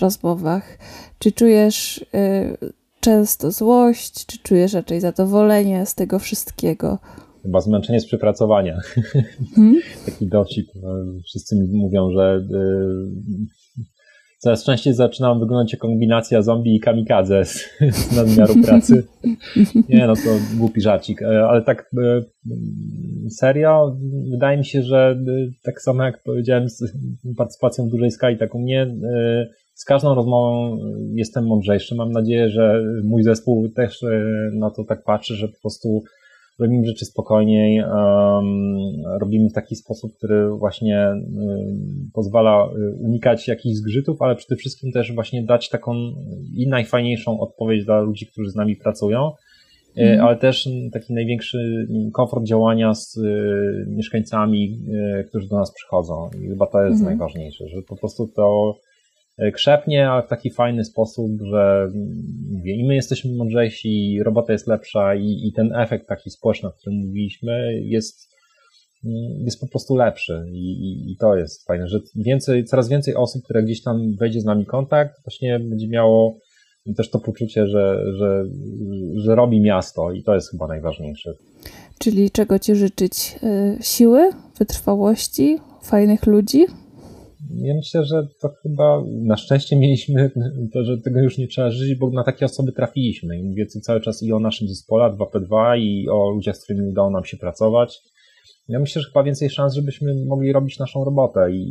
rozmowach? 0.00 0.78
Czy 1.18 1.32
czujesz 1.32 2.04
e, 2.14 2.56
często 3.00 3.50
złość, 3.50 4.26
czy 4.26 4.38
czujesz 4.38 4.72
raczej 4.72 5.00
zadowolenie 5.00 5.86
z 5.86 5.94
tego 5.94 6.18
wszystkiego? 6.18 6.98
Chyba 7.42 7.60
zmęczenie 7.60 8.00
z 8.00 8.06
przepracowania. 8.06 8.78
Hmm? 9.54 9.80
Taki 10.06 10.26
dowcip. 10.26 10.68
Wszyscy 11.24 11.56
mi 11.56 11.68
mówią, 11.68 12.10
że 12.10 12.46
e, 12.54 12.68
coraz 14.38 14.64
częściej 14.64 14.94
zaczynam 14.94 15.40
wyglądać 15.40 15.72
jak 15.72 15.80
kombinacja 15.80 16.42
zombie 16.42 16.76
i 16.76 16.80
kamikadze 16.80 17.44
z, 17.44 17.68
z 17.90 18.16
nadmiaru 18.16 18.54
pracy. 18.64 19.06
Nie, 19.88 20.06
no 20.06 20.14
to 20.14 20.58
głupi 20.58 20.80
żarcik, 20.80 21.22
e, 21.22 21.48
ale 21.48 21.62
tak 21.62 21.90
e, 21.98 22.22
serio, 23.30 23.96
wydaje 24.30 24.58
mi 24.58 24.64
się, 24.64 24.82
że 24.82 25.18
e, 25.28 25.50
tak 25.64 25.82
samo 25.82 26.04
jak 26.04 26.22
powiedziałem 26.22 26.68
z 26.68 26.92
partycypacją 27.36 27.86
w 27.86 27.90
dużej 27.90 28.10
skali, 28.10 28.38
tak 28.38 28.54
u 28.54 28.58
mnie 28.58 28.94
z 29.74 29.84
każdą 29.84 30.14
rozmową 30.14 30.78
jestem 31.14 31.46
mądrzejszy. 31.46 31.94
Mam 31.94 32.12
nadzieję, 32.12 32.50
że 32.50 32.82
mój 33.04 33.22
zespół 33.22 33.68
też 33.68 34.04
na 34.52 34.70
to 34.70 34.84
tak 34.84 35.04
patrzy, 35.04 35.34
że 35.34 35.48
po 35.48 35.60
prostu 35.62 36.02
robimy 36.58 36.86
rzeczy 36.86 37.04
spokojniej, 37.04 37.82
robimy 39.20 39.48
w 39.50 39.52
taki 39.52 39.76
sposób, 39.76 40.16
który 40.16 40.50
właśnie 40.50 41.12
pozwala 42.12 42.66
y, 42.66 42.94
unikać 43.00 43.48
jakichś 43.48 43.76
zgrzytów, 43.76 44.22
ale 44.22 44.36
przede 44.36 44.56
wszystkim 44.56 44.92
też 44.92 45.14
właśnie 45.14 45.42
dać 45.42 45.68
taką 45.68 45.94
i 46.54 46.68
najfajniejszą 46.68 47.40
odpowiedź 47.40 47.84
dla 47.84 48.00
ludzi, 48.00 48.26
którzy 48.26 48.50
z 48.50 48.54
nami 48.54 48.76
pracują, 48.76 49.32
mm. 49.96 50.20
ale 50.20 50.36
też 50.36 50.68
taki 50.92 51.14
największy 51.14 51.86
komfort 52.12 52.44
działania 52.44 52.94
z 52.94 53.16
y, 53.16 53.86
mieszkańcami, 53.88 54.80
y, 55.20 55.24
którzy 55.24 55.48
do 55.48 55.56
nas 55.56 55.74
przychodzą. 55.74 56.30
I 56.42 56.48
chyba 56.48 56.66
to 56.66 56.82
jest 56.82 57.00
mm. 57.00 57.06
najważniejsze, 57.06 57.68
że 57.68 57.82
po 57.82 57.96
prostu 57.96 58.28
to 58.36 58.74
E, 58.74 58.87
krzepnie, 59.54 60.10
ale 60.10 60.22
w 60.22 60.28
taki 60.28 60.50
fajny 60.50 60.84
sposób, 60.84 61.32
że 61.50 61.88
mówię, 62.50 62.76
i 62.76 62.86
my 62.86 62.94
jesteśmy 62.94 63.36
mądrzejsi, 63.36 64.20
robota 64.24 64.52
jest 64.52 64.66
lepsza 64.66 65.14
i, 65.14 65.48
i 65.48 65.52
ten 65.52 65.76
efekt 65.76 66.08
taki 66.08 66.30
społeczny, 66.30 66.68
o 66.68 66.72
którym 66.72 66.98
mówiliśmy, 66.98 67.80
jest, 67.82 68.28
mm, 69.04 69.44
jest 69.44 69.60
po 69.60 69.68
prostu 69.68 69.96
lepszy 69.96 70.44
I, 70.52 70.56
i, 70.56 71.12
i, 71.12 71.16
to 71.16 71.36
jest 71.36 71.66
fajne, 71.66 71.88
że 71.88 72.00
więcej, 72.16 72.64
coraz 72.64 72.88
więcej 72.88 73.14
osób, 73.14 73.42
które 73.44 73.62
gdzieś 73.62 73.82
tam 73.82 74.16
wejdzie 74.20 74.40
z 74.40 74.44
nami 74.44 74.66
kontakt, 74.66 75.14
właśnie 75.24 75.60
będzie 75.60 75.88
miało 75.88 76.38
też 76.96 77.10
to 77.10 77.18
poczucie, 77.18 77.66
że, 77.66 78.02
że, 78.18 78.44
że 79.16 79.34
robi 79.34 79.60
miasto 79.60 80.12
i 80.12 80.22
to 80.22 80.34
jest 80.34 80.50
chyba 80.50 80.66
najważniejsze. 80.66 81.34
Czyli 81.98 82.30
czego 82.30 82.58
Ci 82.58 82.74
życzyć? 82.74 83.36
E, 83.42 83.76
siły, 83.82 84.30
wytrwałości, 84.58 85.58
fajnych 85.82 86.26
ludzi? 86.26 86.66
Ja 87.50 87.74
myślę, 87.74 88.04
że 88.04 88.26
to 88.40 88.48
chyba 88.62 89.02
na 89.06 89.36
szczęście 89.36 89.76
mieliśmy 89.76 90.30
to, 90.72 90.84
że 90.84 90.98
tego 90.98 91.20
już 91.20 91.38
nie 91.38 91.48
trzeba 91.48 91.70
żyć, 91.70 91.94
bo 91.94 92.10
na 92.10 92.24
takie 92.24 92.44
osoby 92.44 92.72
trafiliśmy. 92.72 93.38
I 93.38 93.42
mówię 93.42 93.66
tu 93.66 93.80
cały 93.80 94.00
czas 94.00 94.22
i 94.22 94.32
o 94.32 94.40
naszym 94.40 94.68
zespole 94.68 95.04
2P2 95.04 95.78
i 95.78 96.08
o 96.08 96.30
ludziach, 96.30 96.56
z 96.56 96.64
którymi 96.64 96.88
udało 96.88 97.10
nam 97.10 97.24
się 97.24 97.36
pracować. 97.36 97.98
Ja 98.68 98.78
myślę, 98.78 99.02
że 99.02 99.08
chyba 99.08 99.22
więcej 99.22 99.50
szans, 99.50 99.74
żebyśmy 99.74 100.24
mogli 100.26 100.52
robić 100.52 100.78
naszą 100.78 101.04
robotę 101.04 101.52
i, 101.52 101.62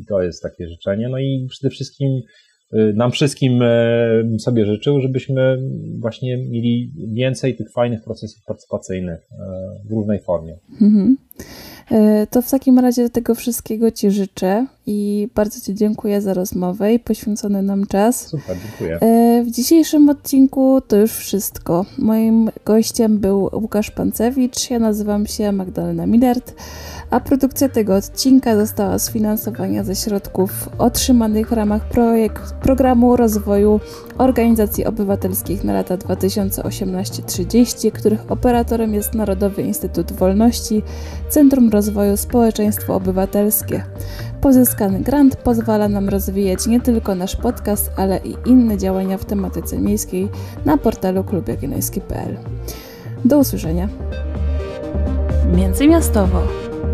i 0.00 0.04
to 0.08 0.22
jest 0.22 0.42
takie 0.42 0.68
życzenie. 0.68 1.08
No 1.08 1.18
i 1.18 1.46
przede 1.50 1.70
wszystkim 1.70 2.20
y, 2.74 2.92
nam 2.96 3.12
wszystkim 3.12 3.62
y, 3.62 4.38
sobie 4.38 4.66
życzył, 4.66 5.00
żebyśmy 5.00 5.58
właśnie 6.00 6.36
mieli 6.36 6.92
więcej 7.14 7.56
tych 7.56 7.72
fajnych 7.72 8.04
procesów 8.04 8.44
partycypacyjnych 8.44 9.20
y, 9.20 9.88
w 9.88 9.92
różnej 9.92 10.20
formie. 10.20 10.58
Mhm. 10.80 11.16
E, 11.90 12.26
to 12.26 12.42
w 12.42 12.50
takim 12.50 12.78
razie 12.78 13.10
tego 13.10 13.34
wszystkiego 13.34 13.90
Ci 13.90 14.10
życzę 14.10 14.66
i 14.86 15.28
bardzo 15.34 15.60
Ci 15.60 15.74
dziękuję 15.74 16.20
za 16.20 16.34
rozmowę 16.34 16.94
i 16.94 16.98
poświęcony 16.98 17.62
nam 17.62 17.86
czas. 17.86 18.26
Super, 18.26 18.56
dziękuję. 18.62 18.98
E, 19.00 19.42
w 19.44 19.50
dzisiejszym 19.50 20.08
odcinku 20.08 20.80
to 20.88 20.96
już 20.96 21.12
wszystko. 21.12 21.86
Moim 21.98 22.50
gościem 22.64 23.18
był 23.18 23.50
Łukasz 23.52 23.90
Pancewicz, 23.90 24.70
ja 24.70 24.78
nazywam 24.78 25.26
się 25.26 25.52
Magdalena 25.52 26.06
Millert, 26.06 26.54
a 27.10 27.20
produkcja 27.20 27.68
tego 27.68 27.96
odcinka 27.96 28.56
została 28.56 28.98
sfinansowana 28.98 29.84
ze 29.84 29.94
środków 29.94 30.68
otrzymanych 30.78 31.48
w 31.48 31.52
ramach 31.52 31.88
projekt, 31.88 32.52
programu 32.52 33.16
rozwoju 33.16 33.80
organizacji 34.18 34.84
obywatelskich 34.84 35.64
na 35.64 35.72
lata 35.72 35.96
2018-30, 35.96 37.92
których 37.92 38.32
operatorem 38.32 38.94
jest 38.94 39.14
Narodowy 39.14 39.62
Instytut 39.62 40.12
Wolności, 40.12 40.82
Centrum 41.28 41.70
Rozwoju 41.72 42.16
Społeczeństwo 42.16 42.94
Obywatelskie. 42.94 43.84
Pozyskany 44.40 45.00
grant 45.00 45.36
pozwala 45.36 45.88
nam 45.88 46.08
rozwijać 46.08 46.66
nie 46.66 46.80
tylko 46.80 47.14
nasz 47.14 47.36
podcast, 47.36 47.90
ale 47.96 48.18
i 48.18 48.36
inne 48.46 48.78
działania 48.78 49.18
w 49.18 49.24
tematyce 49.24 49.78
miejskiej 49.78 50.28
na 50.64 50.76
portalu 50.76 51.24
klubjagielloński.pl. 51.24 52.36
Do 53.24 53.38
usłyszenia. 53.38 53.88
Międzymiastowo. 55.56 56.42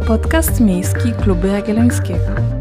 Podcast 0.07 0.61
miejski 0.61 1.13
Kluby 1.13 1.49
Jagiellońskiego. 1.49 2.58